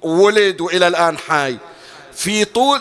ولد 0.02 0.62
وإلى 0.62 0.88
الآن 0.88 1.18
حي. 1.18 1.58
في 2.14 2.46
طول 2.46 2.80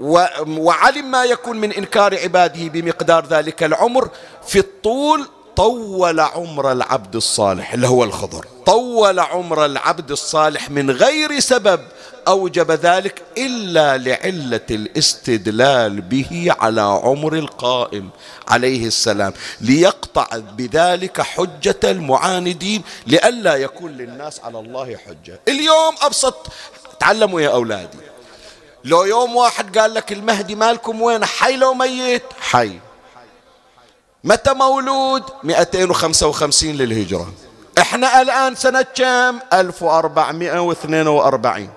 وعلم 0.00 1.10
ما 1.10 1.24
يكون 1.24 1.60
من 1.60 1.72
إنكار 1.72 2.18
عباده 2.18 2.68
بمقدار 2.68 3.26
ذلك 3.26 3.62
العمر. 3.62 4.08
في 4.46 4.58
الطول 4.58 5.28
طول 5.56 6.20
عمر 6.20 6.72
العبد 6.72 7.16
الصالح 7.16 7.72
اللي 7.72 7.88
هو 7.88 8.04
الخضر. 8.04 8.46
طول 8.66 9.18
عمر 9.18 9.64
العبد 9.64 10.10
الصالح 10.10 10.70
من 10.70 10.90
غير 10.90 11.40
سبب 11.40 11.80
أوجب 12.28 12.70
ذلك 12.70 13.22
إلا 13.38 13.98
لعلة 13.98 14.60
الاستدلال 14.70 16.00
به 16.00 16.48
على 16.60 16.80
عمر 16.80 17.34
القائم 17.34 18.10
عليه 18.48 18.86
السلام 18.86 19.32
ليقطع 19.60 20.26
بذلك 20.56 21.20
حجة 21.20 21.80
المعاندين 21.84 22.82
لئلا 23.06 23.54
يكون 23.56 23.90
للناس 23.92 24.40
على 24.40 24.58
الله 24.58 24.96
حجة. 24.96 25.40
اليوم 25.48 25.94
أبسط 26.02 26.36
تعلموا 27.00 27.40
يا 27.40 27.48
أولادي 27.48 27.98
لو 28.84 29.04
يوم 29.04 29.36
واحد 29.36 29.78
قال 29.78 29.94
لك 29.94 30.12
المهدي 30.12 30.54
مالكم 30.54 31.02
وين؟ 31.02 31.24
حي 31.24 31.56
لو 31.56 31.74
ميت؟ 31.74 32.22
حي. 32.40 32.78
متى 34.24 34.54
مولود؟ 34.54 35.22
255 35.42 36.74
للهجرة. 36.74 37.32
إحنا 37.78 38.22
الآن 38.22 38.54
سنة 38.54 38.82
كم 38.82 39.38
1442 39.52 41.68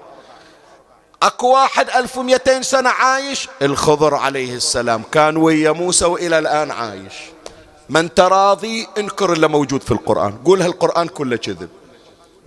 أكو 1.24 1.54
واحد 1.54 1.90
1200 1.90 2.62
سنة 2.62 2.90
عايش؟ 2.90 3.50
الخضر 3.62 4.16
عليه 4.16 4.56
السلام. 4.56 5.04
كان 5.12 5.38
ويا 5.38 5.72
موسى 5.72 6.06
وإلى 6.06 6.40
الآن 6.40 6.72
عايش. 6.72 7.14
من 7.90 8.14
تراضي 8.14 8.88
انكر 8.98 9.34
اللي 9.34 9.48
موجود 9.48 9.84
في 9.84 9.92
القرآن. 9.92 10.38
قول 10.46 10.62
هالقرآن 10.62 11.08
كله 11.08 11.36
كذب. 11.36 11.70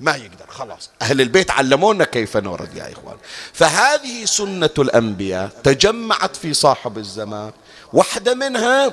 ما 0.01 0.17
يقدر. 0.17 0.47
خلاص. 0.49 0.91
أهل 1.03 1.21
البيت 1.21 1.51
علمونا 1.51 2.05
كيف 2.05 2.37
نورد 2.37 2.77
يا 2.77 2.93
إخوان. 2.93 3.17
فهذه 3.53 4.25
سنة 4.25 4.71
الأنبياء 4.79 5.51
تجمعت 5.65 6.37
في 6.37 6.55
صاحب 6.55 6.99
الزمان. 6.99 7.51
واحدة 7.93 8.35
منها 8.35 8.93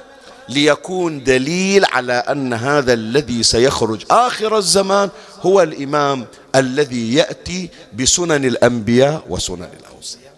ليكون 0.50 1.24
دليل 1.24 1.86
على 1.86 2.14
أن 2.14 2.54
هذا 2.54 2.94
الذي 2.94 3.44
سيخرج 3.44 4.06
آخر 4.12 4.58
الزمان 4.58 5.10
هو 5.42 5.62
الإمام 5.62 6.28
الذي 6.56 7.14
يأتي 7.14 7.70
بسنن 7.94 8.46
الأنبياء 8.46 9.26
وسنن 9.30 9.70
الأوصياء. 9.80 10.34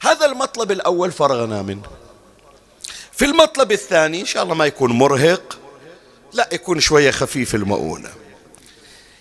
هذا 0.00 0.26
المطلب 0.26 0.70
الأول 0.70 1.12
فرغنا 1.12 1.62
منه. 1.62 1.82
في 3.12 3.24
المطلب 3.24 3.72
الثاني 3.72 4.20
إن 4.20 4.26
شاء 4.26 4.42
الله 4.42 4.54
ما 4.54 4.66
يكون 4.66 4.92
مرهق 4.92 5.58
لا 6.32 6.48
يكون 6.52 6.80
شوية 6.80 7.10
خفيف 7.10 7.54
المؤونة. 7.54 8.08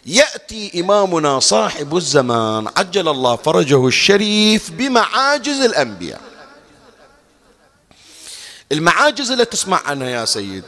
يأتي 0.05 0.81
إمامنا 0.81 1.39
صاحب 1.39 1.97
الزمان 1.97 2.67
عجل 2.77 3.07
الله 3.07 3.35
فرجه 3.35 3.87
الشريف 3.87 4.71
بمعاجز 4.71 5.59
الأنبياء. 5.61 6.21
المعاجز 8.71 9.31
اللي 9.31 9.45
تسمع 9.45 9.81
عنها 9.85 10.09
يا 10.09 10.25
سيد. 10.25 10.63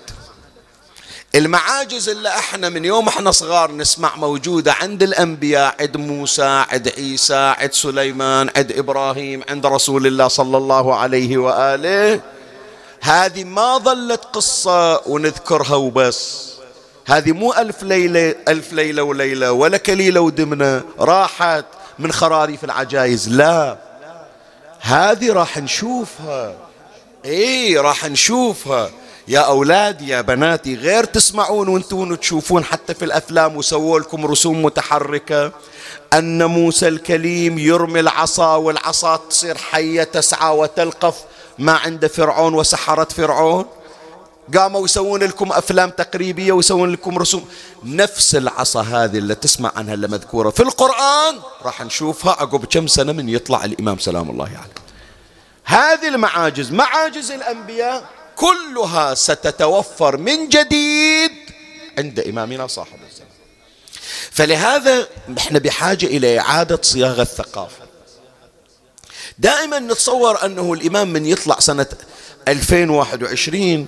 المعاجز 1.35 2.09
اللي 2.09 2.29
إحنا 2.29 2.69
من 2.69 2.85
يوم 2.85 3.07
إحنا 3.07 3.31
صغار 3.31 3.71
نسمع 3.71 4.15
موجودة 4.15 4.73
عند 4.73 5.03
الأنبياء 5.03 5.75
عند 5.79 5.97
موسى 5.97 6.65
عند 6.71 6.87
عيسى 6.97 7.53
عند 7.57 7.73
سليمان 7.73 8.49
عند 8.55 8.71
إبراهيم 8.71 9.43
عند 9.49 9.65
رسول 9.65 10.07
الله 10.07 10.27
صلى 10.27 10.57
الله 10.57 10.95
عليه 10.95 11.37
وآله. 11.37 12.21
هذه 13.01 13.43
ما 13.43 13.77
ظلت 13.77 14.23
قصة 14.33 15.07
ونذكرها 15.07 15.75
وبس. 15.75 16.49
هذه 17.05 17.31
مو 17.31 17.53
ألف 17.53 17.83
ليلة 17.83 18.35
ألف 18.47 18.73
ليلة 18.73 19.03
وليلة 19.03 19.51
ولا 19.51 19.77
كليلة 19.77 20.21
ودمنة 20.21 20.83
راحت 20.99 21.65
من 21.99 22.11
خراريف 22.11 22.63
العجائز 22.63 23.29
لا. 23.29 23.77
هذه 24.79 25.33
راح 25.33 25.57
نشوفها. 25.57 26.68
اي 27.25 27.77
راح 27.77 28.05
نشوفها. 28.05 28.89
يا 29.27 29.39
اولادي 29.39 30.07
يا 30.07 30.21
بناتي 30.21 30.75
غير 30.75 31.03
تسمعون 31.03 31.67
وأنتم 31.67 32.15
تشوفون 32.15 32.63
حتى 32.63 32.93
في 32.93 33.05
الأفلام 33.05 33.57
وسووا 33.57 33.99
لكم 33.99 34.25
رسوم 34.25 34.63
متحركة. 34.63 35.51
أن 36.13 36.45
موسى 36.45 36.87
الكليم 36.87 37.59
يرمي 37.59 37.99
العصا 37.99 38.55
والعصا 38.55 39.15
تصير 39.15 39.57
حية 39.57 40.03
تسعى 40.03 40.57
وتلقف 40.57 41.15
ما 41.59 41.71
عند 41.71 42.07
فرعون 42.07 42.53
وسحرة 42.53 43.07
فرعون. 43.15 43.65
قاموا 44.57 44.85
يسوون 44.85 45.23
لكم 45.23 45.51
أفلام 45.51 45.89
تقريبية 45.89 46.51
ويسوون 46.51 46.91
لكم 46.91 47.17
رسوم. 47.17 47.45
نفس 47.83 48.35
العصا 48.35 48.81
هذه 48.81 49.17
اللي 49.17 49.35
تسمع 49.35 49.71
عنها 49.75 49.93
اللي 49.93 50.07
مذكورة 50.07 50.49
في 50.49 50.63
القرآن. 50.63 51.35
راح 51.63 51.81
نشوفها 51.81 52.31
عقب 52.31 52.65
كم 52.65 52.87
سنة 52.87 53.11
من 53.11 53.29
يطلع 53.29 53.65
الإمام 53.65 53.97
سلام 53.97 54.29
الله 54.29 54.45
عليه. 54.45 54.55
يعني. 54.55 54.78
هذه 55.63 56.07
المعاجز 56.07 56.71
معاجز 56.71 57.31
الأنبياء 57.31 58.09
كلها 58.35 59.13
ستتوفر 59.13 60.17
من 60.17 60.49
جديد 60.49 61.31
عند 61.97 62.19
إمامنا 62.19 62.67
صاحب 62.67 62.99
الزمان. 63.09 63.29
فلهذا 64.31 65.07
إحنا 65.37 65.59
بحاجة 65.59 66.05
إلى 66.05 66.39
إعادة 66.39 66.79
صياغة 66.81 67.21
الثقافة. 67.21 67.89
دائما 69.39 69.79
نتصور 69.79 70.45
أنه 70.45 70.73
الإمام 70.73 71.13
من 71.13 71.25
يطلع 71.25 71.59
سنة 71.59 71.87
2021 72.47 73.87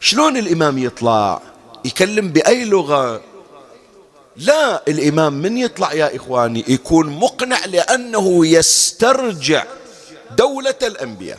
شلون 0.00 0.36
الإمام 0.36 0.78
يطلع؟ 0.78 1.42
يكلم 1.84 2.28
بأي 2.28 2.64
لغة؟ 2.64 3.20
لا 4.36 4.82
الإمام 4.88 5.32
من 5.32 5.58
يطلع 5.58 5.92
يا 5.92 6.16
إخواني 6.16 6.64
يكون 6.68 7.08
مقنع 7.08 7.64
لأنه 7.64 8.46
يسترجع 8.46 9.64
دولة 10.36 10.74
الأنبياء. 10.82 11.38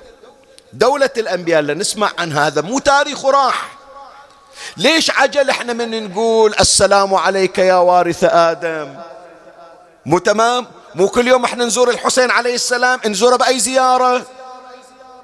دولة 0.73 1.09
الأنبياء 1.17 1.59
اللي 1.59 1.73
نسمع 1.73 2.11
عن 2.19 2.31
هذا 2.31 2.61
مو 2.61 2.79
تاريخ 2.79 3.25
راح 3.25 3.71
ليش 4.77 5.11
عجل 5.11 5.49
إحنا 5.49 5.73
من 5.73 6.11
نقول 6.11 6.55
السلام 6.59 7.13
عليك 7.15 7.57
يا 7.57 7.75
وارث 7.75 8.23
آدم؟ 8.23 8.95
مو 10.05 10.17
تمام؟ 10.17 10.67
مو 10.95 11.07
كل 11.07 11.27
يوم 11.27 11.43
إحنا 11.43 11.65
نزور 11.65 11.89
الحسين 11.89 12.31
عليه 12.31 12.55
السلام 12.55 12.99
نزوره 13.05 13.35
بأي 13.35 13.59
زيارة؟ 13.59 14.21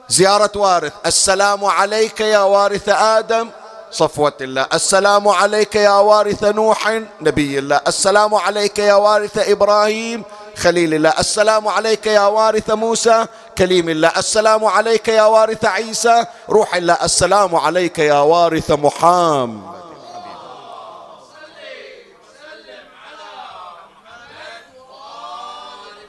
زيارة 0.10 0.52
وارث. 0.56 0.94
السلام 1.06 1.66
عليك 1.66 2.22
يا 2.22 2.40
وارث 2.40 2.90
آدم. 2.90 3.50
صفوة 3.92 4.34
الله. 4.42 4.68
السلام 4.74 5.28
عليك 5.28 5.76
يا 5.76 5.98
وارث 5.98 6.44
نوح 6.44 7.02
نبي 7.22 7.60
الله. 7.60 7.82
السلام 7.88 8.36
عليك 8.36 8.80
يا 8.80 8.94
وارث 8.94 9.38
إبراهيم. 9.38 10.24
خليل 10.60 10.94
الله. 10.94 11.14
السلام 11.20 11.68
عليك 11.68 12.08
يا 12.08 12.28
وارث 12.28 12.70
موسى. 12.70 13.26
كليم 13.58 13.90
الله. 13.90 14.12
السلام 14.18 14.66
عليك 14.66 15.08
يا 15.08 15.24
وارث 15.24 15.66
عيسى. 15.66 16.26
روح 16.50 16.76
الله. 16.76 16.98
السلام 17.04 17.56
عليك 17.56 18.00
يا 18.00 18.20
وارث 18.20 18.72
محمد. 18.72 19.80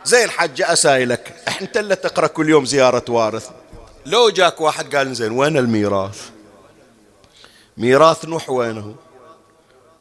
زين 0.04 0.30
حج 0.30 0.62
أسايلك. 0.62 1.34
أنت 1.60 1.76
اللي 1.76 1.96
تقرأ 1.96 2.26
كل 2.26 2.48
يوم 2.48 2.64
زيارة 2.64 3.04
وارث. 3.08 3.48
لو 4.06 4.30
جاك 4.30 4.60
واحد 4.60 4.96
قال 4.96 5.14
زين 5.14 5.32
وين 5.32 5.56
الميراث؟ 5.56 6.20
ميراث 7.76 8.24
نوح 8.24 8.50
وينه؟ 8.50 8.94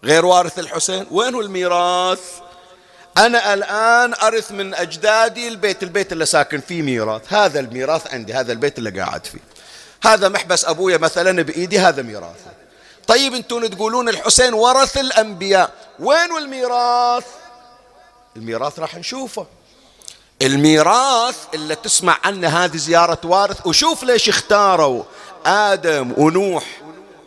غير 0.03 0.25
وارث 0.25 0.59
الحسين؟ 0.59 1.07
وين 1.11 1.35
الميراث؟ 1.35 2.19
أنا 3.19 3.53
الآن 3.53 4.13
أرث 4.13 4.51
من 4.51 4.75
أجدادي 4.75 5.47
البيت 5.47 5.83
البيت 5.83 6.11
اللي 6.11 6.25
ساكن 6.25 6.59
فيه 6.59 6.81
ميراث. 6.81 7.33
هذا 7.33 7.59
الميراث 7.59 8.13
عندي 8.13 8.33
هذا 8.33 8.51
البيت 8.51 8.77
اللي 8.77 9.01
قاعد 9.01 9.25
فيه. 9.25 9.39
هذا 10.03 10.29
محبس 10.29 10.65
أبويا 10.65 10.97
مثلا 10.97 11.41
بإيدي 11.41 11.79
هذا 11.79 12.01
ميراثه 12.01 12.51
طيب 13.07 13.33
أنتم 13.33 13.67
تقولون 13.67 14.09
الحسين 14.09 14.53
ورث 14.53 14.97
الأنبياء. 14.97 15.71
وين 15.99 16.37
الميراث؟ 16.37 17.25
الميراث 18.35 18.79
راح 18.79 18.95
نشوفه. 18.95 19.45
الميراث 20.41 21.37
اللي 21.53 21.75
تسمع 21.75 22.17
عنه 22.23 22.47
هذه 22.47 22.77
زيارة 22.77 23.19
وارث 23.23 23.67
وشوف 23.67 24.03
ليش 24.03 24.29
اختاروا 24.29 25.03
آدم 25.45 26.13
ونوح. 26.17 26.63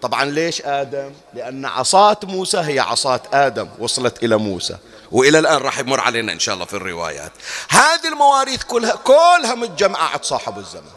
طبعا 0.03 0.25
ليش 0.25 0.63
آدم؟ 0.63 1.13
لأن 1.35 1.65
عصاة 1.65 2.19
موسى 2.23 2.59
هي 2.59 2.81
عصاة 2.81 3.21
آدم 3.33 3.69
وصلت 3.79 4.25
إلى 4.25 4.37
موسى. 4.37 4.77
وإلى 5.13 5.39
الآن 5.39 5.57
راح 5.57 5.79
يمر 5.79 6.01
علينا 6.01 6.33
إن 6.33 6.39
شاء 6.39 6.55
الله 6.55 6.67
في 6.67 6.75
الروايات. 6.75 7.33
هذه 7.69 8.09
المواريث 8.09 8.63
كلها 8.63 8.97
كلها 8.97 9.55
متجمعة 9.55 10.09
عند 10.09 10.25
صاحب 10.25 10.59
الزمان. 10.59 10.93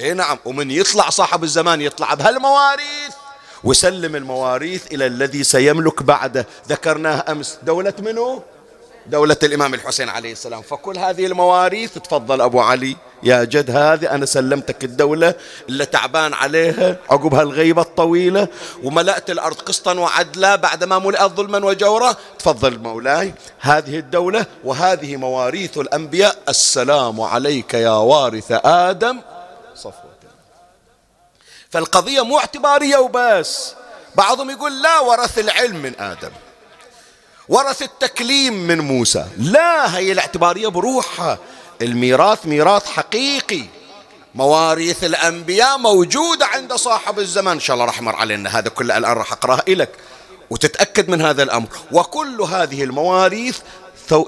إي 0.00 0.12
نعم 0.12 0.38
ومن 0.44 0.70
يطلع 0.70 1.10
صاحب 1.10 1.44
الزمان 1.44 1.80
يطلع 1.80 2.14
بهالمواريث. 2.14 3.14
وسلم 3.64 4.16
المواريث 4.16 4.86
إلى 4.92 5.06
الذي 5.06 5.44
سيملك 5.44 6.02
بعده. 6.02 6.46
ذكرناه 6.68 7.24
أمس. 7.32 7.58
دولة 7.62 7.94
منه 7.98 8.42
دولة 9.06 9.36
الإمام 9.42 9.74
الحسين 9.74 10.08
عليه 10.08 10.32
السلام. 10.32 10.62
فكل 10.62 10.98
هذه 10.98 11.26
المواريث 11.26 11.98
تفضل 11.98 12.40
أبو 12.40 12.60
علي. 12.60 12.96
يا 13.24 13.44
جد 13.44 13.70
هذه 13.70 14.10
أنا 14.10 14.26
سلمتك 14.26 14.84
الدولة 14.84 15.34
اللي 15.68 15.86
تعبان 15.86 16.34
عليها 16.34 16.96
عقب 17.10 17.34
هالغيبة 17.34 17.82
الطويلة 17.82 18.48
وملأت 18.82 19.30
الأرض 19.30 19.56
قسطا 19.56 19.98
وعدلا 19.98 20.56
بعدما 20.56 20.98
ملأت 20.98 21.30
ظلما 21.30 21.66
وجورا. 21.66 22.16
تفضل 22.38 22.78
مولاي. 22.78 23.34
هذه 23.60 23.98
الدولة 23.98 24.46
وهذه 24.64 25.16
مواريث 25.16 25.78
الأنبياء. 25.78 26.36
السلام 26.48 27.20
عليك 27.20 27.74
يا 27.74 27.90
وارث 27.90 28.52
آدم. 28.64 29.20
صفوة. 29.76 30.14
فالقضية 31.70 32.24
مو 32.24 32.38
اعتبارية 32.38 32.96
وبس. 32.96 33.74
بعضهم 34.14 34.50
يقول 34.50 34.82
لا 34.82 35.00
ورث 35.00 35.38
العلم 35.38 35.76
من 35.76 36.00
آدم. 36.00 36.30
ورث 37.48 37.82
التكليم 37.82 38.54
من 38.54 38.80
موسى. 38.80 39.26
لا 39.38 39.96
هي 39.96 40.12
الاعتبارية 40.12 40.68
بروحها. 40.68 41.38
الميراث 41.82 42.46
ميراث 42.46 42.86
حقيقي. 42.86 43.64
مواريث 44.34 45.04
الأنبياء 45.04 45.78
موجودة 45.78 46.46
عند 46.46 46.72
صاحب 46.72 47.18
الزمان. 47.18 47.54
إن 47.54 47.60
شاء 47.60 47.74
الله 47.74 47.86
راح 47.86 47.98
يمر 47.98 48.16
علينا. 48.16 48.58
هذا 48.58 48.68
كله 48.68 48.98
الآن 48.98 49.12
راح 49.12 49.32
أقرأه 49.32 49.64
لك 49.68 49.90
وتتأكد 50.50 51.08
من 51.08 51.22
هذا 51.22 51.42
الأمر. 51.42 51.68
وكل 51.92 52.40
هذه 52.40 52.84
المواريث 52.84 53.58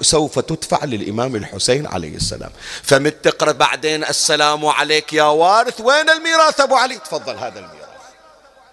سوف 0.01 0.39
تدفع 0.39 0.85
للإمام 0.85 1.35
الحسين 1.35 1.87
عليه 1.87 2.15
السلام. 2.15 2.51
فمن 2.83 3.21
تقرأ 3.21 3.51
بعدين. 3.51 4.03
السلام 4.03 4.65
عليك 4.65 5.13
يا 5.13 5.23
وارث. 5.23 5.81
وين 5.81 6.09
الميراث 6.09 6.59
أبو 6.59 6.75
علي؟ 6.75 6.95
تفضل 6.95 7.35
هذا 7.37 7.59
الميراث. 7.59 7.76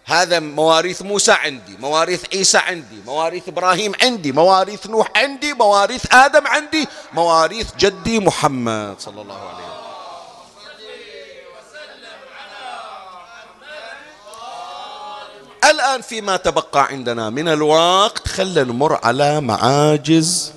هذا 0.05 0.41
مواريث 0.41 1.03
موسى 1.03 1.33
عندي 1.33 1.77
مواريث 1.81 2.25
عيسى 2.35 2.59
عندي 2.59 2.97
مواريث 3.07 3.49
إبراهيم 3.49 3.93
عندي 4.03 4.33
مواريث 4.33 4.87
نوح 4.87 5.11
عندي 5.17 5.53
مواريث 5.53 6.15
آدم 6.15 6.47
عندي 6.47 6.89
مواريث 7.13 7.67
جدي 7.79 8.21
محمد 8.21 8.95
صلى 8.99 9.23
الله 9.23 9.35
عليه 9.35 9.55
وسلم. 9.55 9.75
الآن 15.65 16.01
فيما 16.01 16.37
تبقى 16.37 16.87
عندنا 16.87 17.31
من 17.31 17.49
الوقت 17.49 18.29
خلنا 18.29 18.63
نمر 18.63 19.01
على 19.05 19.41
معاجز 19.41 20.53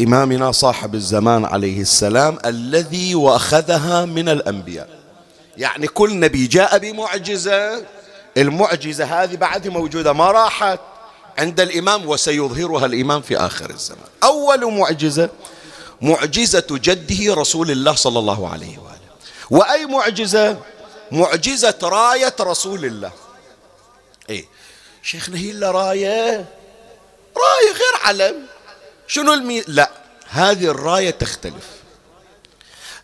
إمامنا 0.00 0.52
صاحب 0.52 0.94
الزمان 0.94 1.44
عليه 1.44 1.80
السلام 1.80 2.38
الذي 2.44 3.14
وأخذها 3.14 4.04
من 4.04 4.28
الأنبياء. 4.28 4.88
يعني 5.56 5.86
كل 5.86 6.20
نبي 6.20 6.46
جاء 6.46 6.78
بمعجزة 6.78 7.84
المعجزة 8.36 9.04
هذه 9.04 9.36
بعد 9.36 9.68
موجودة 9.68 10.12
ما 10.12 10.30
راحت 10.30 10.80
عند 11.38 11.60
الإمام 11.60 12.08
وسيظهرها 12.08 12.86
الإمام 12.86 13.22
في 13.22 13.36
آخر 13.36 13.70
الزمان. 13.70 14.08
أول 14.22 14.72
معجزة 14.72 15.28
معجزة 16.00 16.66
جده 16.70 17.34
رسول 17.34 17.70
الله 17.70 17.94
صلى 17.94 18.18
الله 18.18 18.48
عليه 18.52 18.78
وآله. 18.78 18.94
وأي 19.50 19.86
معجزة؟ 19.86 20.58
معجزة 21.12 21.78
راية 21.82 22.34
رسول 22.40 22.84
الله. 22.84 23.12
إيه. 24.30 24.44
شيخنا 25.02 25.38
هي 25.38 25.50
إلا 25.50 25.70
راية؟ 25.70 26.46
راية 27.36 27.72
غير 27.72 28.00
علم. 28.04 28.46
شنو 29.06 29.32
المي؟ 29.32 29.64
لا. 29.66 29.90
هذه 30.28 30.64
الراية 30.64 31.10
تختلف. 31.10 31.66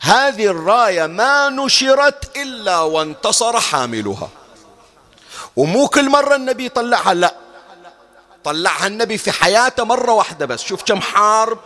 هذه 0.01 0.47
الراية 0.47 1.07
ما 1.07 1.49
نشرت 1.49 2.37
إلا 2.37 2.81
وانتصر 2.81 3.61
حاملها. 3.61 4.29
ومو 5.61 5.89
كل 5.89 6.09
مرة 6.11 6.37
النبي 6.37 6.69
طلعها 6.69 7.15
لا. 7.15 7.35
طلعها 8.45 8.87
النبي 8.87 9.19
في 9.19 9.33
حياته 9.33 9.85
مرة 9.85 10.13
واحدة 10.13 10.47
بس. 10.47 10.61
شوف 10.63 10.83
كم 10.83 11.01
حارب 11.01 11.59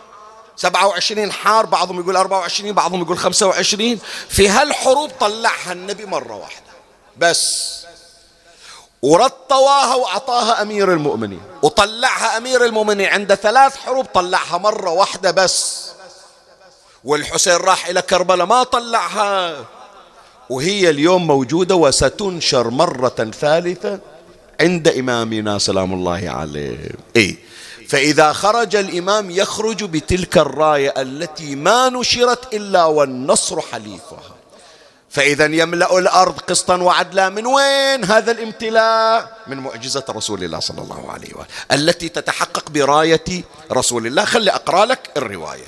27 0.55 1.31
حارب 1.31 1.69
بعضهم 1.69 1.99
يقول 1.99 2.15
24 2.15 2.71
بعضهم 2.71 3.01
يقول 3.01 3.17
25 3.17 3.99
في 4.29 4.49
هالحروب 4.49 5.11
طلعها 5.19 5.71
النبي 5.71 6.05
مرة 6.05 6.35
واحدة 6.35 6.65
بس. 7.17 7.75
ورد 9.01 9.31
طواها 9.49 9.95
وأعطاها 9.95 10.61
أمير 10.61 10.93
المؤمنين. 10.93 11.41
وطلعها 11.61 12.37
أمير 12.37 12.65
المؤمنين. 12.65 13.07
عند 13.09 13.33
ثلاث 13.35 13.77
حروب 13.77 14.05
طلعها 14.05 14.57
مرة 14.57 14.89
واحدة 14.89 15.31
بس. 15.31 15.85
والحسين 17.03 17.55
راح 17.55 17.87
إلى 17.87 18.01
كربلاء 18.01 18.47
ما 18.47 18.63
طلعها. 18.63 19.65
وهي 20.49 20.89
اليوم 20.89 21.27
موجودة 21.27 21.75
وستنشر 21.75 22.69
مرة 22.69 23.31
ثالثة 23.39 23.99
عند 24.61 24.87
إمامنا 24.87 25.57
سلام 25.57 25.93
الله 25.93 26.29
عليه. 26.29 26.89
إيه. 27.15 27.35
فإذا 27.87 28.33
خرج 28.33 28.75
الإمام 28.75 29.31
يخرج 29.31 29.83
بتلك 29.83 30.37
الراية 30.37 30.93
التي 30.97 31.55
ما 31.55 31.89
نشرت 31.89 32.53
إلا 32.53 32.85
والنصر 32.85 33.61
حليفها. 33.61 34.35
فإذا 35.09 35.45
يملأ 35.45 35.97
الأرض 35.97 36.39
قسطا 36.39 36.77
وعدلا 36.77 37.29
من 37.29 37.45
وين 37.45 38.05
هذا 38.05 38.31
الامتلاء؟ 38.31 39.37
من 39.47 39.57
معجزة 39.57 40.03
رسول 40.09 40.43
الله 40.43 40.59
صلى 40.59 40.81
الله 40.81 41.11
عليه 41.11 41.33
وآله. 41.33 41.47
التي 41.71 42.09
تتحقق 42.09 42.69
براية 42.69 43.43
رسول 43.71 44.07
الله. 44.07 44.25
خلي 44.25 44.51
أقرأ 44.51 44.85
لك 44.85 45.09
الرواية. 45.17 45.67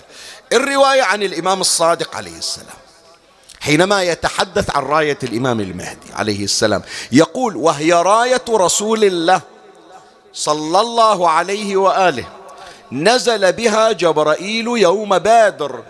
الرواية 0.53 1.03
عن 1.03 1.23
الإمام 1.23 1.61
الصادق 1.61 2.15
عليه 2.15 2.38
السلام. 2.38 2.86
حينما 3.60 4.03
يتحدث 4.03 4.76
عن 4.76 4.84
راية 4.84 5.18
الإمام 5.24 5.60
المهدي 5.60 6.14
عليه 6.14 6.43
السلام 6.43 6.82
يقول 7.12 7.55
وهي 7.55 7.93
راية 7.93 8.43
رسول 8.49 9.03
الله 9.03 9.41
صلى 10.34 10.80
الله 10.80 11.30
عليه 11.30 11.78
وآله 11.78 12.26
نزل 12.91 13.51
بها 13.51 13.91
جبرائيل 13.91 14.68
يوم 14.68 15.20
بادر 15.20 15.84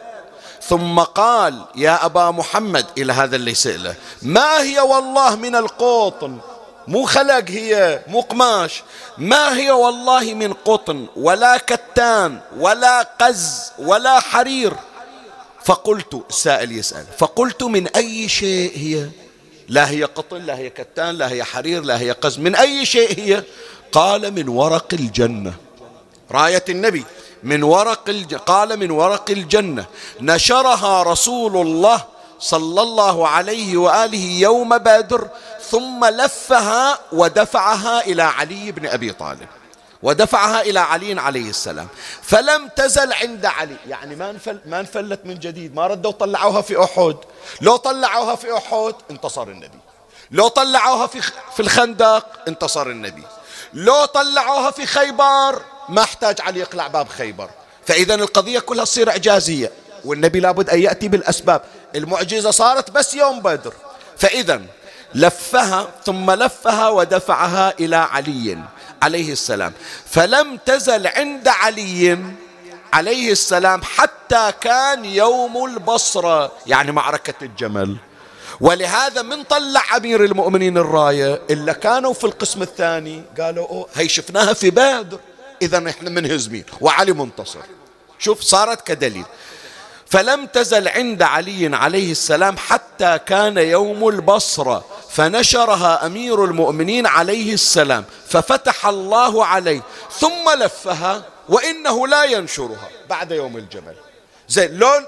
ثم 0.61 0.99
قال 0.99 1.65
يا 1.75 2.05
أبا 2.05 2.31
محمد 2.31 2.85
إلى 2.97 3.13
هذا 3.13 3.35
اللي 3.35 3.53
سئله 3.53 3.95
ما 4.21 4.61
هي 4.61 4.79
والله 4.79 5.35
من 5.35 5.55
القطن؟ 5.55 6.37
مو 6.87 7.05
خلق 7.05 7.43
هي 7.49 8.01
مو 8.07 8.21
قماش. 8.21 8.83
ما 9.17 9.57
هي 9.57 9.71
والله 9.71 10.33
من 10.33 10.53
قطن؟ 10.53 11.07
ولا 11.15 11.57
كتان 11.57 12.39
ولا 12.57 13.01
قز 13.21 13.71
ولا 13.79 14.19
حرير. 14.19 14.73
فقلت 15.67 16.25
السائل 16.29 16.71
يسأل 16.71 17.05
فقلت 17.17 17.63
من 17.63 17.87
أي 17.87 18.29
شيء 18.29 18.71
هي؟ 18.75 19.09
لا 19.67 19.89
هي 19.89 20.03
قطن 20.03 20.41
لا 20.41 20.57
هي 20.57 20.69
كتان 20.69 21.15
لا 21.15 21.31
هي 21.31 21.43
حرير 21.43 21.83
لا 21.83 21.99
هي 21.99 22.11
قز 22.11 22.39
من 22.39 22.55
أي 22.55 22.85
شيء 22.85 23.19
هي؟ 23.19 23.43
قال 23.91 24.31
من 24.31 24.47
ورق 24.49 24.93
الجنة. 24.93 25.53
راية 26.31 26.63
النبي 26.69 27.03
من 27.43 27.63
ورق 27.63 28.09
الج... 28.09 28.35
قال 28.35 28.79
من 28.79 28.91
ورق 28.91 29.31
الجنة. 29.31 29.85
نشرها 30.21 31.03
رسول 31.03 31.57
الله 31.57 32.03
صلى 32.39 32.81
الله 32.81 33.27
عليه 33.27 33.77
وآله 33.77 34.25
يوم 34.39 34.77
بدر 34.77 35.27
ثم 35.69 36.05
لفها 36.05 36.99
ودفعها 37.11 38.05
إلى 38.05 38.23
علي 38.23 38.71
بن 38.71 38.85
أبي 38.85 39.11
طالب. 39.11 39.47
ودفعها 40.03 40.61
إلى 40.61 40.79
علي 40.79 41.21
عليه 41.21 41.49
السلام. 41.49 41.87
فلم 42.21 42.67
تزل 42.75 43.13
عند 43.13 43.45
علي. 43.45 43.75
يعني 43.87 44.15
ما 44.15 44.29
انفل 44.29 44.59
ما 44.65 44.79
انفلت 44.79 45.19
من 45.25 45.39
جديد. 45.39 45.75
ما 45.75 45.87
ردوا 45.87 46.11
طلعوها 46.11 46.61
في 46.61 46.83
أحد. 46.83 47.15
لو 47.61 47.75
طلعوها 47.75 48.35
في 48.35 48.57
أحد 48.57 48.93
انتصر 49.11 49.43
النبي. 49.43 49.79
لو 50.31 50.47
طلعوها 50.47 51.07
في 51.07 51.21
في 51.55 51.59
الخندق 51.59 52.25
انتصر 52.47 52.87
النبي. 52.87 53.23
لو 53.73 54.05
طلعوها 54.05 54.71
في 54.71 54.85
خيبر 54.85 55.61
ما 55.89 56.01
احتاج 56.01 56.41
علي 56.41 56.59
يقلع 56.59 56.87
باب 56.87 57.09
خيبر. 57.09 57.49
فإذا 57.85 58.15
القضية 58.15 58.59
كلها 58.59 58.85
تصير 58.85 59.09
إعجازية 59.09 59.71
والنبي 60.05 60.39
لابد 60.39 60.69
أن 60.69 60.79
يأتي 60.81 61.07
بالأسباب. 61.07 61.61
المعجزة 61.95 62.51
صارت 62.51 62.91
بس 62.91 63.13
يوم 63.13 63.39
بدر. 63.39 63.73
فإذا 64.17 64.61
لفها 65.15 65.87
ثم 66.05 66.31
لفها 66.31 66.89
ودفعها 66.89 67.73
إلى 67.79 67.95
علي. 67.95 68.57
عليه 69.01 69.31
السلام. 69.31 69.73
فلم 70.05 70.59
تزل 70.65 71.07
عند 71.07 71.47
علي 71.47 72.17
عليه 72.93 73.31
السلام 73.31 73.81
حتى 73.83 74.51
كان 74.61 75.05
يوم 75.05 75.65
البصرة 75.65 76.51
يعني 76.67 76.91
معركة 76.91 77.33
الجمل. 77.41 77.97
ولهذا 78.61 79.21
من 79.21 79.43
طلع 79.43 79.97
أمير 79.97 80.23
المؤمنين 80.23 80.77
الراية 80.77 81.41
إلا 81.49 81.73
كانوا 81.73 82.13
في 82.13 82.23
القسم 82.23 82.61
الثاني 82.61 83.23
قالوا 83.39 83.67
أوه 83.67 83.87
هي 83.95 84.09
شفناها 84.09 84.53
في 84.53 84.69
بدر 84.69 85.19
إذا 85.61 85.89
إحنا 85.89 86.09
منهزمين. 86.09 86.63
وعلي 86.81 87.11
منتصر. 87.13 87.59
شوف 88.19 88.41
صارت 88.41 88.87
كدليل. 88.87 89.25
فلم 90.09 90.45
تزل 90.45 90.87
عند 90.87 91.21
علي 91.21 91.75
عليه 91.75 92.11
السلام 92.11 92.57
حتى 92.57 93.19
كان 93.25 93.57
يوم 93.57 94.07
البصرة 94.07 94.85
فنشرها 95.09 96.05
أمير 96.05 96.45
المؤمنين 96.45 97.07
عليه 97.07 97.53
السلام 97.53 98.05
ففتح 98.27 98.85
الله 98.85 99.45
عليه 99.45 99.81
ثم 100.19 100.49
لفها 100.59 101.23
وإنه 101.49 102.07
لا 102.07 102.23
ينشرها 102.23 102.89
بعد 103.09 103.31
يوم 103.31 103.57
الجمل. 103.57 103.95
زين 104.49 104.77
لون؟ 104.77 105.05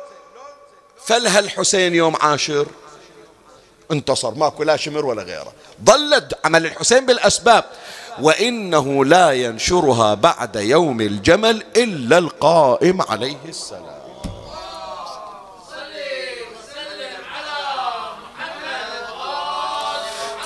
فلها 1.05 1.39
الحسين 1.39 1.95
يوم 1.95 2.15
عاشر. 2.21 2.67
انتصر 3.91 4.33
ماكو 4.33 4.63
لا 4.63 4.77
شمر 4.77 5.05
ولا 5.05 5.23
غيره. 5.23 5.53
ظلت 5.85 6.39
عمل 6.45 6.65
الحسين 6.65 7.05
بالأسباب 7.05 7.63
وإنه 8.21 9.05
لا 9.05 9.31
ينشرها 9.31 10.13
بعد 10.13 10.55
يوم 10.55 11.01
الجمل 11.01 11.63
إلا 11.75 12.17
القائم 12.17 13.01
عليه 13.01 13.37
السلام. 13.47 13.98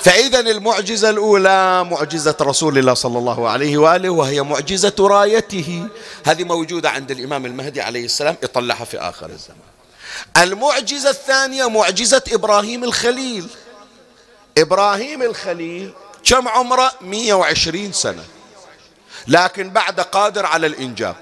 فإذا 0.04 0.40
المعجزة 0.40 1.10
الأولى 1.10 1.84
معجزة 1.84 2.36
رسول 2.40 2.78
الله 2.78 2.94
صلى 2.94 3.18
الله 3.18 3.48
عليه 3.48 3.78
وآله 3.78 4.10
وهي 4.10 4.42
معجزة 4.42 4.94
رايته. 5.00 5.88
هذه 6.24 6.44
موجودة 6.44 6.90
عند 6.90 7.10
الإمام 7.10 7.46
المهدي 7.46 7.80
عليه 7.80 8.04
السلام 8.04 8.36
يطلعها 8.42 8.84
في 8.84 8.98
آخر 8.98 9.30
الزمان. 9.30 9.58
المعجزة 10.36 11.10
الثانية 11.10 11.68
معجزة 11.68 12.22
إبراهيم 12.32 12.84
الخليل. 12.84 13.46
إبراهيم 14.58 15.22
الخليل 15.22 15.92
كم 16.24 16.48
عمره؟ 16.48 16.92
120 17.00 17.92
سنة. 17.92 18.24
لكن 19.26 19.70
بعد 19.70 20.00
قادر 20.00 20.46
على 20.46 20.66
الإنجاب 20.66 21.16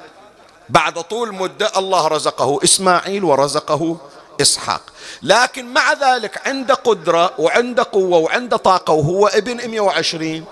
بعد 0.68 1.03
طول 1.03 1.35
مدة 1.35 1.72
الله 1.76 2.09
رزقه 2.09 2.59
إسماعيل 2.64 3.24
ورزقه 3.24 3.97
إسحاق. 4.41 4.83
لكن 5.22 5.72
مع 5.72 5.93
ذلك 5.93 6.49
عنده 6.49 6.74
قدرة 6.74 7.35
وعنده 7.39 7.87
قوة 7.93 8.18
وعنده 8.18 8.57
طاقة 8.57 8.93
وهو 8.93 9.26
ابن 9.26 9.70
120 9.70 10.45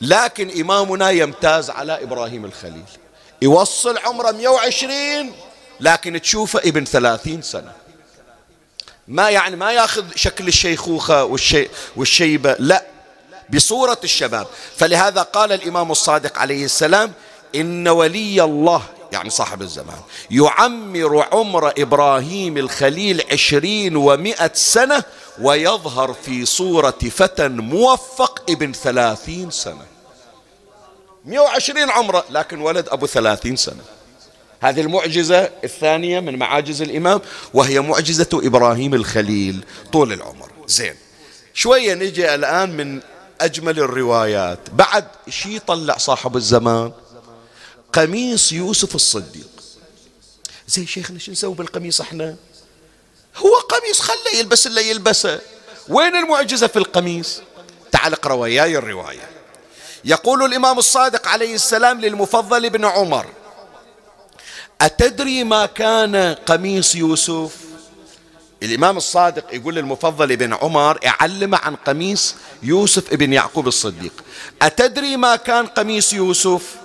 لكن 0.00 0.60
إمامنا 0.60 1.10
يمتاز 1.10 1.70
على 1.70 2.02
إبراهيم 2.02 2.44
الخليل. 2.44 2.84
يوصل 3.42 3.98
عمره 3.98 4.30
120 4.30 5.32
لكن 5.80 6.20
تشوفه 6.20 6.58
ابن 6.58 6.84
30 6.84 7.42
سنة. 7.42 7.72
ما 9.08 9.30
يعني 9.30 9.56
ما 9.56 9.72
ياخذ 9.72 10.04
شكل 10.14 10.48
الشيخوخة 10.48 11.24
والشي 11.24 11.68
والشيبة 11.96 12.56
لا 12.58 12.86
بصورة 13.50 13.98
الشباب. 14.04 14.46
فلهذا 14.76 15.22
قال 15.22 15.52
الإمام 15.52 15.90
الصادق 15.90 16.38
عليه 16.38 16.64
السلام 16.64 17.12
إن 17.54 17.88
ولي 17.88 18.44
الله 18.44 18.82
يعني 19.12 19.30
صاحب 19.30 19.62
الزمان 19.62 20.00
يعمر 20.30 21.26
عمر 21.32 21.72
إبراهيم 21.78 22.58
الخليل 22.58 23.22
عشرين 23.32 23.96
ومائة 23.96 24.50
سنة 24.54 25.04
ويظهر 25.40 26.12
في 26.12 26.46
صورة 26.46 26.98
فتى 27.10 27.48
موفق 27.48 28.42
ابن 28.50 28.72
ثلاثين 28.72 29.50
سنة. 29.50 29.86
مئة 31.24 31.38
وعشرين 31.38 31.90
عمره 31.90 32.24
لكن 32.30 32.60
ولد 32.60 32.88
أبو 32.88 33.06
ثلاثين 33.06 33.56
سنة. 33.56 33.82
هذه 34.60 34.80
المعجزة 34.80 35.50
الثانية 35.64 36.20
من 36.20 36.38
معاجز 36.38 36.82
الإمام 36.82 37.20
وهي 37.54 37.80
معجزة 37.80 38.28
إبراهيم 38.34 38.94
الخليل 38.94 39.64
طول 39.92 40.12
العمر. 40.12 40.50
زين 40.66 40.94
شوية 41.54 41.94
نجي 41.94 42.34
الآن 42.34 42.76
من 42.76 43.00
أجمل 43.40 43.78
الروايات. 43.78 44.58
بعد 44.72 45.04
شي 45.28 45.58
طلع 45.58 45.96
صاحب 45.96 46.36
الزمان؟ 46.36 46.92
قميص 47.92 48.52
يوسف 48.52 48.94
الصديق. 48.94 49.48
زي 50.68 50.86
شيخنا 50.86 51.18
شو 51.18 51.32
نسوي 51.32 51.54
بالقميص 51.54 52.00
إحنا؟ 52.00 52.36
هو 53.36 53.54
قميص 53.54 54.00
خله 54.00 54.38
يلبس 54.38 54.66
اللي 54.66 54.90
يلبسه. 54.90 55.40
وين 55.88 56.16
المعجزة 56.16 56.66
في 56.66 56.78
القميص؟ 56.78 57.40
تعال 57.92 58.12
اقرأ 58.12 58.34
وياي 58.34 58.78
الرواية. 58.78 59.28
يقول 60.04 60.42
الإمام 60.42 60.78
الصادق 60.78 61.28
عليه 61.28 61.54
السلام 61.54 62.00
للمفضل 62.00 62.70
بن 62.70 62.84
عمر 62.84 63.26
أتدري 64.80 65.44
ما 65.44 65.66
كان 65.66 66.16
قميص 66.46 66.94
يوسف؟ 66.94 67.56
الإمام 68.62 68.96
الصادق 68.96 69.54
يقول 69.54 69.74
للمفضل 69.74 70.36
بن 70.36 70.54
عمر 70.54 70.98
يعلم 71.02 71.54
عن 71.54 71.76
قميص 71.76 72.34
يوسف 72.62 73.12
ابن 73.12 73.32
يعقوب 73.32 73.68
الصديق. 73.68 74.12
أتدري 74.62 75.16
ما 75.16 75.36
كان 75.36 75.66
قميص 75.66 76.12
يوسف؟ 76.12 76.76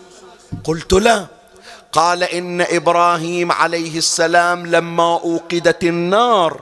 قلت 0.63 0.93
لا. 0.93 1.25
قال 1.91 2.23
إن 2.23 2.61
إبراهيم 2.61 3.51
عليه 3.51 3.97
السلام 3.97 4.65
لما 4.67 5.13
أوقدت 5.13 5.83
النار 5.83 6.61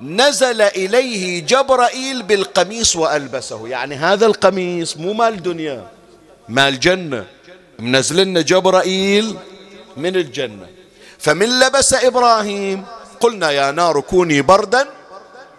نزل 0.00 0.62
إليه 0.62 1.40
جبرائيل 1.46 2.22
بالقميص 2.22 2.96
وألبسه. 2.96 3.68
يعني 3.68 3.94
هذا 3.94 4.26
القميص 4.26 4.96
مو 4.96 5.12
مال 5.12 5.42
دنيا 5.42 5.86
مال 6.48 6.80
جنة. 6.80 7.26
منزل 7.78 8.16
لنا 8.16 8.40
جبرائيل 8.40 9.36
من 9.96 10.16
الجنة. 10.16 10.66
فمن 11.18 11.60
لبس 11.60 11.94
إبراهيم 11.94 12.84
قلنا 13.20 13.50
يا 13.50 13.70
نار 13.70 14.00
كوني 14.00 14.42
بردا 14.42 14.88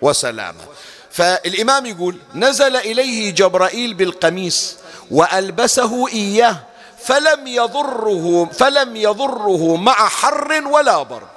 وسلاما. 0.01 0.63
فالإمام 1.11 1.85
يقول 1.85 2.15
نزل 2.35 2.75
إليه 2.75 3.31
جبرائيل 3.31 3.93
بالقميص 3.93 4.75
وألبسه 5.11 6.07
إياه. 6.07 6.70
فلم 7.03 7.47
يضره 7.47 8.45
فلم 8.45 8.95
يضره 8.95 9.75
مع 9.75 9.93
حر 9.93 10.67
ولا 10.67 11.03
برد 11.03 11.27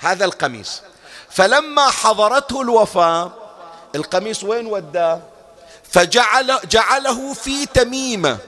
هذا 0.00 0.24
القميص. 0.24 0.82
فلما 1.30 1.90
حضرته 1.90 2.62
الوفاة 2.62 3.32
القميص 3.94 4.44
وين 4.44 4.66
وداه؟ 4.66 5.20
فجعل 5.90 6.58
جعله 6.70 7.32
في 7.32 7.66
تميمة. 7.66 8.38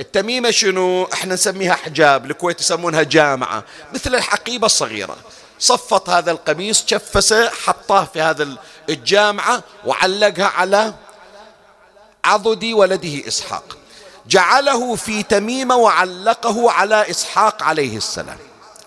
التميمة 0.00 0.50
شنو؟ 0.50 1.08
إحنا 1.12 1.34
نسميها 1.34 1.74
حجاب 1.74 2.30
الكويت 2.30 2.60
يسمونها 2.60 3.02
جامعة 3.02 3.64
مثل 3.94 4.14
الحقيبة 4.14 4.66
الصغيرة. 4.66 5.16
صفط 5.58 6.10
هذا 6.10 6.30
القميص 6.30 6.84
شفسه 6.86 7.50
حطاه 7.50 8.04
في 8.04 8.20
هذا 8.20 8.56
الجامعة 8.88 9.62
وعلقها 9.84 10.46
على 10.46 10.94
عضد 12.24 12.64
ولده 12.64 13.28
إسحاق. 13.28 13.76
جعله 14.28 14.94
في 14.94 15.22
تميمة 15.22 15.76
وعلقه 15.76 16.70
على 16.70 17.10
إسحاق 17.10 17.62
عليه 17.62 17.96
السلام. 17.96 18.38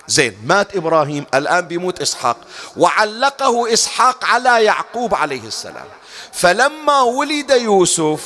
زين 0.08 0.38
مات 0.46 0.76
إبراهيم 0.76 1.26
الآن 1.34 1.62
بيموت 1.62 2.02
إسحاق. 2.02 2.38
وعلقه 2.78 3.74
إسحاق 3.74 4.26
على 4.26 4.64
يعقوب 4.64 5.16
عليه 5.16 5.48
السلام. 5.48 5.86
فلما 6.34 7.02
ولد 7.02 7.52
يوسف 7.52 8.22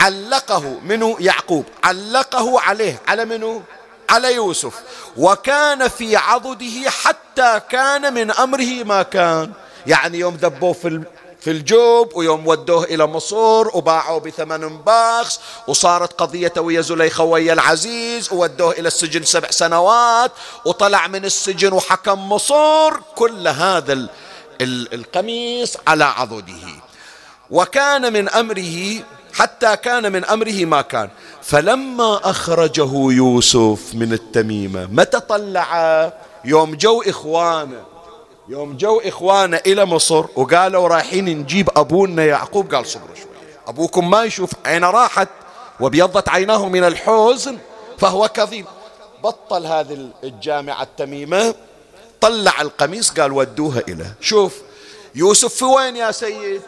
علقه 0.00 0.80
منه 0.84 1.16
يعقوب. 1.20 1.64
علقه 1.84 2.60
عليه. 2.60 3.00
على 3.08 3.24
منه 3.24 3.62
على 4.10 4.34
يوسف. 4.34 4.74
وكان 5.16 5.88
في 5.88 6.16
عضده 6.16 6.90
حتى 6.90 7.60
كان 7.70 8.14
من 8.14 8.30
أمره 8.30 8.84
ما 8.84 9.02
كان. 9.02 9.52
يعني 9.86 10.18
يوم 10.18 10.34
ذبوه 10.34 10.72
في 10.72 11.02
في 11.46 11.52
الجوب 11.52 12.16
ويوم 12.16 12.46
ودوه 12.46 12.84
إلى 12.84 13.06
مصر 13.06 13.76
وباعوه 13.76 14.20
بثمن 14.20 14.78
باخس 14.78 15.40
وصارت 15.68 16.12
قضية 16.12 16.52
ويا 16.58 16.80
زليخة 16.80 17.24
ويا 17.24 17.52
العزيز 17.52 18.32
وودوه 18.32 18.72
إلى 18.72 18.88
السجن 18.88 19.24
سبع 19.24 19.50
سنوات 19.50 20.32
وطلع 20.64 21.06
من 21.06 21.24
السجن 21.24 21.72
وحكم 21.72 22.28
مصر 22.28 23.00
كل 23.14 23.48
هذا 23.48 24.08
القميص 24.60 25.76
على 25.86 26.04
عضده. 26.04 26.66
وكان 27.50 28.12
من 28.12 28.28
أمره 28.28 29.04
حتى 29.34 29.76
كان 29.76 30.12
من 30.12 30.24
أمره 30.24 30.64
ما 30.64 30.82
كان. 30.82 31.10
فلما 31.42 32.30
أخرجه 32.30 32.90
يوسف 32.92 33.94
من 33.94 34.12
التميمة 34.12 34.86
متى 34.92 35.20
طلع 35.20 36.12
يوم 36.44 36.74
جو 36.74 37.02
إخوانه 37.02 37.95
يوم 38.48 38.76
جو 38.76 39.00
إخوانه 39.00 39.60
إلى 39.66 39.84
مصر 39.84 40.24
وقالوا 40.36 40.88
رايحين 40.88 41.24
نجيب 41.24 41.70
أبونا 41.76 42.24
يعقوب 42.24 42.74
قال 42.74 42.86
صبروا 42.86 43.14
شوي. 43.14 43.26
أبوكم 43.66 44.10
ما 44.10 44.24
يشوف 44.24 44.50
عينه 44.64 44.90
راحت 44.90 45.28
وبيضت 45.80 46.28
عيناه 46.28 46.68
من 46.68 46.84
الحزن 46.84 47.58
فهو 47.98 48.28
كظيم. 48.28 48.64
بطل 49.24 49.66
هذه 49.66 50.10
الجامعة 50.24 50.82
التميمة 50.82 51.54
طلع 52.20 52.60
القميص 52.60 53.10
قال 53.10 53.32
ودوها 53.32 53.82
إليه. 53.88 54.14
شوف 54.20 54.54
يوسف 55.14 55.54
في 55.54 55.64
وين 55.64 55.96
يا 55.96 56.10
سيد؟ 56.10 56.62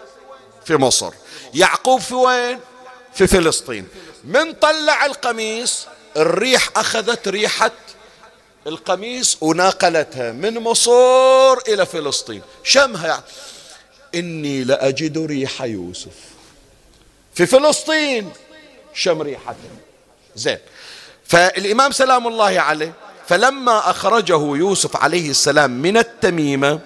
في 0.64 0.76
مصر. 0.76 1.12
يعقوب 1.54 2.00
في 2.00 2.14
وين؟ 2.14 2.60
في 3.12 3.26
فلسطين. 3.26 3.88
من 4.24 4.52
طلع 4.52 5.06
القميص؟ 5.06 5.86
الريح 6.16 6.68
أخذت 6.76 7.28
ريحة 7.28 7.70
القميص 8.68 9.36
وناقلتها 9.40 10.32
من 10.32 10.54
مصر 10.58 11.52
إلى 11.68 11.86
فلسطين. 11.86 12.42
شمها 12.64 13.06
يعني. 13.06 13.22
إني 14.14 14.64
لأجد 14.64 15.18
ريح 15.18 15.62
يوسف. 15.62 16.14
في 17.34 17.46
فلسطين 17.46 18.32
شم 18.94 19.22
ريحته 19.22 19.70
زين. 20.36 20.58
فالإمام 21.24 21.92
سلام 21.92 22.26
الله 22.26 22.60
عليه 22.60 22.92
فلما 23.28 23.90
أخرجه 23.90 24.56
يوسف 24.56 24.96
عليه 24.96 25.30
السلام 25.30 25.70
من 25.70 25.96
التميمة 25.96 26.80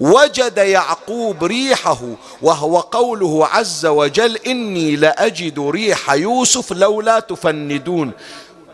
وجد 0.00 0.58
يعقوب 0.58 1.44
ريحه 1.44 2.00
وهو 2.42 2.80
قوله 2.80 3.46
عز 3.46 3.86
وجل 3.86 4.36
إني 4.36 4.96
لأجد 4.96 5.58
ريح 5.58 6.10
يوسف 6.12 6.72
لولا 6.72 7.20
تفندون. 7.20 8.12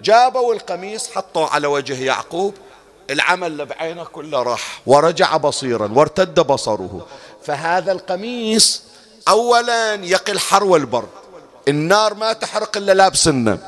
جابوا 0.07 0.55
القميص 0.55 1.11
حطوا 1.11 1.47
على 1.47 1.67
وجه 1.67 2.05
يعقوب 2.05 2.55
العمل 3.11 3.47
اللي 3.47 3.65
بعينه 3.65 4.05
كله 4.05 4.43
راح. 4.43 4.81
ورجع 4.87 5.37
بصيرا 5.37 5.91
وارتد 5.95 6.41
بصره. 6.41 7.07
فهذا 7.45 7.93
القميص 7.93 8.83
اولا 9.29 9.95
يقي 9.95 10.33
الحر 10.33 10.65
والبرد. 10.65 11.09
النار 11.69 12.15
ما 12.15 12.33
تحرق 12.33 12.77
إلا 12.77 12.93
لابسنا 12.93 13.59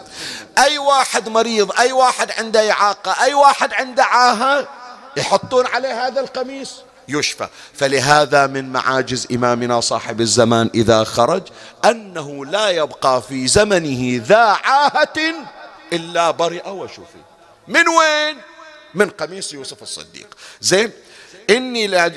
أي 0.59 0.78
واحد 0.78 1.28
مريض 1.28 1.72
أي 1.78 1.93
واحد 1.93 2.30
عنده 2.39 2.70
إعاقة 2.70 3.24
أي 3.24 3.34
واحد 3.34 3.72
عنده 3.72 4.05
عاهة 4.05 4.68
يحطون 5.16 5.66
عليه 5.66 6.07
هذا 6.07 6.20
القميص. 6.20 6.74
يشفى. 7.09 7.49
فلهذا 7.74 8.47
من 8.47 8.72
معاجز 8.72 9.26
إمامنا 9.32 9.80
صاحب 9.80 10.20
الزمان 10.20 10.70
إذا 10.74 11.05
خرج 11.05 11.43
أنه 11.84 12.47
لا 12.47 12.68
يبقى 12.68 13.22
في 13.22 13.47
زمنه 13.49 14.22
ذا 14.26 14.45
عاهة 14.64 15.34
إلا 15.93 16.30
برئ 16.30 16.68
وشفي. 16.68 17.22
من 17.68 17.89
وين؟ 17.89 18.36
من 18.95 19.11
قميص 19.11 19.53
يوسف 19.53 19.82
الصديق. 19.82 20.26
زين 20.61 20.91
إني 21.51 21.86
لا 21.86 22.09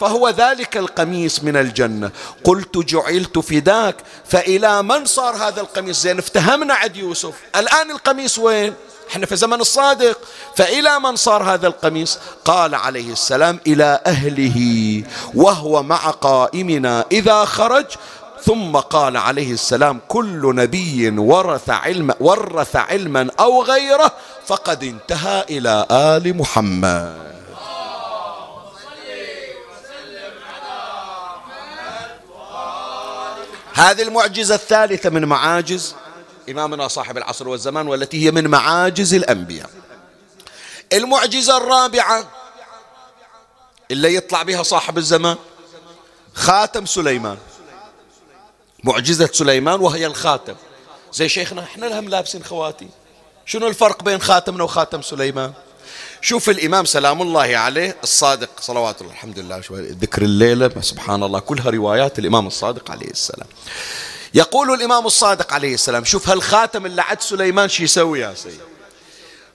فهو 0.00 0.28
ذلك 0.28 0.76
القميص 0.76 1.42
من 1.42 1.56
الجنة. 1.56 2.10
قلت 2.44 2.78
جعلت 2.78 3.38
فداك 3.38 3.96
فإلى 4.28 4.82
من 4.82 5.04
صار 5.04 5.36
هذا 5.36 5.60
القميص؟ 5.60 6.00
زين 6.00 6.18
افتهمنا 6.18 6.74
عد 6.74 6.96
يوسف. 6.96 7.34
الآن 7.56 7.90
القميص 7.90 8.38
وين؟ 8.38 8.74
إحنا 9.10 9.26
في 9.26 9.36
زمن 9.36 9.60
الصادق. 9.60 10.18
فإلى 10.56 11.00
من 11.00 11.16
صار 11.16 11.42
هذا 11.42 11.66
القميص؟ 11.66 12.18
قال 12.44 12.74
عليه 12.74 13.12
السلام 13.12 13.60
إلى 13.66 14.00
أهله 14.06 14.58
وهو 15.34 15.82
مع 15.82 16.10
قائمنا 16.10 17.04
إذا 17.12 17.44
خرج 17.44 17.86
ثم 18.44 18.76
قال 18.76 19.16
عليه 19.16 19.52
السلام 19.52 20.00
كل 20.08 20.54
نبي 20.54 21.08
ورث 21.08 21.70
علم 21.70 22.14
ورث 22.20 22.76
علما 22.76 23.30
أو 23.40 23.62
غيره 23.62 24.12
فقد 24.46 24.84
انتهى 24.84 25.44
إلى 25.50 25.86
آل 25.90 26.36
محمد. 26.36 27.30
هذه 33.74 34.02
المعجزة 34.02 34.54
الثالثة 34.54 35.10
من 35.10 35.24
معاجز 35.24 35.94
إمامنا 36.50 36.88
صاحب 36.88 37.16
العصر 37.16 37.48
والزمان 37.48 37.88
والتي 37.88 38.26
هي 38.26 38.30
من 38.30 38.48
معاجز 38.48 39.14
الأنبياء. 39.14 39.70
المعجزة 40.92 41.56
الرابعة 41.56 42.24
اللي 43.90 44.14
يطلع 44.14 44.42
بها 44.42 44.62
صاحب 44.62 44.98
الزمان 44.98 45.36
خاتم 46.34 46.86
سليمان. 46.86 47.38
معجزة 48.84 49.30
سليمان 49.32 49.80
وهي 49.80 50.06
الخاتم. 50.06 50.54
زي 51.12 51.28
شيخنا 51.28 51.62
إحنا 51.62 51.86
لهم 51.86 52.08
لابسين 52.08 52.44
خواتي 52.44 52.88
شنو 53.46 53.66
الفرق 53.66 54.02
بين 54.02 54.20
خاتمنا 54.20 54.64
وخاتم 54.64 55.02
سليمان؟ 55.02 55.52
شوف 56.20 56.50
الإمام 56.50 56.84
سلام 56.84 57.22
الله 57.22 57.56
عليه 57.56 57.96
الصادق 58.02 58.48
صلوات 58.60 59.00
الله 59.00 59.12
الحمد 59.12 59.38
لله 59.38 59.62
ذكر 60.02 60.22
الليلة 60.22 60.70
سبحان 60.80 61.22
الله 61.22 61.38
كلها 61.40 61.70
روايات 61.70 62.18
الإمام 62.18 62.46
الصادق 62.46 62.90
عليه 62.90 63.10
السلام. 63.10 63.46
يقول 64.34 64.74
الإمام 64.74 65.06
الصادق 65.06 65.52
عليه 65.52 65.74
السلام 65.74 66.04
شوف 66.04 66.28
هالخاتم 66.28 66.86
اللي 66.86 67.02
عد 67.02 67.20
سليمان؟ 67.20 67.68
شو 67.68 67.82
يسوي 67.82 68.20
يا 68.20 68.34
سيد 68.34 68.60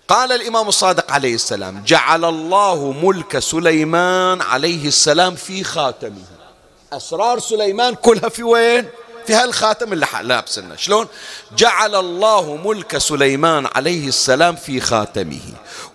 قال 0.07 0.31
الإمام 0.31 0.67
الصادق 0.67 1.11
عليه 1.11 1.35
السلام 1.35 1.83
جعل 1.85 2.25
الله 2.25 2.91
ملك 2.91 3.39
سليمان 3.39 4.41
عليه 4.41 4.87
السلام 4.87 5.35
في 5.35 5.63
خاتمه. 5.63 6.23
أسرار 6.93 7.39
سليمان 7.39 7.95
كلها 7.95 8.29
في 8.29 8.43
وين؟ 8.43 8.85
في 9.27 9.33
هالخاتم 9.33 9.93
اللي 9.93 10.07
لابسنا 10.21 10.75
شلون؟ 10.75 11.07
جعل 11.57 11.95
الله 11.95 12.55
ملك 12.55 12.97
سليمان 12.97 13.67
عليه 13.75 14.07
السلام 14.07 14.55
في 14.55 14.79
خاتمه. 14.79 15.41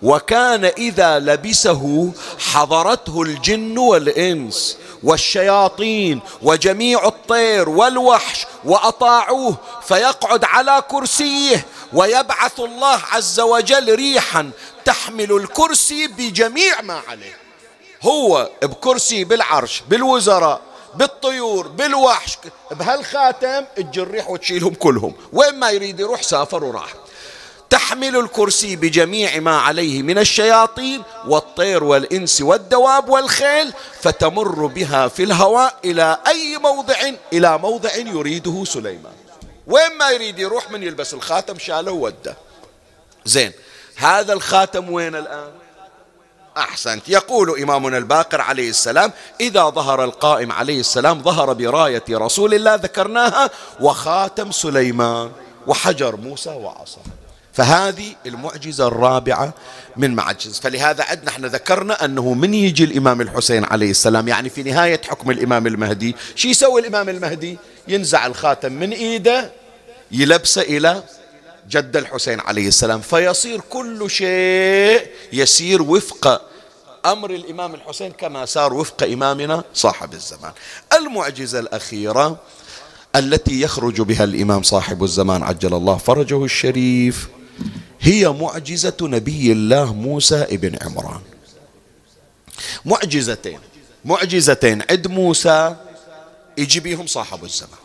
وكان 0.01 0.65
إذا 0.65 1.19
لبسه 1.19 2.11
حضرته 2.39 3.21
الجن 3.21 3.77
والإنس 3.77 4.77
والشياطين 5.03 6.21
وجميع 6.41 7.07
الطير 7.07 7.69
والوحش 7.69 8.45
وأطاعوه 8.63 9.57
فيقعد 9.87 10.43
على 10.43 10.83
كرسيه 10.87 11.65
ويبعث 11.93 12.59
الله 12.59 12.99
عز 13.11 13.39
وجل 13.39 13.95
ريحا 13.95 14.51
تحمل 14.85 15.31
الكرسي 15.31 16.07
بجميع 16.07 16.81
ما 16.81 17.01
عليه. 17.07 17.37
هو 18.01 18.49
بكرسي 18.63 19.23
بالعرش 19.23 19.83
بالوزراء 19.89 20.61
بالطيور 20.95 21.67
بالوحش 21.67 22.37
بهالخاتم 22.71 23.65
تجرح 23.75 24.29
وتشيلهم 24.29 24.73
كلهم. 24.73 25.15
وين 25.33 25.55
ما 25.55 25.69
يريد 25.69 25.99
يروح 25.99 26.21
سافر 26.21 26.63
وراح. 26.63 26.93
تحمل 27.69 28.15
الكرسي 28.17 28.75
بجميع 28.75 29.39
ما 29.39 29.57
عليه 29.57 30.01
من 30.01 30.17
الشياطين 30.17 31.03
والطير 31.27 31.83
والإنس 31.83 32.41
والدواب 32.41 33.09
والخيل 33.09 33.73
فتمر 34.01 34.65
بها 34.65 35.07
في 35.07 35.23
الهواء 35.23 35.75
إلى 35.85 36.17
أي 36.27 36.57
موضع 36.57 36.95
إلى 37.33 37.57
موضع 37.57 37.95
يريده 37.95 38.63
سليمان. 38.65 39.13
وين 39.67 39.97
ما 39.97 40.09
يريد 40.09 40.39
يروح 40.39 40.71
من 40.71 40.83
يلبس 40.83 41.13
الخاتم 41.13 41.59
شاله 41.59 41.91
وده 41.91 42.37
زين 43.25 43.51
هذا 43.95 44.33
الخاتم 44.33 44.91
وين 44.91 45.15
الآن؟ 45.15 45.51
أحسنت. 46.57 47.09
يقول 47.09 47.61
إمامنا 47.61 47.97
الباقر 47.97 48.41
عليه 48.41 48.69
السلام 48.69 49.11
إذا 49.41 49.69
ظهر 49.69 50.03
القائم 50.03 50.51
عليه 50.51 50.79
السلام 50.79 51.23
ظهر 51.23 51.53
براية 51.53 52.03
رسول 52.11 52.53
الله 52.53 52.75
ذكرناها 52.75 53.49
وخاتم 53.79 54.51
سليمان 54.51 55.31
وحجر 55.67 56.15
موسى 56.15 56.49
وعصا. 56.49 57.01
فهذه 57.53 58.15
المعجزة 58.25 58.87
الرابعة 58.87 59.53
من 59.97 60.15
معجز. 60.15 60.59
فلهذا 60.59 61.03
عندنا 61.03 61.29
إحنا 61.29 61.47
ذكرنا 61.47 62.05
أنه 62.05 62.33
من 62.33 62.53
يجي 62.53 62.83
الإمام 62.83 63.21
الحسين 63.21 63.63
عليه 63.63 63.91
السلام؟ 63.91 64.27
يعني 64.27 64.49
في 64.49 64.63
نهاية 64.63 65.01
حكم 65.09 65.31
الإمام 65.31 65.67
المهدي 65.67 66.15
شو 66.35 66.47
يسوي 66.47 66.81
الإمام 66.81 67.09
المهدي؟ 67.09 67.57
ينزع 67.87 68.25
الخاتم 68.25 68.73
من 68.73 68.91
إيده 68.91 69.51
يلبسه 70.11 70.61
إلى 70.61 71.03
جد 71.71 71.97
الحسين 71.97 72.39
عليه 72.39 72.67
السلام. 72.67 73.01
فيصير 73.01 73.61
كل 73.69 74.09
شيء 74.09 75.07
يسير 75.33 75.81
وفق 75.81 76.41
أمر 77.05 77.31
الإمام 77.31 77.75
الحسين 77.75 78.11
كما 78.11 78.45
سار 78.45 78.73
وفق 78.73 79.03
إمامنا 79.03 79.63
صاحب 79.73 80.13
الزمان. 80.13 80.51
المعجزة 80.93 81.59
الأخيرة 81.59 82.39
التي 83.15 83.61
يخرج 83.61 84.01
بها 84.01 84.23
الإمام 84.23 84.63
صاحب 84.63 85.03
الزمان 85.03 85.43
عجل 85.43 85.73
الله 85.73 85.97
فرجه 85.97 86.45
الشريف 86.45 87.27
هي 88.01 88.29
معجزة 88.29 88.97
نبي 89.01 89.51
الله 89.51 89.93
موسى 89.93 90.43
ابن 90.43 90.77
عمران. 90.81 91.21
معجزتين 92.85 93.59
معجزتين 94.05 94.83
عند 94.89 95.07
موسى 95.07 95.75
يجي 96.57 96.79
بيهم 96.79 97.07
صاحب 97.07 97.43
الزمان. 97.43 97.79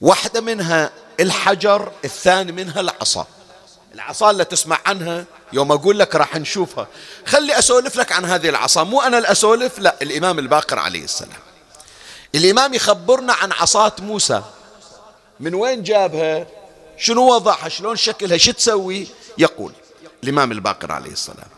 واحدة 0.00 0.40
منها 0.40 0.90
الحجر 1.20 1.92
الثاني 2.04 2.52
منها 2.52 2.80
العصا. 2.80 3.26
العصا 3.94 4.30
اللي 4.30 4.44
تسمع 4.44 4.78
عنها 4.86 5.24
يوم 5.52 5.72
أقول 5.72 5.98
لك 5.98 6.14
راح 6.14 6.36
نشوفها. 6.36 6.86
خلي 7.26 7.58
أسولف 7.58 7.96
لك 7.96 8.12
عن 8.12 8.24
هذه 8.24 8.48
العصا. 8.48 8.84
مو 8.84 9.00
أنا 9.00 9.18
الأسولف 9.18 9.78
لا 9.78 9.96
الإمام 10.02 10.38
الباقر 10.38 10.78
عليه 10.78 11.04
السلام. 11.04 11.40
الإمام 12.34 12.74
يخبرنا 12.74 13.32
عن 13.32 13.52
عصاة 13.52 13.92
موسى. 13.98 14.42
من 15.40 15.54
وين 15.54 15.82
جابها؟ 15.82 16.46
شنو 16.98 17.34
وضعها؟ 17.34 17.68
شلون 17.68 17.96
شكلها؟ 17.96 18.38
شو 18.38 18.52
تسوي؟ 18.52 19.06
يقول 19.38 19.72
الإمام 20.26 20.52
الباقر 20.52 20.92
عليه 20.92 21.10
السلام. 21.10 21.48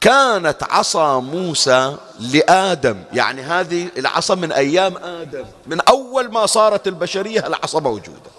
كانت 0.00 0.62
عصا 0.62 1.20
موسى 1.20 1.96
لآدم. 2.20 3.02
يعني 3.12 3.42
هذه 3.42 3.88
العصا 3.96 4.34
من 4.34 4.52
أيام 4.52 4.96
آدم. 4.96 5.44
من 5.66 5.80
أول 5.80 6.32
ما 6.32 6.46
صارت 6.46 6.86
البشرية 6.88 7.46
العصا 7.46 7.80
موجودة. 7.80 8.30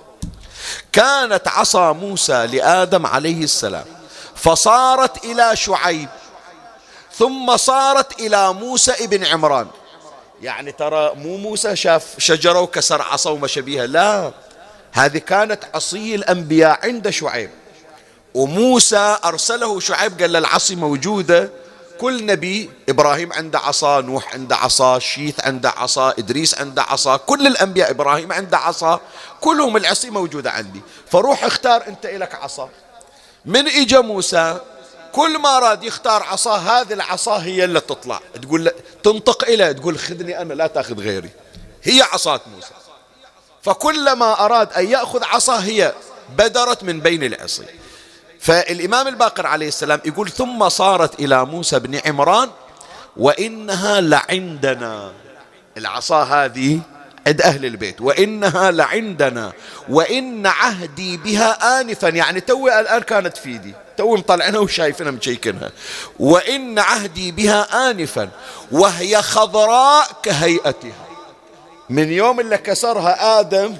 كانت 0.91 1.47
عصا 1.47 1.93
موسى 1.93 2.47
لآدم 2.47 3.05
عليه 3.05 3.43
السلام. 3.43 3.85
فصارت 4.35 5.25
إلى 5.25 5.55
شعيب. 5.55 6.09
ثم 7.13 7.57
صارت 7.57 8.19
إلى 8.19 8.53
موسى 8.53 8.91
ابن 8.91 9.25
عمران. 9.25 9.67
يعني 10.41 10.71
ترى 10.71 11.15
مو 11.15 11.37
موسى 11.37 11.75
شاف 11.75 12.15
شجرة 12.17 12.59
وكسر 12.59 13.01
عصا 13.01 13.29
وما 13.29 13.47
شبيها 13.47 13.87
لا. 13.87 14.31
هذه 14.91 15.17
كانت 15.17 15.63
عصي 15.73 16.15
الأنبياء 16.15 16.79
عند 16.83 17.09
شعيب. 17.09 17.49
وموسى 18.37 19.17
أرسله 19.25 19.79
شعيب 19.79 20.21
قال 20.21 20.31
له 20.31 20.39
العصي 20.39 20.75
موجودة. 20.75 21.49
كل 21.99 22.25
نبي 22.25 22.69
إبراهيم 22.89 23.33
عنده 23.33 23.59
عصا 23.59 24.01
نوح 24.01 24.33
عنده 24.33 24.55
عصا 24.55 24.99
شيث 24.99 25.39
عنده 25.39 25.69
عصا 25.69 26.09
إدريس 26.09 26.55
عنده 26.55 26.81
عصا 26.81 27.17
كل 27.17 27.47
الأنبياء 27.47 27.91
إبراهيم 27.91 28.31
عنده 28.31 28.57
عصا 28.57 28.99
كلهم 29.41 29.77
العصي 29.77 30.09
موجودة 30.09 30.51
عندي. 30.51 30.81
فروح 31.11 31.43
اختار 31.43 31.87
أنت 31.87 32.05
إلك 32.05 32.35
عصا. 32.35 32.69
من 33.45 33.67
إجا 33.67 33.99
موسى؟ 33.99 34.59
كل 35.11 35.37
ما 35.37 35.59
راد 35.59 35.83
يختار 35.83 36.23
عصا 36.23 36.55
هذه 36.55 36.93
العصا 36.93 37.37
هي 37.37 37.63
اللي 37.63 37.79
تطلع. 37.79 38.19
تقول 38.41 38.65
له 38.65 38.71
تنطق 39.03 39.43
إلى 39.43 39.73
تقول 39.73 39.99
خذني 39.99 40.41
أنا 40.41 40.53
لا 40.53 40.67
تأخذ 40.67 40.99
غيري. 40.99 41.29
هي 41.83 42.01
عصات 42.01 42.41
موسى. 42.55 42.73
فكلما 43.61 44.45
أراد 44.45 44.73
أن 44.73 44.87
يأخذ 44.87 45.23
عصا 45.23 45.63
هي 45.63 45.93
بدرت 46.37 46.83
من 46.83 46.99
بين 46.99 47.23
العصي. 47.23 47.63
فالإمام 48.39 49.07
الباقر 49.07 49.47
عليه 49.47 49.67
السلام 49.67 49.99
يقول 50.05 50.29
ثم 50.29 50.69
صارت 50.69 51.19
إلى 51.19 51.45
موسى 51.45 51.79
بن 51.79 52.01
عمران 52.05 52.49
وإنها 53.17 54.01
لعندنا. 54.01 55.11
العصا 55.77 56.23
هذه 56.23 56.79
عند 57.27 57.41
أهل 57.41 57.65
البيت 57.65 58.01
وإنها 58.01 58.71
لعندنا 58.71 59.51
وإن 59.89 60.47
عهدي 60.47 61.17
بها 61.17 61.81
آنفا. 61.81 62.07
يعني 62.07 62.41
توي 62.41 62.79
الآن 62.79 63.01
كانت 63.01 63.37
في 63.37 63.49
يدي 63.49 63.73
توي 63.97 64.17
مطلعينها 64.17 64.59
وشايفينها 64.59 65.11
مشيكنها 65.11 65.71
وإن 66.19 66.79
عهدي 66.79 67.31
بها 67.31 67.89
آنفا 67.91 68.29
وهي 68.71 69.21
خضراء 69.21 70.07
كهيئتها. 70.23 71.07
من 71.89 72.11
يوم 72.11 72.39
اللي 72.39 72.57
كسرها 72.57 73.39
آدم 73.39 73.77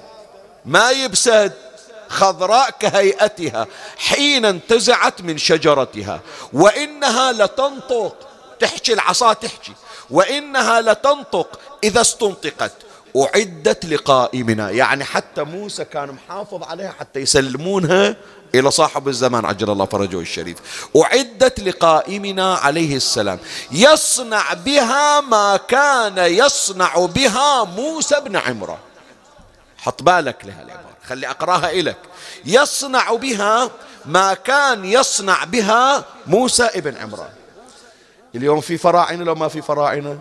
ما 0.65 0.91
يبسد. 0.91 1.53
خضراء 2.09 2.69
كهيئتها 2.79 3.67
حين 3.97 4.45
انتزعت 4.45 5.21
من 5.21 5.37
شجرتها. 5.37 6.19
وإنها 6.53 7.31
لتنطق 7.31 8.15
تحكي 8.59 8.93
العصا 8.93 9.33
تحكي. 9.33 9.73
وإنها 10.09 10.81
لتنطق 10.81 11.59
إذا 11.83 12.01
استنطقت. 12.01 12.71
أعدت 13.17 13.85
لقائمنا. 13.85 14.69
يعني 14.69 15.03
حتى 15.03 15.43
موسى 15.43 15.85
كان 15.85 16.09
محافظ 16.09 16.63
عليها 16.63 16.95
حتى 16.99 17.19
يسلمونها 17.19 18.15
إلى 18.55 18.71
صاحب 18.71 19.07
الزمان 19.07 19.45
عجل 19.45 19.69
الله 19.69 19.85
فرجه 19.85 20.19
الشريف. 20.19 20.57
أعدت 20.97 21.59
لقائمنا 21.59 22.55
عليه 22.55 22.95
السلام. 22.95 23.39
يصنع 23.71 24.53
بها 24.53 25.21
ما 25.21 25.57
كان 25.57 26.17
يصنع 26.17 27.05
بها 27.05 27.63
موسى 27.63 28.19
بن 28.19 28.35
عمران. 28.35 28.77
حط 29.77 30.03
بالك 30.03 30.45
لها 30.45 30.63
العبارة 30.63 30.86
خلي 31.09 31.29
أقراها 31.29 31.71
إلك 31.71 31.97
يصنع 32.45 33.13
بها 33.13 33.71
ما 34.05 34.33
كان 34.33 34.85
يصنع 34.85 35.43
بها 35.43 36.05
موسى 36.27 36.63
ابن 36.63 36.97
عمران. 36.97 37.29
اليوم 38.35 38.61
في 38.61 38.77
فراعنة 38.77 39.23
لو 39.23 39.35
ما 39.35 39.47
في 39.47 39.61
فراعنة؟ 39.61 40.19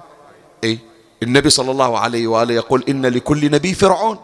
إيه؟ 0.65 0.79
النبي 1.23 1.51
صلى 1.51 1.71
الله 1.71 1.99
عليه 1.99 2.27
وآله 2.27 2.55
يقول 2.55 2.85
إن 2.89 3.07
لكل 3.07 3.51
نبي 3.51 3.75
فرعون. 3.75 4.19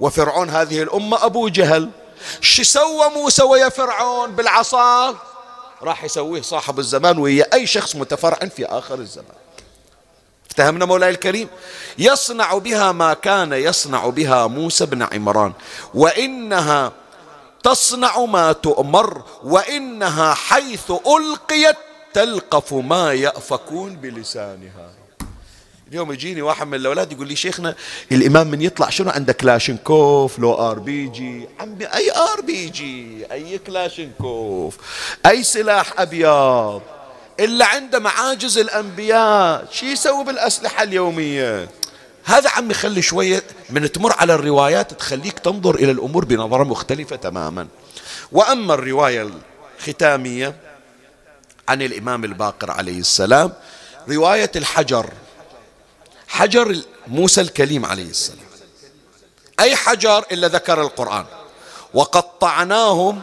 وفرعون 0.00 0.50
هذه 0.50 0.82
الأمة 0.82 1.24
أبو 1.24 1.48
جهل. 1.48 1.90
شو 2.40 2.62
سوى 2.62 3.08
موسى 3.14 3.42
ويا 3.42 3.68
فرعون 3.68 4.36
بالعصا؟ 4.36 5.14
راح 5.82 6.04
يسويه 6.04 6.42
صاحب 6.42 6.78
الزمان 6.78 7.18
ويا 7.18 7.54
أي 7.54 7.66
شخص 7.66 7.96
متفرع 7.96 8.38
في 8.48 8.66
آخر 8.66 8.94
الزمان. 8.94 9.45
افتهمنا 10.46 10.84
مولاي 10.84 11.10
الكريم. 11.10 11.48
يصنع 11.98 12.58
بها 12.58 12.92
ما 12.92 13.14
كان 13.14 13.52
يصنع 13.52 14.08
بها 14.08 14.46
موسى 14.46 14.86
بن 14.86 15.02
عمران. 15.02 15.52
وإنها 15.94 16.92
تصنع 17.62 18.24
ما 18.24 18.52
تؤمر 18.52 19.22
وإنها 19.44 20.34
حيث 20.34 20.90
ألقيت 20.90 21.76
تلقف 22.14 22.72
ما 22.72 23.12
يأفكون 23.12 23.96
بلسانها. 23.96 24.90
اليوم 25.88 26.12
يجيني 26.12 26.42
واحد 26.42 26.66
من 26.66 26.74
الأولاد 26.74 27.12
يقول 27.12 27.28
لي 27.28 27.36
شيخنا 27.36 27.74
الإمام 28.12 28.46
من 28.46 28.62
يطلع 28.62 28.90
شنو؟ 28.90 29.10
عنده 29.10 29.32
كلاشنكوف 29.32 30.38
لو 30.38 30.54
RPG. 30.54 31.48
عمي 31.60 31.86
أي 31.86 32.10
RPG؟ 32.10 33.26
أي 33.32 33.58
كلاشنكوف 33.58 34.76
أي 35.26 35.42
سلاح 35.42 36.00
أبيض؟ 36.00 36.82
إلا 37.40 37.66
عنده 37.66 37.98
معاجز 37.98 38.58
الأنبياء. 38.58 39.68
شو 39.72 39.86
يسوي 39.86 40.24
بالأسلحة 40.24 40.82
اليومية؟ 40.82 41.68
هذا 42.24 42.50
عمي 42.50 42.74
خلي 42.74 43.02
شوية 43.02 43.42
من 43.70 43.92
تمر 43.92 44.12
على 44.12 44.34
الروايات 44.34 44.92
تخليك 44.92 45.38
تنظر 45.38 45.74
إلى 45.74 45.90
الأمور 45.90 46.24
بنظرة 46.24 46.64
مختلفة 46.64 47.16
تماما. 47.16 47.68
وأما 48.32 48.74
الرواية 48.74 49.30
الختامية 49.78 50.54
عن 51.68 51.82
الإمام 51.82 52.24
الباقر 52.24 52.70
عليه 52.70 52.98
السلام 52.98 53.52
رواية 54.08 54.50
الحجر 54.56 55.10
حجر 56.28 56.76
موسى 57.06 57.40
الكليم 57.40 57.86
عليه 57.86 58.10
السلام. 58.10 58.46
أي 59.60 59.76
حجر 59.76 60.24
إلا 60.32 60.48
ذكر 60.48 60.82
القرآن. 60.82 61.24
وقطعناهم 61.94 63.22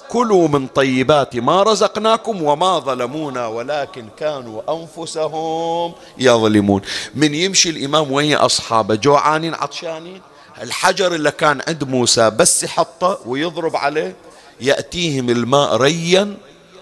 كلوا 0.11 0.47
من 0.47 0.67
طيبات 0.67 1.35
ما 1.35 1.63
رزقناكم 1.63 2.43
وما 2.43 2.79
ظلمونا 2.79 3.47
ولكن 3.47 4.05
كانوا 4.19 4.61
أنفسهم 4.69 5.93
يظلمون. 6.17 6.81
من 7.15 7.35
يمشي 7.35 7.69
الإمام 7.69 8.11
وهي 8.11 8.35
أصحابه؟ 8.35 8.95
جوعانين 8.95 9.53
عطشانين؟ 9.53 10.21
الحجر 10.61 11.15
اللي 11.15 11.31
كان 11.31 11.61
عند 11.67 11.83
موسى 11.83 12.29
بس 12.29 12.63
يحطه 12.63 13.19
ويضرب 13.25 13.75
عليه 13.75 14.15
يأتيهم 14.61 15.29
الماء 15.29 15.75
ريا 15.75 16.37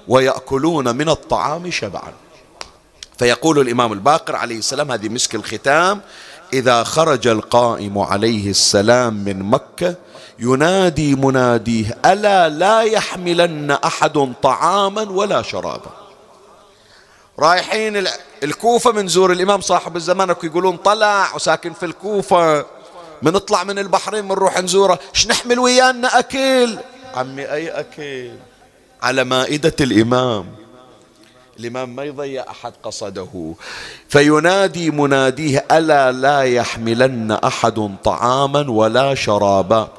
ويأكلون 0.07 0.95
من 0.95 1.09
الطعام 1.09 1.71
شبعا. 1.71 2.13
فيقول 3.17 3.59
الإمام 3.59 3.93
الباقر 3.93 4.35
عليه 4.35 4.57
السلام 4.57 4.91
هذه 4.91 5.09
مسك 5.09 5.35
الختام 5.35 6.01
إذا 6.53 6.83
خرج 6.83 7.27
القائم 7.27 7.97
عليه 7.97 8.49
السلام 8.49 9.13
من 9.13 9.39
مكة 9.43 9.95
ينادي 10.39 11.15
مناديه 11.15 11.97
ألا 12.05 12.49
لا 12.49 12.81
يحملن 12.81 13.71
أحد 13.71 14.33
طعاما 14.43 15.01
ولا 15.01 15.41
شرابا؟ 15.41 15.91
رايحين 17.39 18.07
الكوفة 18.43 18.91
من 18.91 19.07
زور 19.07 19.31
الإمام 19.31 19.61
صاحب 19.61 19.95
الزمان 19.95 20.29
يقولون 20.43 20.77
طلع 20.77 21.35
وساكن 21.35 21.73
في 21.73 21.85
الكوفة. 21.85 22.65
منطلع 23.21 23.63
من 23.63 23.79
البحرين 23.79 24.25
منروح 24.25 24.59
نزوره 24.59 24.99
إيش 25.15 25.27
نحمل 25.27 25.59
ويانا 25.59 26.19
أكل 26.19 26.77
عمي 27.15 27.51
أي 27.51 27.69
أكل 27.69 28.31
على 29.01 29.23
مائدة 29.23 29.75
الإمام. 29.81 30.45
الإمام 31.59 31.95
ما 31.95 32.03
يضيع 32.03 32.45
أحد 32.49 32.73
قصده. 32.83 33.53
فينادي 34.09 34.91
مناديه 34.91 35.65
ألا 35.71 36.11
لا 36.11 36.41
يحملن 36.41 37.31
أحد 37.31 37.95
طعاما 38.03 38.69
ولا 38.69 39.15
شرابا؟ 39.15 39.89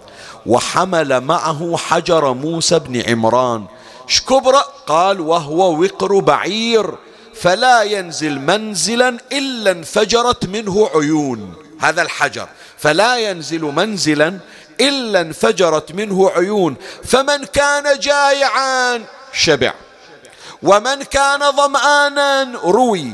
وحمل 0.46 1.20
معه 1.20 1.76
حجر 1.76 2.32
موسى 2.32 2.78
بن 2.78 3.02
عمران. 3.10 3.66
شكبرة 4.06 4.64
قال 4.86 5.20
وهو 5.20 5.82
وقر 5.82 6.18
بعير 6.18 6.94
فلا 7.34 7.82
ينزل 7.82 8.38
منزلا 8.38 9.18
إلا 9.32 9.70
انفجرت 9.70 10.46
منه 10.46 10.90
عيون. 10.94 11.54
هذا 11.80 12.02
الحجر. 12.02 12.48
فلا 12.78 13.16
ينزل 13.16 13.60
منزلا 13.60 14.38
إلا 14.80 15.20
انفجرت 15.20 15.92
منه 15.92 16.30
عيون. 16.30 16.76
فمن 17.04 17.44
كان 17.44 17.98
جائعا. 17.98 19.04
شبع. 19.32 19.74
ومن 20.62 21.02
كان 21.02 21.52
ظمآنا. 21.52 22.52
روي. 22.64 23.12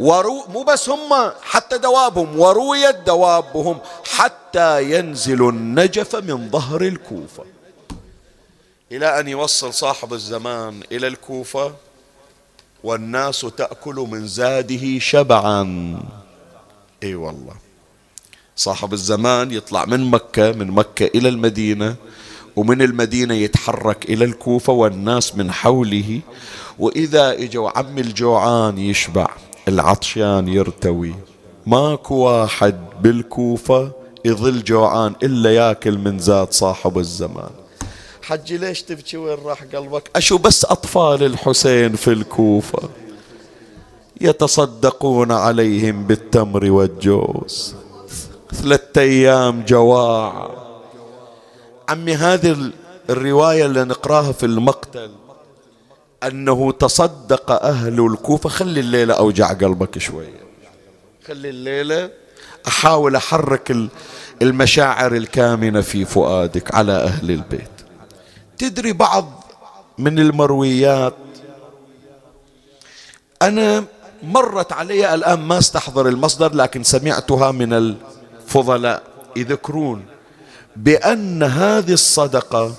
ورو 0.00 0.44
مو 0.48 0.62
بس 0.62 0.88
هم 0.88 1.32
حتى 1.42 1.78
دوابهم 1.78 2.40
ورويت 2.40 2.96
دوابهم 3.06 3.78
حتى 4.04 4.98
ينزل 4.98 5.48
النجف 5.48 6.16
من 6.16 6.50
ظهر 6.50 6.82
الكوفة. 6.82 7.44
إلى 8.92 9.20
أن 9.20 9.28
يوصل 9.28 9.74
صاحب 9.74 10.12
الزمان 10.12 10.80
إلى 10.92 11.06
الكوفة 11.06 11.74
والناس 12.84 13.40
تأكل 13.40 13.94
من 13.94 14.26
زاده 14.26 14.98
شبعا. 14.98 15.98
إي 17.02 17.14
والله. 17.14 17.54
صاحب 18.56 18.92
الزمان 18.92 19.50
يطلع 19.50 19.84
من 19.84 20.10
مكة 20.10 20.52
من 20.52 20.70
مكة 20.70 21.10
إلى 21.14 21.28
المدينة 21.28 21.96
ومن 22.56 22.82
المدينة 22.82 23.34
يتحرك 23.34 24.04
إلى 24.04 24.24
الكوفة 24.24 24.72
والناس 24.72 25.34
من 25.34 25.52
حوله. 25.52 26.20
وإذا 26.78 27.32
إجوا 27.32 27.78
عم 27.78 27.98
الجوعان 27.98 28.78
يشبع. 28.78 29.28
العطشان 29.68 30.48
يرتوي. 30.48 31.14
ماكو 31.66 32.14
واحد 32.14 32.80
بالكوفة 33.00 33.92
يظل 34.24 34.64
جوعان 34.64 35.14
إلا 35.22 35.54
ياكل 35.54 35.98
من 35.98 36.18
زاد 36.18 36.52
صاحب 36.52 36.98
الزمان. 36.98 37.50
حجي 38.22 38.56
ليش 38.56 38.82
تبكي 38.82 39.16
وين 39.16 39.38
راح 39.44 39.64
قلبك؟ 39.74 40.10
أشو 40.16 40.38
بس 40.38 40.64
أطفال 40.64 41.22
الحسين 41.22 41.96
في 41.96 42.12
الكوفة 42.12 42.88
يتصدقون 44.20 45.32
عليهم 45.32 46.06
بالتمر 46.06 46.70
والجوز. 46.70 47.74
ثلاثة 48.54 49.00
أيام 49.00 49.64
جواع 49.68 50.50
عمي 51.88 52.14
هذه 52.14 52.70
الرواية 53.10 53.66
اللي 53.66 53.84
نقراها 53.84 54.32
في 54.32 54.46
المقتل. 54.46 55.10
أنه 56.26 56.72
تصدق 56.72 57.50
أهل 57.50 58.06
الكوفة. 58.06 58.48
خلي 58.48 58.80
الليلة 58.80 59.14
أوجع 59.14 59.52
قلبك 59.52 59.98
شوية 59.98 60.44
خلي 61.26 61.50
الليلة 61.50 62.10
أحاول 62.68 63.16
أحرك 63.16 63.76
المشاعر 64.42 65.14
الكامنة 65.14 65.80
في 65.80 66.04
فؤادك 66.04 66.74
على 66.74 66.92
أهل 66.92 67.30
البيت. 67.30 67.70
تدري 68.58 68.92
بعض 68.92 69.44
من 69.98 70.18
المرويات؟ 70.18 71.14
أنا 73.42 73.84
مرت 74.22 74.72
علي 74.72 75.14
الآن 75.14 75.40
ما 75.40 75.58
استحضر 75.58 76.08
المصدر 76.08 76.54
لكن 76.54 76.82
سمعتها 76.82 77.52
من 77.52 77.72
الفضلاء 77.72 79.02
يذكرون 79.36 80.04
بأن 80.76 81.42
هذه 81.42 81.92
الصدقة 81.92 82.74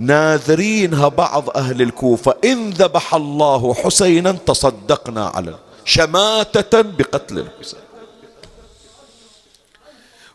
ناذرينها 0.00 1.08
بعض 1.08 1.50
أهل 1.50 1.82
الكوفة. 1.82 2.34
إن 2.44 2.70
ذبح 2.70 3.14
الله 3.14 3.74
حسينا 3.74 4.32
تصدقنا 4.32 5.28
على 5.34 5.54
شماتة 5.84 6.80
بقتل 6.80 7.38
الحسين. 7.38 7.80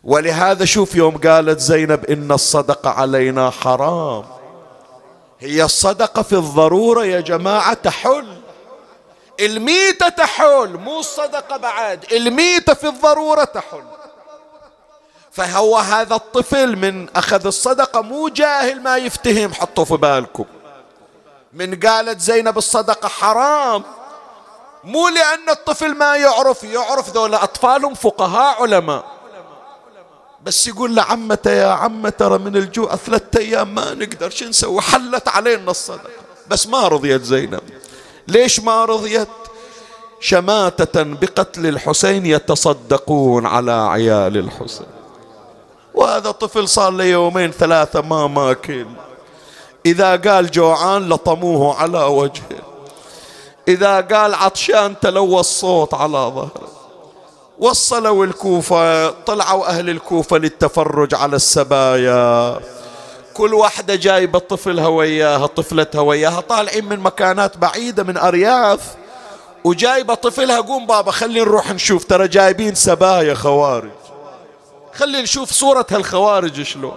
ولهذا 0.04 0.64
شوف 0.64 0.94
يوم 0.94 1.16
قالت 1.18 1.60
زينب 1.60 2.04
إن 2.04 2.32
الصدقة 2.32 2.90
علينا 2.90 3.50
حرام. 3.50 4.24
هي 5.40 5.64
الصدقة 5.64 6.22
في 6.22 6.32
الضرورة 6.32 7.04
يا 7.04 7.20
جماعة 7.20 7.74
تحل. 7.74 8.36
الميتة 9.40 10.08
تحل 10.08 10.68
مو 10.68 11.00
الصدقة 11.00 11.56
بعد. 11.56 12.04
الميتة 12.12 12.74
في 12.74 12.88
الضرورة 12.88 13.44
تحل. 13.44 13.95
فهو 15.36 15.76
هذا 15.76 16.14
الطفل 16.14 16.76
من 16.76 17.08
أخذ 17.16 17.46
الصدقة 17.46 18.00
مو 18.00 18.28
جاهل 18.28 18.82
ما 18.82 18.96
يفتهم 18.96 19.54
حطوا 19.54 19.84
في 19.84 19.96
بالكم. 19.96 20.44
من 21.52 21.80
قالت 21.80 22.20
زينب 22.20 22.58
الصدقة 22.58 23.08
حرام. 23.08 23.82
مو 24.84 25.08
لأن 25.08 25.50
الطفل 25.50 25.94
ما 25.94 26.16
يعرف 26.16 26.64
يعرف 26.64 27.10
ذولا 27.10 27.44
أطفالهم 27.44 27.94
فقهاء 27.94 28.62
علماء. 28.62 29.04
بس 30.42 30.66
يقول 30.66 30.96
لعمته 30.96 31.50
يا 31.50 31.68
عمة 31.68 32.08
ترى 32.08 32.38
من 32.38 32.56
الجوع 32.56 32.96
ثلاثة 32.96 33.40
أيام 33.40 33.74
ما 33.74 33.94
نقدر 33.94 34.30
شو 34.30 34.44
نسوي؟ 34.44 34.80
حلت 34.80 35.28
علينا 35.28 35.70
الصدقة. 35.70 36.10
بس 36.48 36.66
ما 36.66 36.88
رضيت 36.88 37.22
زينب. 37.22 37.62
ليش 38.28 38.60
ما 38.60 38.84
رضيت؟ 38.84 39.28
شماتة 40.20 41.02
بقتل 41.02 41.66
الحسين 41.66 42.26
يتصدقون 42.26 43.46
على 43.46 43.72
عيال 43.72 44.36
الحسين. 44.36 44.95
وهذا 45.96 46.30
طفل 46.30 46.68
صار 46.68 46.90
له 46.90 47.04
يومين 47.04 47.50
ثلاثة 47.50 48.00
ما 48.00 48.26
ماكل. 48.26 48.86
إذا 49.86 50.16
قال 50.16 50.50
جوعان 50.50 51.08
لطموه 51.08 51.76
على 51.76 51.98
وجهه. 51.98 52.62
إذا 53.68 54.00
قال 54.00 54.34
عطشان 54.34 54.94
تلوى 55.00 55.40
الصوت 55.40 55.94
على 55.94 56.12
ظهره. 56.12 56.50
وصلوا 57.58 58.24
الكوفة 58.24 59.10
طلعوا 59.10 59.66
أهل 59.66 59.90
الكوفة 59.90 60.38
للتفرج 60.38 61.14
على 61.14 61.36
السبايا. 61.36 62.58
كل 63.34 63.54
واحدة 63.54 63.94
جايبة 63.94 64.38
طفلها 64.38 64.86
وياها 64.86 65.46
طفلتها 65.46 66.00
وياها 66.00 66.40
طالعين 66.40 66.84
من 66.84 67.00
مكانات 67.00 67.56
بعيدة 67.56 68.02
من 68.02 68.16
أرياف. 68.16 68.80
وجايبة 69.64 70.14
طفلها 70.14 70.60
قوم 70.60 70.86
بابا 70.86 71.10
خلينا 71.10 71.44
نروح 71.44 71.72
نشوف 71.72 72.04
ترى 72.04 72.28
جايبين 72.28 72.74
سبايا 72.74 73.34
خوارج. 73.34 73.90
خلينا 74.96 75.22
نشوف 75.22 75.50
صورة 75.52 75.86
هالخوارج 75.90 76.62
شلون. 76.62 76.96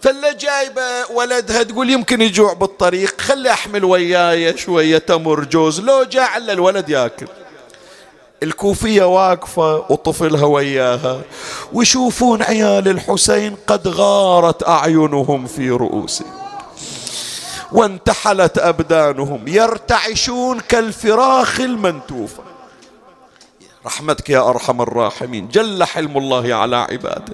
فاللي 0.00 0.34
جايبة 0.34 1.10
ولدها 1.10 1.62
تقول 1.62 1.90
يمكن 1.90 2.20
يجوع 2.20 2.52
بالطريق 2.52 3.20
خلي 3.20 3.50
أحمل 3.50 3.84
وياي 3.84 4.56
شوية 4.56 4.98
تمر 4.98 5.44
جوز 5.44 5.80
لو 5.80 6.04
جاع 6.04 6.36
إلا 6.36 6.52
الولد 6.52 6.88
ياكل. 6.88 7.26
الكوفية 8.42 9.02
واقفة 9.02 9.76
وطفلها 9.76 10.44
وياها 10.44 11.20
ويشوفون 11.72 12.42
عيال 12.42 12.88
الحسين 12.88 13.56
قد 13.66 13.88
غارت 13.88 14.68
أعينهم 14.68 15.46
في 15.46 15.70
رؤوسهم 15.70 16.32
وانتحلت 17.72 18.58
أبدانهم 18.58 19.48
يرتعشون 19.48 20.60
كالفراخ 20.60 21.60
المنتوفة. 21.60 22.47
رحمتك 23.88 24.30
يا 24.30 24.50
أرحم 24.50 24.82
الراحمين. 24.82 25.48
جل 25.48 25.84
حلم 25.84 26.18
الله 26.18 26.54
على 26.54 26.76
عباده. 26.76 27.32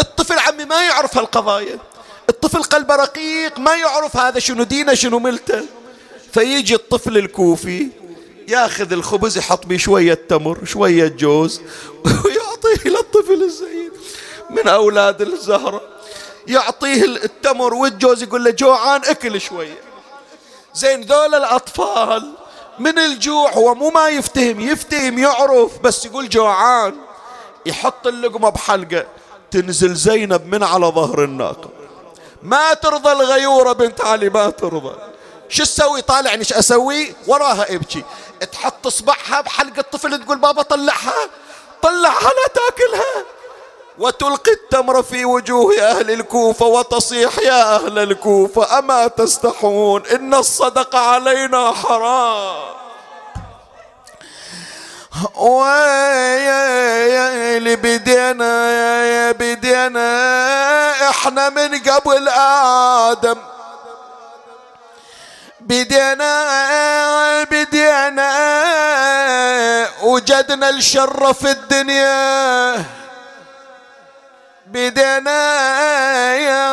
الطفل 0.00 0.38
عمي 0.38 0.64
ما 0.64 0.82
يعرف 0.82 1.18
هالقضايا. 1.18 1.78
الطفل 2.28 2.62
قلبه 2.62 2.96
رقيق 2.96 3.58
ما 3.58 3.74
يعرف 3.74 4.16
هذا 4.16 4.38
شنو 4.38 4.62
دينه 4.62 4.94
شنو 4.94 5.18
ملته. 5.18 5.66
فيجي 6.32 6.74
الطفل 6.74 7.18
الكوفي 7.18 7.88
ياخذ 8.48 8.92
الخبز 8.92 9.38
يحط 9.38 9.66
به 9.66 9.76
شوية 9.76 10.14
تمر 10.14 10.64
شوية 10.64 11.08
جوز 11.08 11.60
ويعطيه 12.04 12.90
للطفل 12.90 13.42
الزين 13.42 13.90
من 14.50 14.68
أولاد 14.68 15.22
الزهرة. 15.22 15.82
يعطيه 16.46 17.04
التمر 17.04 17.74
والجوز 17.74 18.22
يقول 18.22 18.44
له 18.44 18.50
جوعان 18.50 19.00
أكل 19.04 19.40
شوية. 19.40 19.78
زين 20.74 21.00
ذول 21.00 21.34
الأطفال 21.34 22.32
من 22.78 22.98
الجوع 22.98 23.50
هو 23.50 23.74
مو 23.74 23.90
ما 23.90 24.08
يفتهم 24.08 24.60
يفتهم 24.60 25.18
يعرف 25.18 25.78
بس 25.78 26.06
يقول 26.06 26.28
جوعان. 26.28 26.96
يحط 27.66 28.06
اللقمة 28.06 28.48
بحلقة. 28.48 29.06
تنزل 29.50 29.94
زينب 29.94 30.46
من 30.46 30.62
على 30.62 30.86
ظهر 30.86 31.24
الناقة. 31.24 31.70
ما 32.42 32.74
ترضى 32.74 33.12
الغيورة 33.12 33.72
بنت 33.72 34.00
علي 34.00 34.28
ما 34.28 34.50
ترضى. 34.50 34.94
شو 35.48 35.64
تسوي؟ 35.64 36.02
طالع 36.02 36.32
إيش 36.32 36.52
أسوي؟ 36.52 37.14
وراها 37.26 37.74
إبكي. 37.74 38.04
تحط 38.52 38.86
إصبعها 38.86 39.40
بحلق 39.40 39.78
الطفل 39.78 40.24
تقول 40.24 40.38
بابا 40.38 40.62
طلعها. 40.62 41.14
طلعها 41.82 42.30
لا 42.30 42.46
تاكلها. 42.54 43.37
وتلقي 43.98 44.52
التمر 44.52 45.02
في 45.02 45.24
وجوه 45.24 45.74
أهل 45.82 46.10
الكوفة 46.10 46.66
وتصيح 46.66 47.38
يا 47.38 47.74
أهل 47.76 47.98
الكوفة 47.98 48.78
أما 48.78 49.06
تستحون 49.06 50.02
إن 50.06 50.34
الصدقة 50.34 50.98
علينا 50.98 51.72
حرام 51.72 52.78
ويلي 56.38 57.76
بدينا 57.76 58.70
يا 59.06 59.32
بدينا 59.32 60.08
إحنا 61.10 61.48
من 61.48 61.78
قبل 61.78 62.28
آدم 63.08 63.36
بدينا 65.60 66.44
بدينا 67.44 68.28
وجدنا 70.02 70.68
الشر 70.68 71.32
في 71.34 71.50
الدنيا 71.50 72.84
بدينا 74.78 76.36
يا 76.36 76.68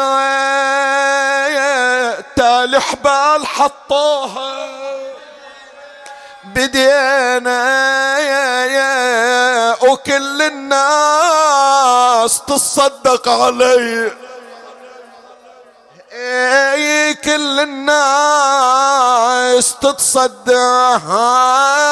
تالي 2.36 2.82
حبال 2.82 3.48
حطوها. 3.48 4.68
بدينا 6.44 8.20
يا 8.20 8.66
يا 8.66 9.84
وكل 9.84 10.42
الناس 10.42 12.42
تصدق 12.48 13.30
علي. 13.30 14.12
اي 16.14 17.14
كل 17.14 17.60
الناس 17.60 19.76
تتصدق 19.82 21.10
عليه 21.10 21.86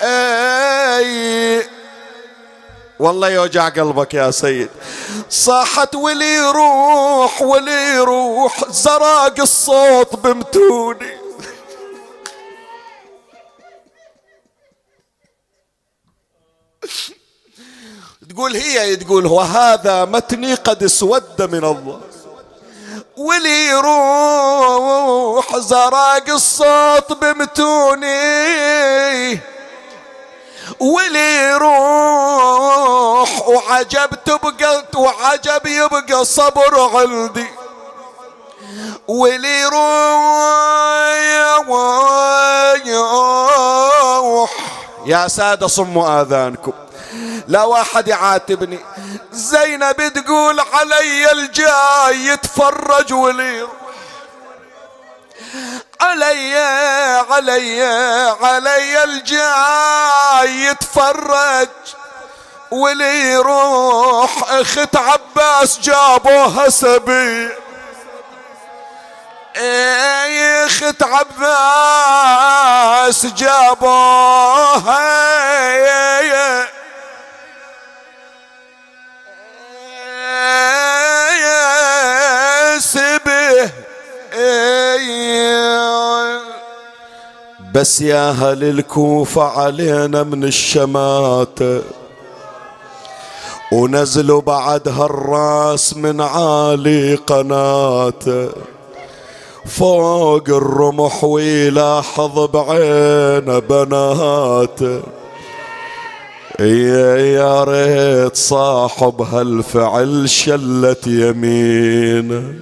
اي 0.00 1.68
والله 2.98 3.28
يوجع 3.28 3.68
قلبك 3.68 4.14
يا 4.14 4.30
سيد. 4.30 4.70
صاحت 5.30 5.94
ولي 5.94 6.34
يروح 6.34 7.42
ولي 7.42 7.94
يروح 7.96 8.70
زراق 8.70 9.40
الصوت 9.40 10.16
بمتوني. 10.16 11.24
تقول 18.30 18.56
هي 18.56 18.96
تقول 18.96 19.26
وهذا 19.26 20.04
متني 20.04 20.54
قد 20.54 20.82
اسود 20.82 21.42
من 21.42 21.64
الله. 21.64 22.00
ولي 23.16 23.66
يروح 23.66 25.56
زراق 25.56 26.28
الصوت 26.28 27.12
بمتوني. 27.12 28.14
ولي 30.80 31.48
يروح 31.48 33.48
وعجب 33.48 34.10
تبقى 34.24 34.84
وعجب 34.96 35.66
يبقى 35.66 36.24
صبر 36.24 36.90
عندي. 36.94 37.46
ولي 39.08 39.60
يروح 39.60 41.14
يا 45.06 45.28
سادة 45.28 45.66
صموا 45.66 46.20
آذانكم. 46.20 46.72
لا 47.48 47.62
واحد 47.64 48.08
يعاتبني. 48.08 48.78
زينب 49.32 50.12
تقول 50.12 50.60
علي 50.60 51.32
الجاي 51.32 52.26
يتفرج 52.26 53.12
ولي. 53.12 53.68
علي 56.00 56.56
علي 57.30 57.82
علي 58.42 59.04
الجاي 59.04 60.64
يتفرج 60.64 61.68
ولي. 62.70 63.32
يروح 63.32 64.30
أخت 64.48 64.96
عباس 64.96 65.78
جابوها 65.78 66.68
سبي 66.68 67.50
إيه 69.56 70.66
أخت 70.66 71.02
عباس 71.02 72.16
جابوها. 73.26 75.14
سبه 82.78 83.70
بس 87.74 88.00
يا 88.00 88.30
أهل 88.30 88.64
الكوفة 88.64 89.42
علينا 89.42 90.22
من 90.22 90.44
الشماتة 90.44 91.82
ونزلوا 93.72 94.40
بعد 94.40 94.88
هالراس 94.88 95.96
من 95.96 96.20
عالي 96.20 97.14
قناته 97.14 98.48
فوق 99.66 100.48
الرمح 100.48 101.24
ويلاحظ 101.24 102.38
بعين 102.38 103.60
بناته 103.60 105.02
يا 106.60 107.64
ريت 107.64 108.36
صاحب 108.36 109.22
هالفعل 109.22 110.30
شلت 110.30 111.06
يمين. 111.06 112.60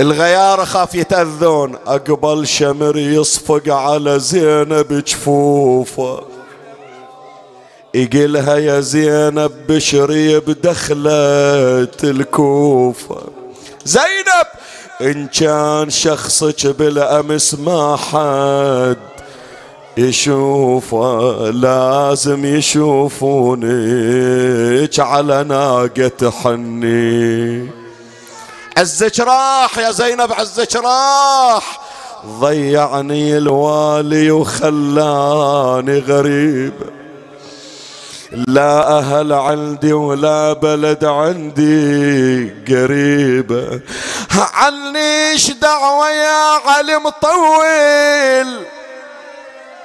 الغيار 0.00 0.64
خاف 0.64 0.94
يتأذون 0.94 1.74
أقبل 1.86 2.46
شمر 2.46 2.96
يصفق 2.96 3.62
على 3.68 4.18
زينب 4.18 5.04
جفوفة. 5.06 6.22
يقلها 7.94 8.56
يا 8.56 8.80
زينب 8.80 9.52
بشري 9.68 10.40
بدخلت 10.40 12.04
الكوفة. 12.04 13.22
زينب! 13.84 14.46
إن 15.00 15.26
كان 15.26 15.90
شخصك 15.90 16.66
بالأمس 16.66 17.54
ما 17.54 17.96
حد 17.96 19.11
يشوفه 19.96 21.50
لازم 21.50 22.44
يشوفونك 22.44 23.60
على 25.00 25.44
ناقة 25.44 26.30
حني. 26.30 27.70
عزك 28.76 29.20
راح 29.20 29.78
يا 29.78 29.90
زينب 29.90 30.32
عزك 30.32 30.76
راح. 30.76 31.80
ضيعني 32.26 33.38
الوالي 33.38 34.30
وخلاني 34.30 35.98
غريب. 35.98 36.72
لا 38.32 38.98
أهل 38.98 39.32
عندي 39.32 39.92
ولا 39.92 40.52
بلد 40.52 41.04
عندي 41.04 42.50
قريبة 42.68 43.80
عنيش 44.30 45.50
دعوة 45.50 46.10
يا 46.10 46.60
علم 46.66 47.08
طويل 47.08 48.71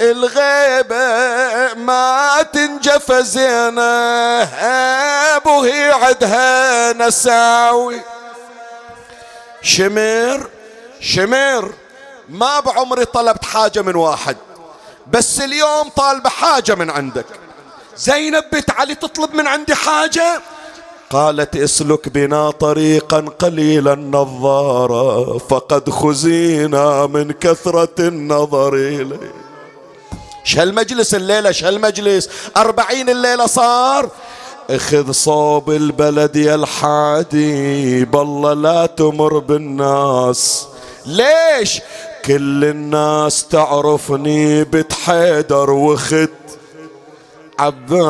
الغيبة 0.01 1.73
ما 1.73 2.41
تنجف 2.53 3.11
زينب 3.11 3.77
وهي 5.45 5.91
عدها 5.91 6.93
نساوي. 6.93 8.01
شمير 9.61 10.47
شمير 10.99 11.71
ما 12.29 12.59
بعمري 12.59 13.05
طلبت 13.05 13.45
حاجة 13.45 13.81
من 13.81 13.95
واحد 13.95 14.37
بس 15.11 15.41
اليوم 15.41 15.89
طالبة 15.95 16.29
حاجة 16.29 16.75
من 16.75 16.89
عندك. 16.89 17.25
زينب 17.97 18.43
بنت 18.51 18.71
علي 18.71 18.95
تطلب 18.95 19.33
من 19.33 19.47
عندي 19.47 19.75
حاجة؟ 19.75 20.41
قالت 21.09 21.55
اسلك 21.55 22.09
بنا 22.09 22.51
طريقا 22.51 23.19
قليل 23.39 23.87
النظارة 23.87 25.37
فقد 25.37 25.89
خزينا 25.89 27.05
من 27.05 27.31
كثرة 27.31 27.95
النظر 27.99 28.73
إليه 28.73 29.46
شهالمجلس 30.47 31.15
الليلة 31.15 31.51
شهالمجلس 31.51 32.29
أربعين 32.57 33.09
الليلة 33.09 33.45
صار. 33.45 34.09
اخذ 34.69 35.11
صوب 35.11 35.69
البلد 35.69 36.35
يا 36.35 36.55
الحادي 36.55 38.05
بالله 38.05 38.53
لا 38.53 38.85
تمر 38.85 39.39
بالناس. 39.39 40.67
ليش؟ 41.05 41.81
كل 42.25 42.65
الناس 42.65 43.47
تعرفني 43.47 44.63
بتحيدر 44.63 45.71
وخد 45.71 46.29
عباس. 47.59 48.03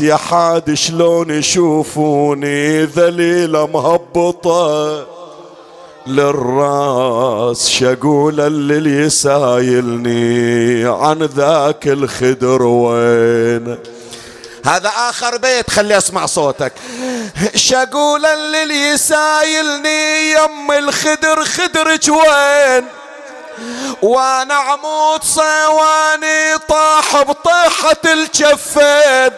يا 0.00 0.16
حاد 0.16 0.74
شلون 0.74 1.30
يشوفوني؟ 1.30 2.84
ذليلة 2.84 3.66
مهبطة. 3.66 5.13
للراس 6.06 7.68
شقول 7.68 8.40
اللي 8.40 9.06
يسايلني 9.06 10.84
عن 10.86 11.22
ذاك 11.22 11.86
الخدر 11.86 12.62
وين. 12.62 13.78
هذا 14.66 14.88
آخر 14.88 15.36
بيت 15.36 15.70
خلي 15.70 15.98
أسمع 15.98 16.26
صوتك. 16.26 16.72
شقول 17.54 18.26
اللي 18.26 18.88
يسايلني 18.88 20.30
يم 20.32 20.72
الخدر 20.72 21.44
خدرك 21.44 22.08
وين؟ 22.08 22.84
وأنا 24.02 24.54
عمود 24.54 25.24
صيواني 25.24 26.58
طاح 26.68 27.22
بطيحة 27.22 28.00
الجفين. 28.04 29.30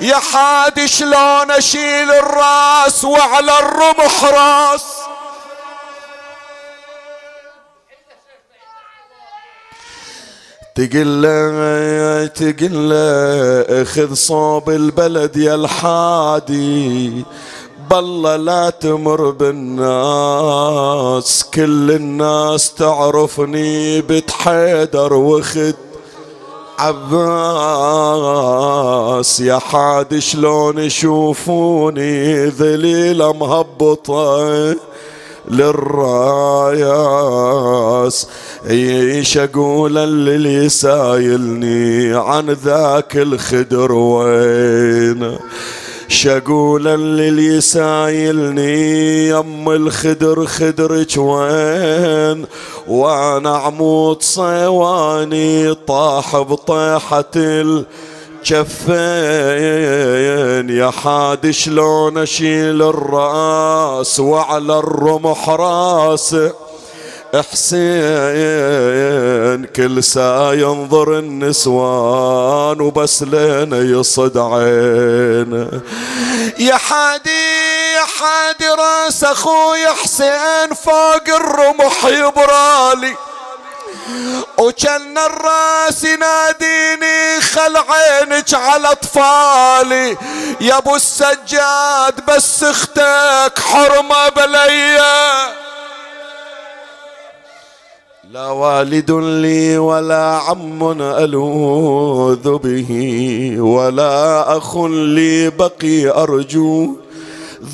يا 0.00 0.16
حاد 0.16 0.84
شلون 0.84 1.50
أشيل 1.50 2.10
الراس 2.10 3.04
وعلى 3.04 3.58
الرمح 3.58 4.24
راس؟ 4.24 4.84
تقل 10.74 11.22
له 11.22 12.26
تقل 12.26 12.88
له 12.88 13.82
اخذ 13.82 14.14
صوب 14.14 14.70
البلد 14.70 15.36
يا 15.36 15.54
الحادي. 15.54 17.24
بالله 17.90 18.36
لا 18.36 18.70
تمر 18.70 19.30
بالناس 19.30 20.64
كل 21.54 21.90
الناس 21.90 22.74
تعرفني 22.74 24.00
بتحيدر 24.00 25.12
وخد 25.12 25.74
عباس. 26.78 28.20
يا 29.40 29.58
حاد 29.58 30.18
شلون 30.18 30.78
يشوفوني؟ 30.78 32.46
ذليلة 32.46 33.32
مهبطة 33.32 34.76
للراياس. 35.50 36.94
إيش 38.70 39.38
أقول 39.38 39.98
اللي 39.98 40.68
سايلني 40.68 42.14
عن 42.14 42.50
ذاك 42.50 43.16
الخدر 43.16 43.92
وين؟ 43.92 45.36
شقول 46.08 46.88
اللي 46.88 47.60
سايلني 47.60 49.28
يم 49.28 49.70
الخدر 49.70 50.46
خدرك 50.46 51.16
وين؟ 51.16 52.46
وأنا 52.88 53.56
عمود 53.56 54.22
صيواني 54.22 55.74
طاح 55.74 56.36
بطيحة 56.36 57.24
الجفين 60.64 60.70
يا 60.70 60.90
حاد 60.90 61.50
شلون 61.50 62.18
أشيل 62.18 62.82
الرأس 62.82 64.20
وعلى 64.20 64.78
الرمح 64.78 65.48
راسه 65.48 66.52
حسين 67.52 68.04
كل 69.64 70.04
ساعة 70.04 70.52
ينظر 70.52 71.18
النسوان 71.18 72.80
وبس 72.80 73.22
لنا 73.22 73.78
يصد 73.78 74.38
عينه 74.38 75.80
يا 76.58 76.76
حادي 76.76 77.44
يا 77.96 78.04
حادي 78.18 78.68
رأس 78.78 79.24
أخوي 79.24 79.86
حسين 80.02 80.74
فوق 80.84 81.28
الرمح 81.36 82.04
يبرالي. 82.04 83.14
وكان 84.58 85.18
الراس 85.18 86.04
يناديني 86.04 87.40
خل 87.40 87.76
عينك 87.76 88.54
على 88.54 88.92
أطفالي. 88.92 90.16
يا 90.60 90.78
أبو 90.78 90.96
السجاد 90.96 92.14
بس 92.28 92.62
أختك 92.62 93.58
حرمة 93.58 94.28
بليا 94.36 95.54
لا 98.30 98.46
والد 98.46 99.10
لي 99.10 99.78
ولا 99.78 100.40
عم 100.48 101.02
ألوذ 101.02 102.58
به 102.58 102.90
ولا 103.58 104.44
أخ 104.56 104.76
لي 104.86 105.50
بقي 105.50 106.08
أرجو. 106.22 106.96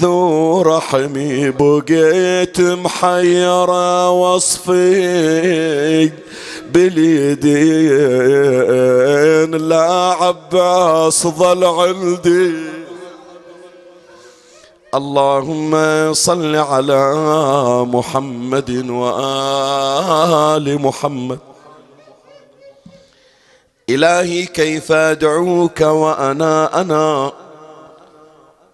ذو 0.00 0.62
رحمي 0.62 1.50
بقيت 1.50 2.60
محيرة 2.60 4.10
وصفي. 4.10 4.90
باليدين 6.72 7.90
لا 9.68 10.16
عباس 10.20 11.26
ظل 11.26 11.64
عندي. 11.64 12.54
اللهم 14.94 15.72
صل 16.12 16.56
على 16.56 17.14
محمد 17.84 18.90
وآل 18.90 20.80
محمد. 20.82 21.38
إلهي 23.90 24.46
كيف 24.46 24.92
أدعوك 24.92 25.80
وأنا 25.80 26.80
أنا؟ 26.80 27.32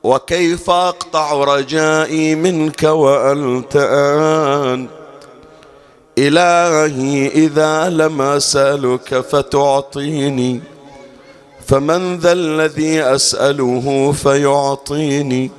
وكيف 0.04 0.70
أقطع 0.70 1.44
رجائي 1.44 2.34
منك 2.34 2.82
وأنت 2.82 3.76
أنت 3.76 4.95
إلهي 6.18 7.28
إذا 7.28 7.88
لم 7.88 8.22
أسألك 8.22 9.20
فتعطيني 9.20 10.60
فمن 11.66 12.16
ذا 12.18 12.32
الذي 12.32 13.02
أسأله 13.02 14.12
فيعطيني. 14.12 15.50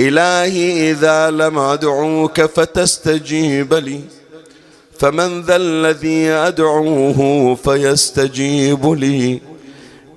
إلهي 0.00 0.90
إذا 0.90 1.30
لم 1.30 1.58
أدعوك 1.58 2.40
فتستجيب 2.40 3.74
لي 3.74 4.00
فمن 4.98 5.42
ذا 5.42 5.56
الذي 5.56 6.30
أدعوه 6.30 7.54
فيستجيب 7.64 8.86
لي. 8.86 9.40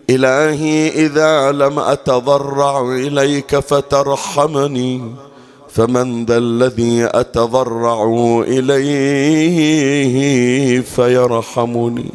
إلهي 0.09 0.89
إذا 0.89 1.51
لم 1.51 1.79
أتضرع 1.79 2.81
إليك 2.91 3.59
فترحمني. 3.59 5.26
فمن 5.77 6.25
ذا 6.25 6.37
الذي 6.37 7.05
أتضرع 7.05 7.99
إليه 8.47 10.17
فيرحمني. 10.81 12.11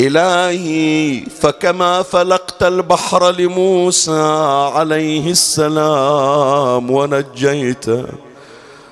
إلهي 0.00 1.20
فكما 1.40 2.02
فلقت 2.02 2.62
البحر 2.62 3.30
لموسى 3.30 4.22
عليه 4.74 5.30
السلام 5.30 6.90
ونجيته 6.90 8.04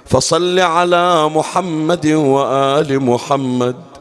فصل 0.07 0.59
على 0.59 1.28
محمد 1.28 2.07
وآل 2.07 3.01
محمد. 3.03 3.91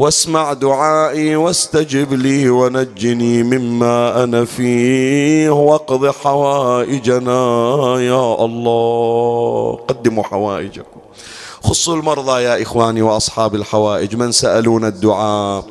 واسمع 0.00 0.52
دعائي 0.52 1.36
واستجب 1.36 2.12
لي 2.12 2.50
ونجني 2.50 3.42
مما 3.42 4.24
أنا 4.24 4.44
فيه 4.44 5.50
واقض 5.50 6.06
حوائجنا. 6.10 7.40
يا 8.00 8.44
الله 8.44 9.78
قدموا 9.88 10.24
حوائجكم. 10.24 11.00
خصوا 11.62 11.96
المرضى 11.96 12.42
يا 12.42 12.62
إخواني 12.62 13.02
وأصحاب 13.02 13.54
الحوائج 13.54 14.16
من 14.16 14.32
سألون 14.32 14.84
الدعاء. 14.84 15.64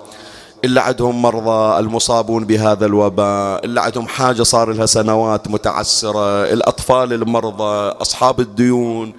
إلا 0.65 0.81
عندهم 0.81 1.21
مرضى 1.21 1.79
المصابون 1.79 2.45
بهذا 2.45 2.85
الوباء 2.85 3.65
إلا 3.65 3.81
عندهم 3.81 4.07
حاجة 4.07 4.43
صار 4.43 4.71
لها 4.71 4.85
سنوات 4.85 5.47
متعسرة 5.47 6.43
الأطفال 6.43 7.13
المرضى 7.13 7.95
أصحاب 8.01 8.39
الديون 8.39 9.13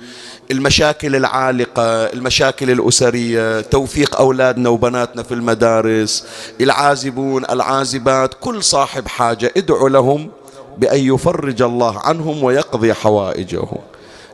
المشاكل 0.51 1.17
العالقة 1.17 1.83
المشاكل 1.85 2.71
الأسرية 2.71 3.61
توفيق 3.61 4.17
أولادنا 4.17 4.69
وبناتنا 4.69 5.23
في 5.23 5.35
المدارس 5.35 6.25
العازبون 6.61 7.45
العازبات 7.45 8.35
كل 8.41 8.63
صاحب 8.63 9.09
حاجة 9.09 9.53
ادعوا 9.57 9.89
لهم 9.89 10.31
بأن 10.79 11.01
يفرج 11.15 11.63
الله 11.63 11.99
عنهم 11.99 12.45
ويقضي 12.45 12.95
حوائجهم. 12.95 13.79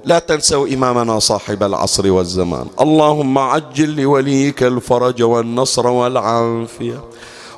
لا 0.04 0.18
تنسوا 0.18 0.68
إمامنا 0.68 1.18
صاحب 1.18 1.62
العصر 1.62 2.12
والزمان. 2.12 2.66
اللهم 2.80 3.38
عجل 3.38 4.02
لوليك 4.02 4.62
الفرج 4.62 5.22
والنصر 5.22 5.86
والعافية. 5.86 7.00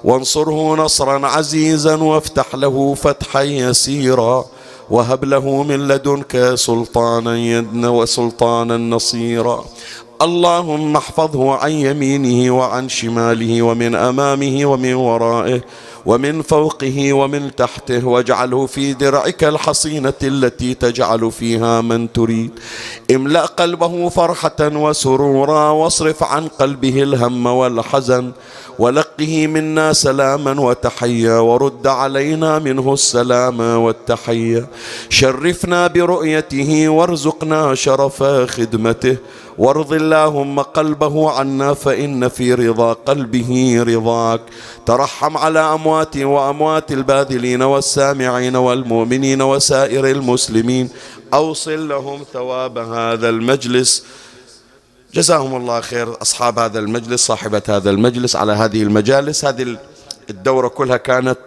وانصره 0.05 0.75
نصرا 0.75 1.27
عزيزا 1.27 1.97
وافتح 1.97 2.55
له 2.55 2.95
فتحا 2.95 3.43
يسيرا. 3.43 4.45
وهب 4.91 5.25
له 5.25 5.63
من 5.63 5.89
لدنك 5.89 6.55
سلطانا 6.55 7.39
يدنا 7.39 7.89
وسلطانا 7.89 8.77
نصيرا. 8.77 9.65
اللهم 10.23 10.97
احفظه 10.97 11.55
عن 11.55 11.71
يمينه 11.71 12.57
وعن 12.59 12.89
شماله 12.89 13.63
ومن 13.63 13.95
أمامه 13.95 14.67
ومن 14.67 14.95
ورائه 14.95 15.61
ومن 16.07 16.43
فوقه 16.43 17.13
ومن 17.13 17.55
تحته 17.57 18.07
واجعله 18.07 18.67
في 18.67 18.93
درعك 18.93 19.45
الحصينة 19.45 20.15
التي 20.23 20.75
تجعل 20.75 21.33
فيها 21.33 21.81
من 21.81 22.13
تريد. 22.13 22.51
املأ 23.11 23.47
قلبه 23.47 24.09
فرحة 24.09 24.61
وسرورا 24.61 25.71
واصرف 25.71 26.23
عن 26.23 26.49
قلبه 26.49 27.03
الهم 27.03 27.47
والحزن 27.47 28.33
ولقه 28.79 29.47
منا 29.47 29.93
سلاما 29.93 30.61
وتحيا 30.61 31.39
ورد 31.39 31.87
علينا 31.87 32.59
منه 32.59 32.93
السلام 32.93 33.61
والتحية 33.61 34.67
شرفنا 35.09 35.87
برؤيته 35.87 36.89
وارزقنا 36.89 37.75
شرف 37.75 38.23
خدمته 38.23 39.17
وارض 39.59 39.93
اللهم 39.93 40.61
قلبه 40.61 41.31
عنا 41.31 41.75
فإن 41.75 42.29
في 42.29 42.55
رضا 42.55 42.93
قلبه 42.93 43.83
رضاك. 43.87 44.41
ترحم 44.87 45.37
على 45.37 45.59
أموات 45.59 46.17
وأموات 46.17 46.93
الباذلين 46.93 47.63
والسامعين 47.63 48.57
والمؤمنين 48.57 49.43
وسائر 49.43 50.11
المسلمين. 50.11 50.89
أوصل 51.35 51.89
لهم 51.89 52.25
ثواب 52.33 52.79
هذا 52.79 53.29
المجلس. 53.29 54.05
جزاهم 55.15 55.57
الله 55.57 55.81
خير 55.81 56.23
أصحاب 56.23 56.59
هذا 56.59 56.79
المجلس 56.79 57.27
صاحبة 57.27 57.63
هذا 57.69 57.91
المجلس 57.91 58.37
على 58.37 58.53
هذه 58.53 58.83
المجالس. 58.83 59.45
هذه 59.45 59.77
الدورة 60.31 60.69
كلها 60.69 60.97
كانت 60.97 61.39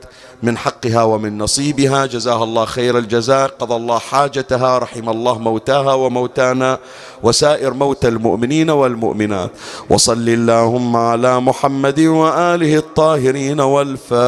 من 0.43 0.57
حقها 0.57 1.03
ومن 1.03 1.37
نصيبها. 1.37 2.05
جزاها 2.05 2.43
الله 2.43 2.65
خير 2.65 2.97
الجزاء. 2.97 3.47
قضى 3.59 3.75
الله 3.75 3.99
حاجتها 3.99 4.77
رحم 4.77 5.09
الله 5.09 5.37
موتاها 5.37 5.93
وموتانا 5.93 6.77
وسائر 7.23 7.73
موتى 7.73 8.07
المؤمنين 8.07 8.69
والمؤمنات. 8.69 9.49
وصل 9.89 10.29
اللهم 10.29 10.95
على 10.95 11.39
محمد 11.39 11.99
وآله 11.99 12.77
الطاهرين 12.77 13.59
والفاتحة 13.61 14.23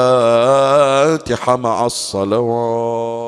مع 1.55 1.85
الصلوات. 1.85 3.22